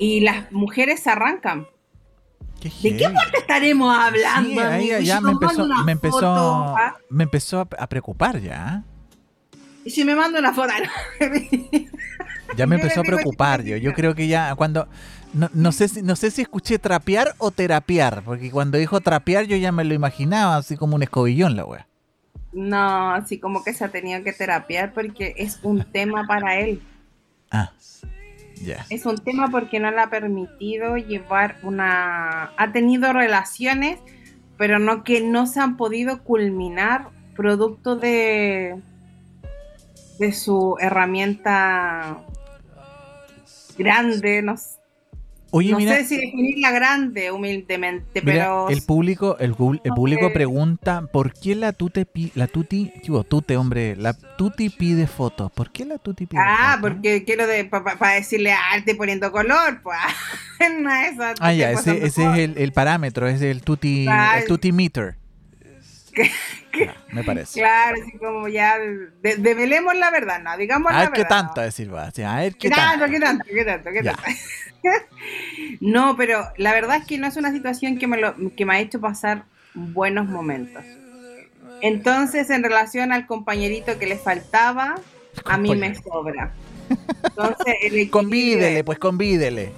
y 0.02 0.20
las 0.22 0.52
mujeres 0.52 1.06
arrancan. 1.06 1.68
¿De 2.60 2.98
qué 2.98 3.08
parte 3.08 3.38
estaremos 3.38 3.96
hablando? 3.96 4.50
Sí, 4.50 4.58
ahí 4.58 4.92
amigo? 4.92 5.00
Ya 5.00 5.22
me 5.22 5.32
empezó, 5.32 5.64
una 5.64 5.84
me 5.84 5.92
empezó, 5.92 6.16
foto, 6.16 6.76
¿ah? 6.76 6.98
me 7.08 7.24
empezó 7.24 7.60
a, 7.60 7.88
preocupar 7.88 8.40
ya. 8.40 8.84
Y 9.86 9.92
si 9.92 10.04
me 10.04 10.16
manda 10.16 10.40
una 10.40 10.54
foto. 10.54 10.74
Ya 12.58 12.68
me 12.68 12.76
empezó 12.76 13.00
a 13.00 13.04
preocupar 13.04 13.64
yo. 13.64 13.78
Yo 13.78 13.94
creo 13.94 14.14
que 14.14 14.28
ya 14.28 14.54
cuando 14.56 14.90
no, 15.34 15.50
no 15.54 15.72
sé 15.72 15.88
si 15.88 16.02
no 16.02 16.18
sé 16.18 16.32
si 16.32 16.42
escuché 16.42 16.80
trapear 16.80 17.34
o 17.38 17.52
terapiar, 17.52 18.24
porque 18.26 18.52
cuando 18.52 18.78
dijo 18.78 19.00
trapear 19.00 19.46
yo 19.46 19.56
ya 19.56 19.72
me 19.72 19.86
lo 19.86 19.94
imaginaba 19.94 20.58
así 20.58 20.76
como 20.76 20.98
un 20.98 21.04
escobillón 21.04 21.56
la 21.56 21.64
wea. 21.64 21.88
No, 22.52 23.14
así 23.14 23.40
como 23.40 23.64
que 23.64 23.74
se 23.74 23.86
ha 23.86 23.90
tenido 23.90 24.22
que 24.24 24.34
terapiar 24.34 24.94
porque 24.94 25.34
es 25.38 25.60
un 25.64 25.84
tema 25.94 26.28
para 26.28 26.60
él. 26.60 26.82
Ah. 27.52 27.72
Es 28.90 29.06
un 29.06 29.18
tema 29.18 29.48
porque 29.50 29.80
no 29.80 29.90
le 29.92 30.00
ha 30.02 30.10
permitido 30.10 30.96
llevar 30.98 31.58
una... 31.64 32.52
Ha 32.58 32.72
tenido 32.72 33.12
relaciones, 33.14 34.00
pero 34.58 34.78
no 34.80 35.04
que 35.04 35.22
no 35.22 35.48
se 35.48 35.60
han 35.60 35.78
podido 35.78 36.24
culminar 36.24 37.10
producto 37.36 37.96
de 37.96 38.80
de 40.20 40.34
su 40.34 40.78
herramienta 40.80 42.18
grande, 43.78 44.42
no, 44.44 44.54
s- 44.54 44.78
Oye, 45.52 45.74
no 45.74 45.78
mira, 45.78 45.94
sé 45.98 46.06
si 46.06 46.18
definirla 46.18 46.72
grande 46.72 47.32
humildemente, 47.32 48.22
mira, 48.22 48.52
pero 48.52 48.68
el 48.68 48.84
público, 48.84 49.38
el, 49.40 49.56
el 49.84 49.94
público 49.94 50.30
sé. 50.30 50.32
pregunta 50.32 51.02
¿por 51.12 51.34
qué 51.34 51.56
la 51.56 51.74
tute 51.74 52.06
pi- 52.06 52.32
la 52.36 52.48
tuti, 52.48 52.92
digo, 53.02 53.24
tute, 53.24 53.58
hombre, 53.58 53.96
la 53.96 54.14
tuti 54.14 54.70
pide 54.70 55.08
fotos? 55.08 55.52
¿Por 55.52 55.72
qué 55.72 55.86
la 55.86 55.98
tuti 55.98 56.26
pide 56.28 56.40
Ah, 56.44 56.52
fotos? 56.52 56.80
porque 56.82 57.24
quiero 57.26 57.46
de 57.48 57.66
para 57.66 58.14
decirle 58.16 58.52
ah, 58.54 58.78
estoy 58.78 58.94
poniendo 58.96 59.32
color, 59.32 59.82
pues. 59.84 59.98
no 60.82 60.90
es 60.94 61.14
eso, 61.14 61.24
Ah, 61.40 61.54
ya, 61.54 61.72
ese, 61.72 62.06
ese 62.06 62.30
es 62.30 62.38
el, 62.38 62.58
el 62.58 62.72
parámetro, 62.74 63.28
es 63.28 63.42
el 63.42 63.64
tuti, 63.64 64.08
Ah, 64.12 64.38
el 64.38 64.46
tuti 64.46 64.72
meter. 64.72 65.18
¿Qué- 66.72 66.86
Ya, 66.86 66.96
me 67.12 67.24
parece. 67.24 67.60
Claro, 67.60 67.98
así 68.02 68.18
como 68.18 68.48
ya 68.48 68.78
de- 68.80 69.36
develemos 69.38 69.96
la 69.96 70.10
verdad, 70.12 70.42
no, 70.42 70.56
digamos 70.58 70.92
A 70.92 70.96
la 70.96 71.00
ver 71.02 71.12
qué 71.12 71.22
verdad. 71.24 71.30
tanto, 71.46 71.62
a 71.62 71.64
decir, 71.66 71.94
va. 71.94 72.12
Sí, 72.12 72.24
A 72.24 72.38
ver 72.38 72.54
¿Qué 72.54 72.70
qué 72.70 72.70
tanto, 72.70 73.00
tanto. 73.06 73.12
qué 73.12 73.20
tanto, 73.20 73.46
qué 73.50 73.64
tanto, 73.66 73.90
qué 73.92 74.04
tanto? 74.04 74.22
no, 75.82 76.16
pero 76.18 76.44
la 76.58 76.74
verdad 76.74 76.98
es 76.98 77.06
que 77.06 77.18
no 77.18 77.28
es 77.28 77.36
una 77.38 77.52
situación 77.52 77.98
que 77.98 78.08
me, 78.08 78.18
lo, 78.18 78.36
que 78.56 78.66
me 78.66 78.76
ha 78.76 78.80
hecho 78.80 79.00
pasar 79.00 79.44
buenos 79.74 80.28
momentos. 80.28 80.84
Entonces, 81.82 82.50
en 82.50 82.64
relación 82.64 83.12
al 83.12 83.26
compañerito 83.26 83.98
que 83.98 84.06
le 84.08 84.18
faltaba, 84.18 84.96
a 85.46 85.58
mí 85.58 85.76
me 85.76 85.96
sobra. 85.96 86.54
Entonces, 87.24 87.76
el 87.84 87.94
equilibrio- 87.96 88.12
Convídele, 88.12 88.84
pues 88.84 89.00
convídele. 89.00 89.72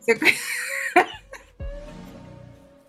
Se- 0.00 0.18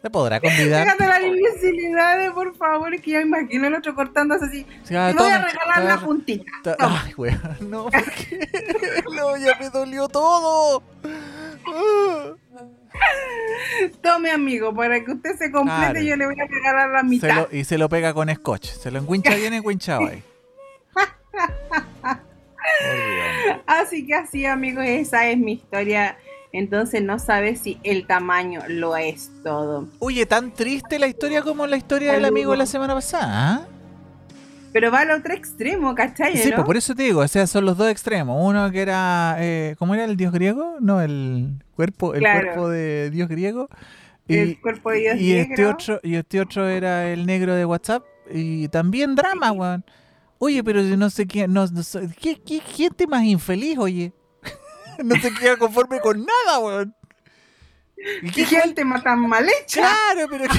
¿Se 0.03 0.09
podrá 0.09 0.41
convidar? 0.41 0.83
Fíjate 0.83 1.07
las 1.07 1.21
imbecilidades, 1.23 2.31
por 2.31 2.53
favor, 2.57 2.91
que 3.01 3.11
ya 3.11 3.19
me 3.19 3.23
imagino 3.39 3.67
el 3.67 3.75
otro 3.75 3.95
cortándose 3.95 4.43
así. 4.43 4.67
Sí, 4.83 4.93
ah, 4.97 5.13
Te 5.15 5.23
voy 5.23 5.31
a 5.31 5.45
regalar 5.45 5.83
la 5.85 5.97
puntita. 6.05 6.51
Ay, 6.77 7.13
weón, 7.15 7.39
no, 7.69 7.85
¿por 7.85 8.03
qué? 8.11 8.39
No, 9.15 9.37
ya 9.37 9.55
me 9.61 9.69
dolió 9.69 10.09
todo. 10.09 10.83
Tome, 14.01 14.29
amigo, 14.31 14.75
para 14.75 15.01
que 15.05 15.11
usted 15.13 15.37
se 15.37 15.51
complete, 15.53 15.79
Claro. 15.91 16.01
yo 16.01 16.15
le 16.17 16.25
voy 16.25 16.35
a 16.39 16.47
regalar 16.47 16.89
la 16.89 16.99
Se 16.99 17.05
mitad. 17.05 17.35
lo- 17.35 17.47
y 17.57 17.63
se 17.63 17.77
lo 17.77 17.87
pega 17.87 18.13
con 18.13 18.27
scotch. 18.35 18.65
Se 18.71 18.91
lo 18.91 18.99
enguincha 18.99 19.33
bien 19.35 19.53
enguinchado 19.53 20.07
ahí. 20.07 20.21
Así 23.65 24.05
que 24.05 24.15
así, 24.15 24.45
amigos, 24.45 24.83
esa 24.85 25.27
es 25.27 25.37
mi 25.37 25.53
historia. 25.53 26.17
Entonces 26.53 27.01
no 27.01 27.17
sabes 27.17 27.61
si 27.61 27.79
el 27.81 28.05
tamaño 28.05 28.61
lo 28.67 28.95
es 28.95 29.31
todo. 29.43 29.87
Oye, 29.97 30.27
tan 30.27 30.53
triste 30.53 30.99
la 30.99 31.07
historia 31.07 31.41
como 31.41 31.65
la 31.65 31.77
historia 31.77 32.13
del 32.13 32.25
amigo 32.25 32.51
de 32.51 32.57
la 32.57 32.67
semana 32.67 32.93
pasada. 32.93 33.25
¿ah? 33.27 33.67
Pero 34.71 34.91
va 34.91 34.99
al 34.99 35.09
otro 35.09 35.33
extremo, 35.33 35.95
¿cachai? 35.95 36.37
Sí, 36.37 36.51
no? 36.51 36.57
pues 36.57 36.65
por 36.65 36.77
eso 36.77 36.93
te 36.93 37.03
digo, 37.03 37.21
o 37.21 37.27
sea, 37.27 37.47
son 37.47 37.65
los 37.65 37.75
dos 37.75 37.89
extremos. 37.89 38.37
Uno 38.39 38.71
que 38.71 38.83
era, 38.83 39.35
eh, 39.39 39.75
¿cómo 39.79 39.95
era 39.95 40.05
el 40.05 40.15
dios 40.15 40.31
griego? 40.31 40.75
No, 40.79 41.01
el 41.01 41.63
cuerpo, 41.75 42.13
el 42.13 42.19
Claro. 42.19 42.41
cuerpo 42.45 42.69
de 42.69 43.09
dios 43.09 43.27
griego. 43.29 43.67
Y, 44.27 44.37
el 44.37 44.61
cuerpo 44.61 44.91
de 44.91 44.99
Dios 44.99 45.15
y 45.19 45.33
este 45.33 45.65
otro, 45.65 45.99
y 46.03 46.15
este 46.15 46.39
otro 46.39 46.69
era 46.69 47.11
el 47.11 47.25
negro 47.25 47.55
de 47.55 47.65
WhatsApp. 47.65 48.03
Y 48.31 48.67
también 48.67 49.15
drama, 49.15 49.51
weón. 49.51 49.83
Oye, 50.37 50.63
pero 50.63 50.81
yo 50.83 50.97
no 50.97 51.09
sé 51.09 51.25
quién, 51.25 51.51
no, 51.51 51.65
no 51.65 51.81
sé- 51.81 52.09
¿qué, 52.21 52.35
qué 52.39 52.59
gente 52.59 53.07
más 53.07 53.23
infeliz, 53.23 53.77
oye? 53.79 54.13
no 55.03 55.15
se 55.15 55.33
queda 55.33 55.57
conforme 55.57 55.99
con 55.99 56.25
nada, 56.25 56.59
weón. 56.59 56.95
¿Y 58.21 58.31
¿Qué 58.31 58.45
gente 58.45 58.83
más 58.83 59.03
tan 59.03 59.19
mal 59.27 59.47
hecha? 59.47 59.81
Claro, 59.81 60.27
pero. 60.29 60.45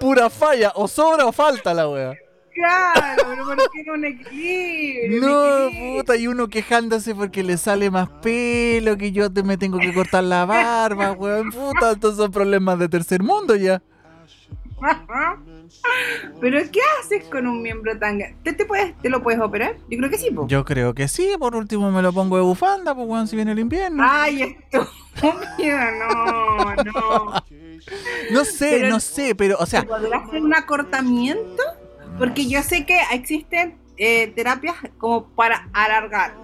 Pura 0.00 0.28
falla, 0.30 0.72
o 0.74 0.88
sobra 0.88 1.26
o 1.26 1.32
falta 1.32 1.72
la 1.74 1.88
wea. 1.88 2.14
Claro, 2.54 3.24
pero 3.28 3.44
¿por 3.46 3.56
qué 3.72 3.82
no 3.84 3.94
un 3.94 4.04
equilibrio? 4.04 5.14
un 5.16 5.20
No, 5.20 5.66
equilibrio? 5.66 5.96
puta, 5.98 6.16
y 6.16 6.26
uno 6.28 6.48
quejándose 6.48 7.14
porque 7.14 7.42
le 7.42 7.56
sale 7.56 7.90
más 7.90 8.08
pelo, 8.22 8.96
que 8.96 9.12
yo 9.12 9.32
te- 9.32 9.42
me 9.42 9.56
tengo 9.56 9.78
que 9.78 9.92
cortar 9.92 10.24
la 10.24 10.44
barba, 10.44 11.12
weón. 11.12 11.50
Puta, 11.50 11.92
estos 11.92 12.16
son 12.16 12.30
problemas 12.30 12.78
de 12.78 12.88
tercer 12.88 13.22
mundo 13.22 13.56
ya. 13.56 13.82
Pero 16.40 16.58
¿qué 16.70 16.80
haces 17.00 17.24
con 17.28 17.46
un 17.46 17.62
miembro 17.62 17.98
tan 17.98 18.18
grande? 18.18 18.36
¿Te, 18.42 18.52
te, 18.52 18.64
puedes, 18.64 18.96
¿Te 18.98 19.08
lo 19.08 19.22
puedes 19.22 19.40
operar? 19.40 19.76
Yo 19.90 19.98
creo 19.98 20.10
que 20.10 20.18
sí, 20.18 20.30
po. 20.30 20.46
Yo 20.46 20.64
creo 20.64 20.94
que 20.94 21.08
sí, 21.08 21.30
por 21.38 21.56
último 21.56 21.90
me 21.90 22.02
lo 22.02 22.12
pongo 22.12 22.36
de 22.36 22.42
bufanda, 22.42 22.94
pues 22.94 23.06
weón, 23.08 23.26
si 23.28 23.36
viene 23.36 23.52
el 23.52 23.58
invierno. 23.58 24.04
Ay, 24.06 24.56
estúpido, 24.70 25.78
no, 25.98 26.74
no. 26.76 27.44
No 28.30 28.44
sé, 28.44 28.68
pero- 28.80 28.88
no 28.90 29.00
sé, 29.00 29.34
pero, 29.34 29.56
o 29.58 29.66
sea, 29.66 29.80
¿Se 29.80 29.86
podrá 29.86 30.18
hacer 30.18 30.42
un 30.42 30.54
acortamiento? 30.54 31.62
Porque 32.18 32.46
yo 32.48 32.62
sé 32.62 32.86
que 32.86 32.98
existen 33.12 33.76
eh, 33.96 34.28
terapias 34.28 34.76
como 34.98 35.26
para 35.30 35.68
alargar. 35.72 36.34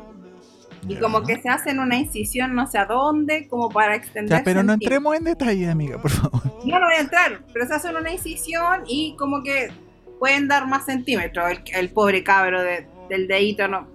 Y 0.88 0.96
como 0.96 1.22
que 1.22 1.40
se 1.40 1.48
hacen 1.48 1.78
una 1.78 1.96
incisión 1.96 2.54
no 2.54 2.66
sé 2.66 2.78
a 2.78 2.86
dónde, 2.86 3.46
como 3.48 3.68
para 3.68 3.94
extender. 3.94 4.42
pero 4.44 4.62
no 4.62 4.72
entremos 4.72 5.14
en 5.16 5.24
detalle, 5.24 5.68
amiga, 5.70 6.00
por 6.00 6.10
favor. 6.10 6.40
No, 6.64 6.78
no 6.78 6.86
voy 6.86 6.96
a 6.96 7.00
entrar, 7.00 7.40
pero 7.54 7.66
se 7.66 7.74
hacen 7.74 7.96
una 7.96 8.10
incisión 8.12 8.82
y 8.86 9.14
como 9.16 9.42
que 9.42 9.70
pueden 10.18 10.46
dar 10.48 10.66
más 10.66 10.84
centímetros. 10.84 11.50
El, 11.50 11.62
el 11.74 11.88
pobre 11.90 12.22
cabro 12.22 12.62
de- 12.62 12.86
del 13.08 13.26
dedito 13.28 13.66
no, 13.66 13.86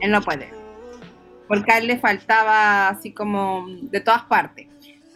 él 0.00 0.10
no 0.10 0.20
puede. 0.20 0.48
Porque 1.46 1.70
a 1.72 1.78
él 1.78 1.86
le 1.86 1.98
faltaba 1.98 2.88
así 2.88 3.12
como 3.12 3.66
de 3.68 4.00
todas 4.00 4.22
partes. 4.24 4.66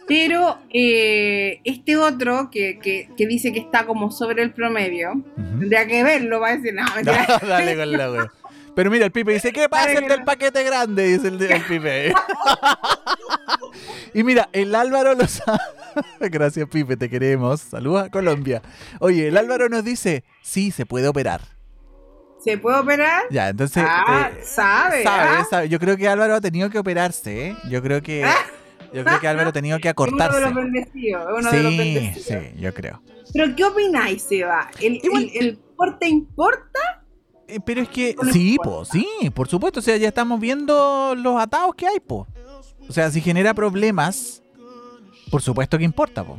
Pero 0.07 0.57
eh, 0.73 1.59
este 1.65 1.97
otro 1.97 2.49
que, 2.49 2.79
que- 2.79 3.09
que 3.17 3.27
dice 3.27 3.51
que 3.51 3.59
está 3.59 3.85
como 3.85 4.09
sobre 4.09 4.41
el 4.41 4.51
promedio, 4.53 5.11
Ujú. 5.13 5.59
tendría 5.59 5.85
que 5.85 6.03
verlo, 6.03 6.39
va 6.39 6.47
a 6.49 6.55
decir, 6.55 6.73
no, 6.73 6.83
mentira. 6.95 7.27
Dale 7.47 7.75
con 7.75 7.91
la 7.91 8.11
wea. 8.11 8.31
Pero 8.79 8.91
mira, 8.91 9.03
el 9.03 9.11
Pipe 9.11 9.33
dice, 9.33 9.51
¿qué 9.51 9.67
pasa 9.67 9.91
el 9.91 10.07
del 10.07 10.23
paquete 10.23 10.63
grande? 10.63 11.03
Dice 11.03 11.27
el, 11.27 11.41
el 11.41 11.61
Pipe. 11.65 12.13
y 14.13 14.23
mira, 14.23 14.47
el 14.53 14.73
Álvaro 14.73 15.15
lo 15.15 15.27
sabe. 15.27 15.59
Gracias, 16.21 16.65
Pipe, 16.69 16.95
te 16.95 17.09
queremos. 17.09 17.59
Saludos 17.59 18.05
a 18.05 18.09
Colombia. 18.09 18.61
Oye, 19.01 19.27
el 19.27 19.35
Álvaro 19.35 19.67
nos 19.67 19.83
dice, 19.83 20.23
sí, 20.41 20.71
se 20.71 20.85
puede 20.85 21.09
operar. 21.09 21.41
¿Se 22.41 22.57
puede 22.57 22.79
operar? 22.79 23.23
Ya, 23.31 23.49
entonces... 23.49 23.83
ah, 23.85 24.29
eh, 24.31 24.43
sabe. 24.45 25.03
sabe, 25.03 25.29
ah. 25.29 25.47
sabe. 25.49 25.67
Yo 25.67 25.77
creo 25.77 25.97
que 25.97 26.07
Álvaro 26.07 26.35
ha 26.35 26.39
tenido 26.39 26.69
que 26.69 26.79
operarse, 26.79 27.47
¿eh? 27.47 27.57
Yo 27.69 27.83
creo 27.83 28.01
que... 28.01 28.25
Yo 28.93 29.03
creo 29.03 29.19
que 29.19 29.27
Álvaro 29.27 29.49
ha 29.49 29.51
tenido 29.51 29.77
que 29.79 29.89
Es 29.89 29.93
Uno 29.97 30.05
de 30.05 30.23
acortarse. 30.23 30.39
los 30.39 30.55
bendecidos. 30.55 31.25
Uno 31.37 31.51
de 31.51 31.63
los 31.63 31.71
Sí, 31.73 31.77
bendecidos. 31.77 32.43
sí, 32.45 32.61
yo 32.61 32.73
creo. 32.73 33.03
Pero 33.33 33.55
¿qué 33.57 33.65
opináis, 33.65 34.23
Seba? 34.23 34.71
¿El, 34.79 35.01
Igual- 35.03 35.31
el, 35.35 35.47
el 35.47 35.57
porte 35.75 36.07
importa? 36.07 36.79
Eh, 37.49 37.59
Pero 37.65 37.81
es 37.81 37.89
que, 37.89 38.15
sí, 38.31 38.57
po, 38.63 38.85
sí, 38.85 39.07
por 39.33 39.47
supuesto. 39.47 39.79
O 39.79 39.83
sea, 39.83 39.97
ya 39.97 40.07
estamos 40.09 40.39
viendo 40.39 41.15
los 41.15 41.41
atados 41.41 41.75
que 41.75 41.87
hay, 41.87 41.99
po. 41.99 42.27
O 42.87 42.93
sea, 42.93 43.09
si 43.11 43.21
genera 43.21 43.53
problemas, 43.53 44.41
por 45.29 45.41
supuesto 45.41 45.77
que 45.77 45.83
importa, 45.83 46.23
po. 46.23 46.37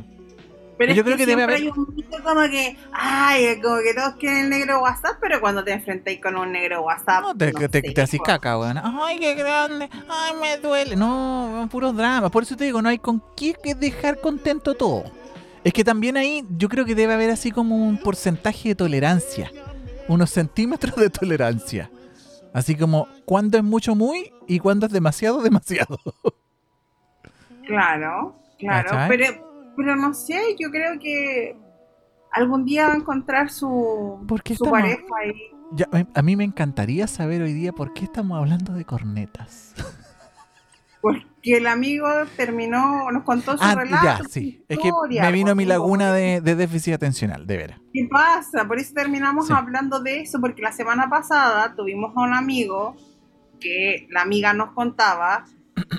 Pero 0.77 0.93
Yo 0.93 1.01
es 1.01 1.05
creo 1.05 1.17
que 1.17 1.25
debe 1.27 1.41
siempre 1.43 1.55
haber- 1.57 1.73
hay 1.73 1.79
un 1.79 1.95
mito 1.95 2.17
como 2.23 2.41
que, 2.49 2.75
ay, 2.91 3.61
como 3.61 3.77
que 3.83 3.93
todos 3.93 4.15
quieren 4.15 4.45
el 4.45 4.49
negro 4.49 4.81
WhatsApp, 4.81 5.17
pero 5.21 5.39
cuando 5.39 5.63
te 5.63 5.73
enfrentáis 5.73 6.19
con 6.19 6.35
un 6.35 6.51
negro 6.51 6.81
WhatsApp, 6.81 7.21
No, 7.21 7.37
te, 7.37 7.51
no 7.51 7.69
te, 7.69 7.81
te 7.83 8.01
haces 8.01 8.19
caca, 8.19 8.57
weón. 8.57 8.79
Ay, 8.83 9.19
qué 9.19 9.35
grande. 9.35 9.89
Ay, 10.09 10.33
me 10.41 10.57
duele. 10.57 10.95
No, 10.95 11.67
puros 11.71 11.95
dramas. 11.95 12.31
Por 12.31 12.43
eso 12.43 12.55
te 12.57 12.63
digo, 12.63 12.81
no 12.81 12.89
hay 12.89 12.97
con 12.97 13.21
qué 13.37 13.53
que 13.53 13.75
dejar 13.75 14.19
contento 14.21 14.73
todo. 14.73 15.03
Es 15.63 15.71
que 15.71 15.83
también 15.83 16.17
ahí 16.17 16.43
yo 16.57 16.67
creo 16.67 16.83
que 16.83 16.95
debe 16.95 17.13
haber 17.13 17.29
así 17.29 17.51
como 17.51 17.75
un 17.75 17.99
porcentaje 17.99 18.69
de 18.69 18.75
tolerancia. 18.75 19.51
Unos 20.11 20.29
centímetros 20.29 20.95
de 20.95 21.09
tolerancia. 21.09 21.89
Así 22.53 22.75
como 22.75 23.07
cuándo 23.25 23.57
es 23.57 23.63
mucho 23.63 23.95
muy 23.95 24.31
y 24.47 24.59
cuándo 24.59 24.85
es 24.85 24.91
demasiado 24.91 25.41
demasiado. 25.49 25.97
Claro, 27.65 28.35
claro. 28.59 28.89
¿Cachai? 28.89 29.07
Pero, 29.17 29.73
pero 29.77 29.95
no 29.95 30.13
sé, 30.13 30.39
yo 30.59 30.69
creo 30.69 30.99
que 30.99 31.55
algún 32.31 32.65
día 32.65 32.87
va 32.87 32.93
a 32.93 32.97
encontrar 32.97 33.49
su, 33.49 34.25
¿Por 34.27 34.43
qué 34.43 34.55
su 34.55 34.65
pareja 34.65 35.03
y 35.25 35.51
Ya, 35.73 35.87
a- 35.93 36.19
a 36.19 36.21
mí 36.21 36.35
me 36.35 36.43
encantaría 36.43 37.07
saber 37.07 37.41
hoy 37.41 37.53
día 37.53 37.71
por 37.71 37.93
qué 37.93 38.03
estamos 38.05 38.37
hablando 38.37 38.73
de 38.73 38.83
cornetas. 38.83 39.73
Porque 41.01 41.25
el 41.57 41.65
amigo 41.67 42.07
terminó, 42.37 43.09
nos 43.11 43.23
contó 43.23 43.57
su 43.57 43.63
Ah, 43.63 43.75
relato. 43.75 44.05
ya, 44.05 44.17
su 44.19 44.23
sí. 44.25 44.63
Es 44.69 44.77
que 44.79 44.91
me 45.19 45.31
vino 45.31 45.55
mi 45.55 45.65
laguna 45.65 46.13
de, 46.13 46.41
de 46.41 46.55
déficit 46.55 46.93
atencional, 46.93 47.47
de 47.47 47.57
veras. 47.57 47.79
¿Qué 47.93 48.07
pasa? 48.09 48.67
Por 48.67 48.77
eso 48.79 48.93
terminamos 48.93 49.47
Sí. 49.47 49.53
hablando 49.55 49.99
de 49.99 50.21
eso, 50.21 50.39
porque 50.39 50.61
la 50.61 50.71
semana 50.71 51.09
pasada 51.09 51.73
tuvimos 51.75 52.15
a 52.15 52.21
un 52.21 52.33
amigo 52.33 52.95
que 53.59 54.07
la 54.11 54.21
amiga 54.21 54.53
nos 54.53 54.71
contaba 54.73 55.45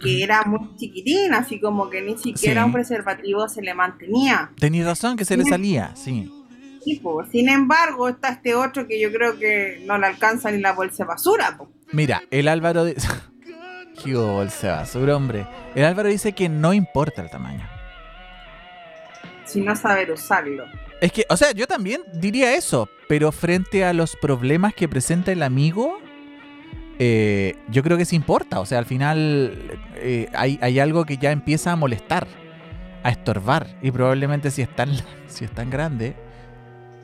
que 0.03 0.23
era 0.23 0.45
muy 0.45 0.77
chiquitín, 0.77 1.35
así 1.35 1.59
como 1.61 1.91
que 1.91 2.03
ni 2.03 2.17
siquiera 2.19 2.63
Sí. 2.63 2.67
un 2.67 2.73
preservativo 2.73 3.49
se 3.49 3.63
le 3.63 3.75
mantenía. 3.75 4.51
Tenías 4.59 4.87
razón 4.87 5.17
que 5.17 5.25
se 5.25 5.37
le 5.37 5.45
Sí. 5.45 5.51
salía, 5.51 5.91
sí. 5.97 6.31
Sin 7.31 7.49
embargo, 7.49 8.09
está 8.09 8.31
este 8.31 8.55
otro 8.57 8.89
que 8.89 9.01
yo 9.01 9.13
creo 9.13 9.39
que 9.39 9.83
no 9.87 9.99
le 9.99 10.07
alcanza 10.07 10.51
ni 10.51 10.59
la 10.61 10.73
bolsa 10.73 11.05
de 11.05 11.09
basura. 11.09 11.55
pues. 11.57 11.71
Mira, 11.93 12.23
el 12.31 12.49
Álvaro 12.49 12.85
dice. 12.85 13.07
Qué 14.01 14.17
hombre. 14.17 15.47
El 15.75 15.85
Álvaro 15.85 16.09
dice 16.09 16.33
que 16.33 16.49
no 16.49 16.73
importa 16.73 17.23
el 17.23 17.31
tamaño. 17.31 17.69
sin 19.45 19.65
no 19.65 19.77
saber 19.77 20.11
usarlo. 20.11 20.65
Es 21.01 21.13
que, 21.13 21.27
o 21.29 21.37
sea, 21.37 21.53
yo 21.53 21.67
también 21.67 22.01
diría 22.15 22.55
eso, 22.55 22.89
pero 23.09 23.33
frente 23.33 23.85
a 23.85 23.93
los 23.93 24.17
problemas 24.17 24.73
que 24.73 24.89
presenta 24.89 25.33
el 25.33 25.43
amigo, 25.43 25.99
eh, 26.99 27.57
yo 27.69 27.83
creo 27.83 27.99
que 27.99 28.05
sí 28.05 28.17
importa. 28.17 28.61
O 28.61 28.67
sea, 28.67 28.79
al 28.79 28.87
final 28.87 29.79
eh, 29.97 30.29
hay, 30.33 30.59
hay 30.63 30.79
algo 30.79 31.05
que 31.05 31.19
ya 31.19 31.33
empieza 31.33 31.73
a 31.73 31.77
molestar, 31.77 32.27
a 33.03 33.11
estorbar, 33.11 33.67
y 33.83 33.91
probablemente 33.91 34.51
si 34.51 34.63
es 34.63 34.75
tan, 34.75 34.91
si 35.27 35.45
es 35.45 35.51
tan 35.51 35.71
grande, 35.71 36.15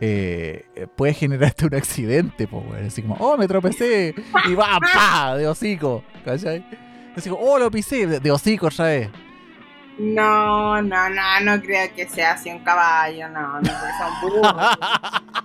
eh, 0.01 0.87
puede 0.97 1.15
generarte 1.15 1.67
un 1.67 1.75
accidente, 1.75 2.47
pues, 2.47 2.87
así 2.87 3.03
como, 3.03 3.15
oh, 3.17 3.37
me 3.37 3.47
tropecé, 3.49 4.15
y 4.49 4.55
va, 4.55 4.79
pa, 4.95 5.37
de 5.37 5.47
hocico, 5.49 6.05
¿cachai? 6.25 6.65
Así 7.17 7.29
como, 7.31 7.43
oh, 7.43 7.59
lo 7.59 7.71
pisé, 7.71 8.07
de, 8.07 8.21
de 8.21 8.31
hocico 8.31 8.69
vez. 8.79 9.11
No, 9.99 10.81
no, 10.81 11.09
no, 11.09 11.41
no 11.43 11.61
creo 11.61 11.93
que 11.95 12.09
sea 12.09 12.33
así 12.33 12.51
un 12.51 12.61
caballo, 12.61 13.29
no, 13.31 13.55
no 13.55 13.61
creo 13.63 13.75
que 13.75 13.97
sea 13.99 14.07
un 14.07 14.21
burro. 14.21 14.43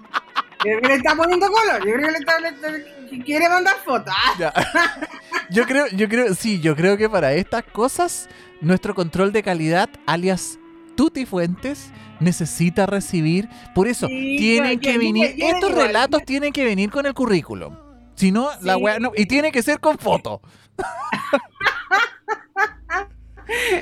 Yo 0.66 0.70
creo 0.70 0.82
que 0.82 0.88
le 0.88 0.96
está 0.96 1.16
poniendo 1.16 1.46
color, 1.48 1.86
yo 1.86 1.94
creo 1.94 2.06
que 2.06 2.12
le 2.12 2.18
está, 2.20 2.40
le 2.40 2.48
está- 2.48 3.24
quiere 3.26 3.50
mandar 3.50 3.76
fotos. 3.84 4.14
Yo 5.50 5.66
creo, 5.66 5.88
yo 5.88 6.08
creo, 6.08 6.34
sí, 6.34 6.62
yo 6.62 6.74
creo 6.76 6.96
que 6.98 7.10
para 7.10 7.34
estas 7.34 7.64
cosas, 7.64 8.30
nuestro 8.62 8.96
control 8.96 9.34
de 9.34 9.44
calidad, 9.44 9.90
alias 10.08 10.58
Tuti 10.96 11.26
Fuentes, 11.26 11.92
necesita 12.20 12.86
recibir. 12.86 13.50
Por 13.76 13.88
eso, 13.88 14.08
Sí, 14.08 14.36
tienen 14.38 14.80
que 14.80 14.98
venir. 14.98 15.36
estos 15.38 15.74
relatos 15.74 16.24
tienen 16.26 16.52
que 16.54 16.64
venir 16.66 16.90
con 16.92 17.06
el 17.06 17.14
currículum. 17.14 17.76
Si 18.16 18.32
no, 18.32 18.50
la 18.62 18.78
weá 18.78 19.00
no. 19.00 19.12
Y 19.16 19.26
tiene 19.26 19.52
que 19.52 19.64
ser 19.64 19.80
con 19.80 19.98
foto. 19.98 20.42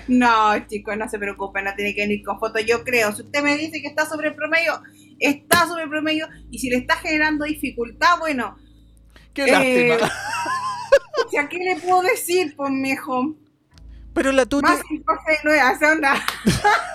No, 0.08 0.58
chicos, 0.68 0.98
no 0.98 1.08
se 1.08 1.20
preocupen, 1.20 1.66
no 1.66 1.76
tiene 1.76 1.94
que 1.94 2.02
venir 2.02 2.24
con 2.26 2.40
fotos. 2.40 2.66
Yo 2.66 2.84
creo, 2.84 3.12
si 3.16 3.22
usted 3.22 3.44
me 3.44 3.58
dice 3.58 3.80
que 3.82 3.88
está 3.88 4.08
sobre 4.08 4.30
el 4.30 4.36
promedio, 4.36 4.82
está 5.20 5.68
sobre 5.68 5.84
el 5.84 5.90
promedio. 5.90 6.28
Y 6.50 6.58
si 6.60 6.70
le 6.70 6.78
está 6.78 6.96
generando 6.96 7.46
dificultad, 7.46 8.18
bueno, 8.20 8.56
Qué 9.34 9.44
Eh, 9.44 9.88
lástima. 10.00 10.12
¿a 11.42 11.48
qué 11.48 11.58
le 11.60 11.76
puedo 11.80 12.02
decir, 12.02 12.56
pues, 12.58 12.72
mijo? 12.72 13.36
Pero 14.14 14.32
la 14.32 14.46
Tuti, 14.46 14.68
Más 14.68 14.82
imposible 14.90 15.38
no 15.44 15.52
es 15.52 15.62
hacer 15.62 15.94
onda. 15.94 16.16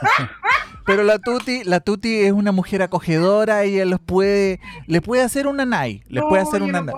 pero 0.84 1.02
la 1.02 1.18
Tuti, 1.18 1.64
la 1.64 1.80
Tuti 1.80 2.20
es 2.20 2.32
una 2.32 2.52
mujer 2.52 2.82
acogedora, 2.82 3.62
ella 3.64 3.84
los 3.84 4.00
puede, 4.00 4.60
le 4.86 5.00
puede 5.00 5.22
hacer 5.22 5.46
una 5.46 5.64
nai, 5.64 6.02
le 6.08 6.20
puede 6.22 6.42
hacer 6.42 6.62
una 6.62 6.82
no. 6.82 6.92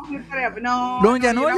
No, 0.61 1.01
No, 1.03 1.17
ya 1.17 1.33
no, 1.33 1.43
No, 1.43 1.49
yo 1.49 1.55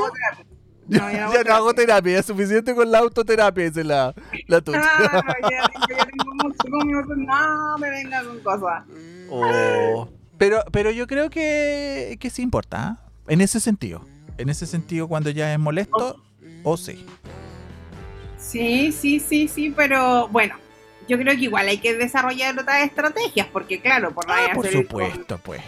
no 0.89 1.09
ya 1.09 1.25
hago 1.25 1.45
no 1.45 1.55
hago 1.55 1.75
terapia, 1.75 2.19
es 2.19 2.27
suficiente 2.27 2.75
con 2.75 2.91
la 2.91 2.99
autoterapia, 2.99 3.65
dice 3.65 3.85
la, 3.85 4.15
la 4.47 4.61
Tuti. 4.61 4.79
Claro, 4.79 5.23
ya 5.51 5.63
tengo, 5.69 5.87
ya 5.97 6.07
tengo 6.07 6.35
mucho 6.35 6.71
conmigo, 6.71 7.03
no 7.17 7.79
me 7.79 7.91
venga 7.91 8.25
con 8.25 8.41
cosas. 8.41 8.85
Oh. 9.31 10.09
Pero, 10.37 10.63
pero 10.73 10.91
yo 10.91 11.07
creo 11.07 11.31
que, 11.31 12.17
que 12.21 12.31
sí 12.31 12.43
importa, 12.43 12.83
¿ah? 12.83 13.11
en 13.29 13.41
ese 13.41 13.61
sentido. 13.61 14.05
En 14.39 14.49
ese 14.49 14.67
sentido, 14.67 15.07
cuando 15.07 15.31
ya 15.31 15.53
es 15.53 15.59
molesto, 15.59 16.17
o 16.65 16.77
sí. 16.77 17.07
Sí, 18.41 18.91
sí, 18.93 19.21
sí, 19.21 19.47
sí, 19.49 19.71
pero 19.77 20.27
bueno, 20.29 20.55
yo 21.07 21.19
creo 21.19 21.35
que 21.37 21.43
igual 21.45 21.69
hay 21.69 21.79
que 21.79 21.95
desarrollar 21.95 22.59
otras 22.59 22.83
estrategias, 22.85 23.47
porque 23.53 23.81
claro, 23.81 24.13
por, 24.13 24.25
Ah, 24.29 24.49
por 24.55 24.65
con- 24.65 24.73
supuesto, 24.83 25.39
pues. 25.45 25.61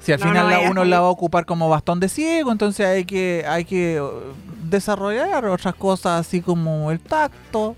Si 0.00 0.12
al 0.12 0.20
No, 0.20 0.26
final 0.26 0.50
no 0.64 0.70
uno 0.70 0.84
la 0.84 1.00
va 1.00 1.06
a 1.08 1.10
ocupar 1.10 1.44
como 1.44 1.68
bastón 1.68 2.00
de 2.00 2.08
ciego, 2.08 2.52
entonces 2.52 2.86
hay 2.86 3.04
que, 3.04 3.44
hay 3.46 3.64
que 3.64 4.00
uh, 4.00 4.10
desarrollar 4.64 5.44
otras 5.46 5.74
cosas 5.74 6.26
así 6.26 6.40
como 6.40 6.90
el 6.90 7.00
tacto 7.00 7.76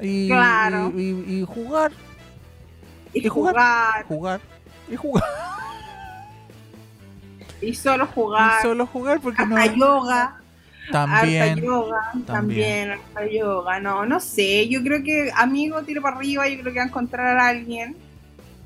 y, 0.00 0.28
Claro. 0.28 0.92
y, 0.96 1.00
y- 1.02 1.40
y 1.40 1.44
jugar, 1.44 1.92
y 3.12 3.26
y 3.26 3.28
jugar. 3.28 4.06
y 4.88 4.96
jugar. 4.96 5.24
y 7.60 7.74
solo 7.74 8.04
Y 8.10 8.14
jugar, 8.14 8.62
solo 8.62 8.86
jugar 8.86 9.20
porque 9.20 9.44
no. 9.44 9.56
hasta 9.56 9.72
harta 10.98 11.16
También. 11.20 11.56
yoga, 11.62 12.12
también, 12.26 12.90
harta 12.92 13.26
yoga, 13.26 13.80
no, 13.80 14.04
no 14.06 14.20
sé, 14.20 14.68
yo 14.68 14.82
creo 14.82 15.02
que 15.02 15.30
amigo 15.36 15.82
tiro 15.82 16.02
para 16.02 16.16
arriba, 16.16 16.48
yo 16.48 16.60
creo 16.60 16.72
que 16.72 16.78
va 16.78 16.84
a 16.84 16.88
encontrar 16.88 17.38
a 17.38 17.48
alguien 17.48 17.96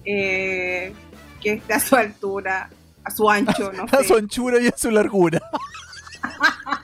eh, 0.04 0.92
que 1.40 1.54
esté 1.54 1.74
a 1.74 1.80
su 1.80 1.96
altura, 1.96 2.70
a 3.04 3.10
su 3.10 3.28
ancho, 3.30 3.72
no 3.76 3.84
A 3.84 3.98
sé. 3.98 4.04
su 4.04 4.16
anchura 4.16 4.60
y 4.60 4.66
a 4.68 4.74
su 4.76 4.90
largura. 4.90 5.40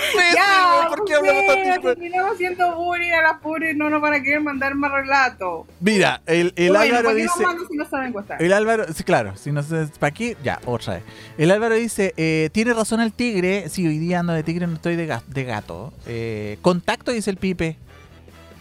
¡Qué 0.12 0.18
imbécil, 0.18 0.34
Ya! 0.34 0.88
¿Por 0.88 1.04
qué 1.04 1.14
hablamos 1.14 1.42
pues, 1.46 1.64
tanto? 1.64 1.88
terminamos 1.88 2.32
haciendo 2.34 2.76
bullying 2.76 3.10
a 3.12 3.22
las 3.22 3.38
pobres 3.40 3.76
no 3.76 3.90
nos 3.90 4.00
van 4.00 4.14
a 4.14 4.22
querer 4.22 4.40
mandar 4.40 4.74
más 4.74 4.90
relatos. 4.92 5.66
Mira, 5.80 6.22
el, 6.26 6.52
el 6.56 6.68
Bueno, 6.68 6.80
Álvaro 6.80 7.04
¿por 7.04 7.16
qué 7.16 7.22
dice. 7.22 7.34
si 7.70 7.76
no 7.76 7.88
saben? 7.88 8.14
El 8.38 8.52
Álvaro, 8.52 8.84
sí, 8.92 9.04
claro, 9.04 9.36
si 9.36 9.52
no 9.52 9.62
sé, 9.62 9.88
para 9.98 10.08
aquí, 10.10 10.34
ya, 10.42 10.60
otra 10.66 10.94
vez. 10.94 11.02
El 11.38 11.50
Álvaro 11.50 11.74
dice, 11.74 12.14
eh, 12.16 12.50
tiene 12.52 12.72
razón 12.74 13.00
el 13.00 13.12
tigre, 13.12 13.68
sí, 13.68 13.86
hoy 13.86 13.98
día 13.98 14.20
ando 14.20 14.32
de 14.32 14.42
tigre, 14.42 14.66
no 14.66 14.74
estoy 14.74 14.96
de, 14.96 15.08
ga- 15.08 15.24
de 15.26 15.44
gato. 15.44 15.92
Eh, 16.06 16.58
contacto, 16.62 17.10
dice 17.12 17.30
el 17.30 17.36
Pipe. 17.36 17.76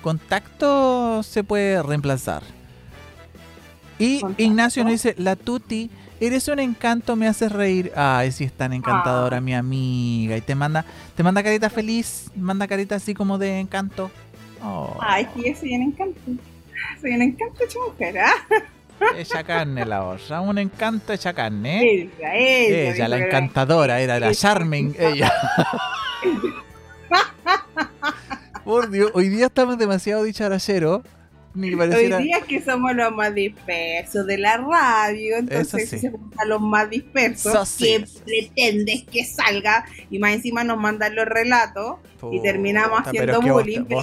Contacto 0.02 1.22
se 1.24 1.44
puede 1.44 1.82
reemplazar. 1.84 2.42
Y. 4.00 4.22
Ignacio 4.38 4.84
nos 4.84 4.94
dice, 4.94 5.14
la 5.18 5.36
tuti, 5.36 5.92
eres 6.22 6.48
un 6.48 6.60
encanto, 6.60 7.16
me 7.16 7.28
haces 7.28 7.52
reír. 7.52 7.92
Ay, 7.96 8.32
sí 8.32 8.44
es 8.46 8.54
tan 8.54 8.74
encantadora 8.74 9.38
Ah. 9.38 9.42
mi 9.42 9.54
amiga. 9.54 10.38
Y 10.38 10.42
te 10.42 10.56
manda, 10.56 10.86
te 11.16 11.24
manda 11.24 11.44
carita 11.44 11.70
feliz, 11.70 12.32
manda 12.36 12.68
carita 12.68 12.96
así 12.96 13.14
como 13.14 13.38
de 13.38 13.60
encanto. 13.60 14.12
Oh, 14.64 14.96
Ay, 15.02 15.28
sí, 15.36 15.54
soy 15.56 15.76
un 15.76 15.82
encanto. 15.84 16.20
Soy 17.02 17.12
un 17.14 17.22
encanto 17.24 17.64
mujer, 17.88 18.20
¿ah? 18.20 18.34
Hecha 19.18 19.44
carne 19.44 19.84
la 19.84 20.04
otra, 20.06 20.42
un 20.42 20.60
encanto 20.60 21.12
hecha 21.12 21.34
carne. 21.34 21.82
¿eh? 21.84 22.10
Ella, 22.20 22.36
ella. 22.36 22.92
Ella, 22.94 23.08
la 23.08 23.18
encantadora, 23.18 24.00
era 24.00 24.20
la 24.20 24.32
charming, 24.34 24.96
ella. 25.00 25.32
Por 28.64 28.92
Dios, 28.92 29.10
hoy 29.16 29.30
día 29.30 29.48
estamos 29.48 29.78
demasiado 29.80 30.24
dicharacheros. 30.24 31.02
Ni 31.54 31.70
que 31.72 31.78
pareciera. 31.78 32.18
Hoy 32.18 32.24
día 32.24 32.38
es 32.38 32.44
que 32.46 32.62
somos 32.62 32.96
los 32.96 33.12
más 33.14 33.34
dispersos 33.36 34.26
de 34.26 34.38
la 34.38 34.58
radio, 34.58 35.38
entonces 35.38 35.90
sí. 35.90 36.00
se 36.00 36.10
juntan 36.12 36.48
los 36.50 36.62
más 36.62 36.90
dispersos, 36.90 37.68
sí, 37.68 37.84
que 37.84 38.06
pretendes 38.26 39.04
que 39.04 39.26
salga 39.26 39.86
y 40.10 40.18
más 40.20 40.34
encima 40.34 40.64
nos 40.64 40.78
mandan 40.78 41.14
los 41.16 41.26
relatos 41.26 41.98
y 42.32 42.42
terminamos 42.42 43.02
haciendo 43.06 43.42
vos 43.42 43.52
bullying, 43.52 43.84
te- 43.86 43.96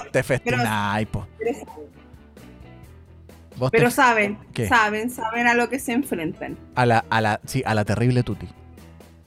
Vos, 3.57 3.70
pero- 3.70 3.70
te 3.70 3.78
pero, 3.78 3.90
saben, 3.90 4.38
¿Qué? 4.55 4.68
saben, 4.68 5.11
saben 5.11 5.46
a 5.49 5.55
lo 5.55 5.68
que 5.68 5.78
se 5.80 5.92
enfrentan. 5.92 6.57
a 6.76 6.86
la, 6.86 7.05
a 7.11 7.20
la, 7.20 7.40
sí, 7.44 7.62
a 7.66 7.74
la 7.74 7.84
terrible 7.84 8.22
tuti. 8.22 8.46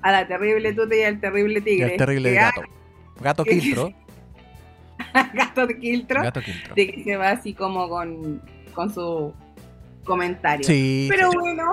A 0.01 0.11
la 0.11 0.27
terrible 0.27 0.73
tuta 0.73 0.95
y 0.95 1.03
al 1.03 1.19
terrible 1.19 1.59
Y 1.59 1.61
tigre. 1.63 1.91
al 1.91 1.97
terrible 1.97 2.29
Que 2.29 2.35
gato. 2.35 2.61
Gato 3.19 3.43
quiltro. 3.43 3.93
gato 5.33 5.67
de 5.67 5.77
Quiltro, 5.79 6.21
Gato 6.23 6.41
quiltro. 6.41 6.75
de 6.75 6.87
que 6.91 7.03
se 7.03 7.15
va 7.17 7.29
así 7.31 7.53
como 7.53 7.87
con, 7.89 8.41
con 8.73 8.93
su 8.93 9.33
comentario. 10.03 10.65
Sí. 10.65 11.07
Pero 11.09 11.31
sí. 11.31 11.37
bueno, 11.37 11.63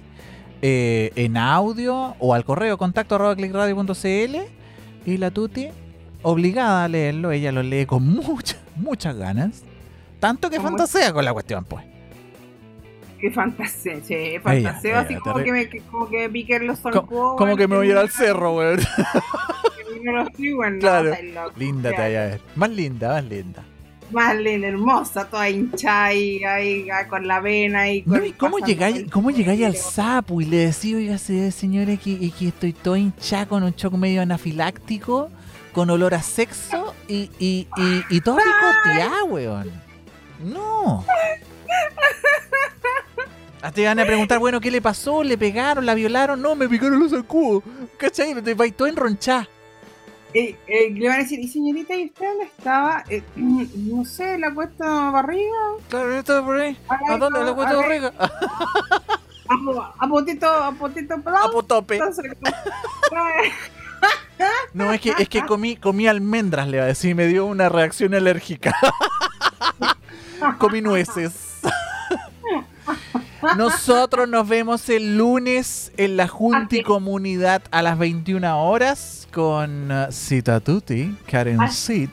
eh, 0.62 1.12
en 1.16 1.38
audio 1.38 2.16
o 2.20 2.34
al 2.34 2.46
correo 2.46 2.78
contacto 2.78 3.16
arroba 3.16 3.36
y 5.06 5.18
la 5.18 5.32
Tuti 5.32 5.70
obligada 6.22 6.84
a 6.84 6.88
leerlo, 6.88 7.32
ella 7.32 7.52
lo 7.52 7.64
lee 7.64 7.86
con 7.86 8.08
mucha, 8.08 8.58
muchas 8.76 9.16
ganas. 9.16 9.64
Tanto 10.20 10.50
que 10.50 10.60
fantasea 10.60 11.14
con 11.14 11.24
la 11.24 11.34
cuestión, 11.34 11.64
pues. 11.64 11.86
Qué 13.20 13.30
fantasía, 13.32 14.02
che, 14.02 14.40
fantaseo 14.40 14.92
Ella, 14.92 15.00
así 15.02 15.14
ella, 15.14 15.22
como 15.22 15.44
que 15.44 15.52
me, 15.52 15.70
que- 15.70 15.82
como 15.82 16.10
que 16.10 16.30
los 16.66 16.80
Co- 16.80 16.92
zancudos. 16.94 17.38
como 17.38 17.58
que 17.58 17.68
me 17.68 17.76
voy 17.76 17.88
a 17.88 17.92
ir 17.92 17.98
al 17.98 18.10
cerro, 18.10 18.56
weón. 18.56 18.80
No 20.04 20.14
lo 20.14 20.22
Claro. 20.80 21.12
locos, 21.34 21.58
Linda 21.58 21.90
te 21.90 21.96
ya. 21.98 22.02
vaya 22.04 22.24
a 22.24 22.26
ver. 22.28 22.42
Más 22.56 22.70
linda, 22.70 23.10
más 23.10 23.24
linda. 23.26 23.64
Más 24.12 24.36
linda, 24.38 24.68
hermosa, 24.70 25.30
toda 25.30 25.50
hinchada 25.50 26.06
ahí, 26.06 26.42
ahí, 26.46 26.90
ah, 26.90 27.06
con 27.10 27.28
la 27.28 27.42
vena 27.42 27.90
y 27.92 28.04
No, 28.06 28.14
con 28.16 28.26
¿y 28.26 28.32
¿Cómo 28.32 28.60
llegáis, 28.60 29.12
cómo 29.12 29.30
llegáis 29.30 29.66
al 29.66 29.76
sapo 29.76 30.40
y 30.40 30.46
le 30.46 30.58
decís, 30.68 30.96
oiga, 30.96 31.18
se- 31.18 31.52
señora, 31.52 31.98
que, 31.98 32.12
y 32.12 32.32
que 32.32 32.48
estoy 32.48 32.72
todo 32.72 32.96
hinchada 32.96 33.46
con 33.48 33.62
un 33.64 33.76
choco 33.76 33.98
medio 33.98 34.22
anafiláctico, 34.22 35.30
con 35.74 35.90
olor 35.90 36.14
a 36.14 36.22
sexo 36.24 36.96
y, 37.10 37.30
y, 37.38 37.68
y, 37.76 38.04
y 38.10 38.22
todo 38.22 38.38
picoteado, 38.84 39.26
weón? 39.26 39.70
No. 40.46 41.04
Hasta 43.62 43.72
te 43.72 43.86
van 43.86 44.00
a 44.00 44.06
preguntar, 44.06 44.40
bueno, 44.40 44.62
¿qué 44.62 44.72
le 44.72 44.82
pasó? 44.82 45.24
¿Le 45.24 45.38
pegaron? 45.38 45.86
¿La 45.86 45.94
violaron? 45.94 46.42
No, 46.42 46.56
me 46.56 46.70
picaron 46.70 47.00
los 47.00 47.12
zancudos. 47.12 47.64
¿Cachai? 47.98 48.42
Te 48.42 48.54
vais 48.54 48.74
todo 48.76 48.88
enronchada. 48.88 49.48
Eh, 50.34 50.56
eh, 50.68 50.92
le 50.92 51.08
van 51.08 51.20
a 51.20 51.24
decir, 51.24 51.40
¿y 51.40 51.48
señorita, 51.48 51.96
y 51.96 52.06
usted 52.06 52.26
dónde 52.26 52.46
estaba? 52.46 53.04
Eh, 53.10 53.22
no 53.36 54.06
sé, 54.06 54.38
la 54.38 54.54
cuesta 54.54 55.10
barriga. 55.12 55.52
Claro, 55.90 56.18
esto 56.18 56.46
por 56.46 56.58
ahí. 56.58 56.78
¿A 56.88 57.18
dónde 57.18 57.44
le 57.44 57.54
cuento 57.54 57.80
A 57.80 57.88
ver, 57.88 58.02
rica? 58.02 58.14
A, 59.52 59.96
a 60.06 60.08
potito, 60.08 60.48
a 60.48 60.72
potito 60.74 61.16
A 61.16 61.18
pelado. 61.18 61.52
potope. 61.52 61.96
Entonces, 61.96 62.32
No, 64.74 64.94
es 64.94 65.02
que, 65.02 65.14
es 65.18 65.28
que 65.28 65.44
comí, 65.44 65.76
comí 65.76 66.08
almendras, 66.08 66.68
le 66.68 66.78
va 66.78 66.84
a 66.84 66.88
decir, 66.88 67.16
me 67.16 67.26
dio 67.26 67.46
una 67.48 67.68
reacción 67.68 68.14
alérgica. 68.14 68.74
comí 70.60 70.82
nueces. 70.82 71.49
Nosotros 73.58 74.28
nos 74.28 74.48
vemos 74.48 74.90
el 74.90 75.18
lunes 75.18 75.92
en 75.98 76.18
la 76.18 76.28
Junti. 76.28 76.84
Comunidad 76.84 77.62
a 77.72 77.82
las 77.82 77.98
21 77.98 78.64
horas 78.64 79.28
con 79.32 79.92
uh, 79.92 80.12
Cita 80.12 80.60
Tutti, 80.60 81.16
Karen. 81.28 81.70
Sit 81.70 82.12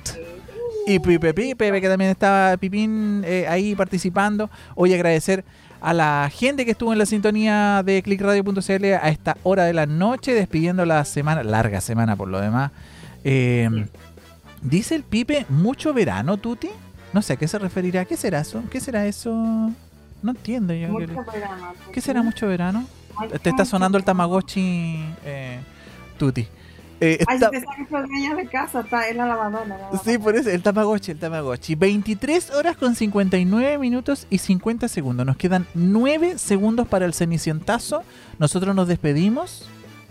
y 0.86 1.00
Pipe 1.00 1.34
Pipe, 1.34 1.80
que 1.80 1.88
también 1.88 2.12
estaba 2.12 2.56
Pipín 2.56 3.22
eh, 3.26 3.46
ahí 3.48 3.74
participando. 3.74 4.48
Hoy 4.76 4.94
agradecer 4.94 5.44
a 5.80 5.92
la 5.92 6.30
gente 6.32 6.64
que 6.64 6.70
estuvo 6.70 6.92
en 6.92 6.98
la 6.98 7.06
sintonía 7.06 7.82
de 7.84 8.02
clickradio.cl 8.02 8.84
a 8.84 9.08
esta 9.08 9.36
hora 9.42 9.64
de 9.64 9.72
la 9.72 9.86
noche, 9.86 10.32
despidiendo 10.32 10.86
la 10.86 11.04
semana, 11.04 11.42
larga 11.42 11.80
semana 11.80 12.14
por 12.14 12.28
lo 12.28 12.40
demás. 12.40 12.70
Eh, 13.24 13.68
dice 14.62 14.94
el 14.94 15.02
Pipe, 15.02 15.44
mucho 15.48 15.92
verano, 15.92 16.36
Tuti. 16.36 16.70
No 17.12 17.20
sé 17.20 17.32
a 17.32 17.36
qué 17.36 17.48
se 17.48 17.58
referirá. 17.58 18.04
¿Qué 18.04 18.16
será 18.16 18.40
eso? 18.40 18.62
¿Qué 18.70 18.78
será 18.78 19.06
eso? 19.06 19.72
No 20.26 20.32
entiendo 20.32 20.74
yo. 20.74 20.88
mucho 20.88 21.06
¿Qué, 21.06 21.38
verano, 21.38 21.72
qué 21.92 22.00
será 22.00 22.22
mucho 22.22 22.46
verano? 22.48 22.84
Ay, 23.16 23.28
Te 23.40 23.50
está 23.50 23.64
sonando 23.64 23.96
el. 23.96 24.04
Tamagotchi, 24.04 24.96
eh, 25.24 25.60
Tuti. 26.18 26.46
Eh, 26.98 27.18
Ay, 27.28 27.36
está- 27.36 27.50
si 27.52 27.60
te 27.60 27.66
los 27.92 28.08
dueños 28.08 28.36
de 28.36 28.46
casa, 28.48 28.80
está 28.80 29.08
en 29.08 29.18
la 29.18 29.26
lavadora. 29.26 29.64
la 29.66 29.76
lavadora. 29.78 30.02
Sí, 30.02 30.18
por 30.18 30.34
eso, 30.34 30.50
el 30.50 30.62
Tamagotchi, 30.62 31.12
el 31.12 31.18
Tamagotchi. 31.18 31.74
23 31.74 32.50
horas 32.50 32.76
con 32.76 32.94
59 32.94 33.78
minutos 33.78 34.26
y 34.30 34.38
50 34.38 34.88
segundos. 34.88 35.24
Nos 35.26 35.36
quedan 35.36 35.66
9 35.74 36.38
segundos 36.38 36.88
para 36.88 37.04
el 37.06 37.14
cenicientazo. 37.14 38.02
Nosotros 38.38 38.74
nos 38.74 38.88
despedimos. 38.88 39.68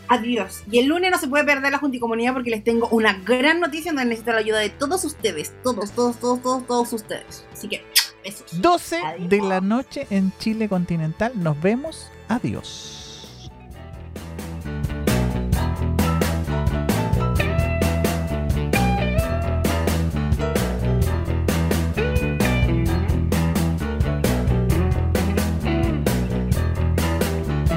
Adiós. 0.08 0.64
Y 0.70 0.78
el 0.78 0.86
lunes 0.86 1.10
no 1.10 1.18
se 1.18 1.28
puede 1.28 1.44
perder 1.44 1.72
la 1.72 1.80
Junta 1.80 1.98
y 1.98 2.00
Comunidad 2.00 2.34
porque 2.34 2.52
les 2.52 2.64
tengo 2.64 2.88
una 2.90 3.14
gran 3.26 3.60
noticia 3.60 3.92
donde 3.92 4.06
necesito 4.06 4.32
la 4.34 4.38
ayuda 4.40 4.60
de 4.60 4.70
todos 4.70 5.04
ustedes. 5.04 5.54
Todos, 5.64 5.92
todos, 5.92 6.18
todos, 6.20 6.42
todos, 6.44 6.68
todos 6.68 6.94
ustedes. 6.94 7.44
Así 7.52 7.68
que, 7.68 7.84
besos. 8.26 8.62
12 8.62 8.98
Adiós. 8.98 9.30
de 9.30 9.42
la 9.42 9.62
noche 9.62 10.08
en 10.10 10.32
Chile 10.40 10.68
continental. 10.68 11.32
Nos 11.36 11.60
vemos. 11.62 12.10
Adiós. 12.28 13.50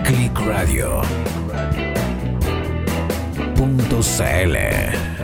Click 0.04 0.38
Radio. 0.40 1.02
Punto 3.54 4.00
CL. 4.00 5.17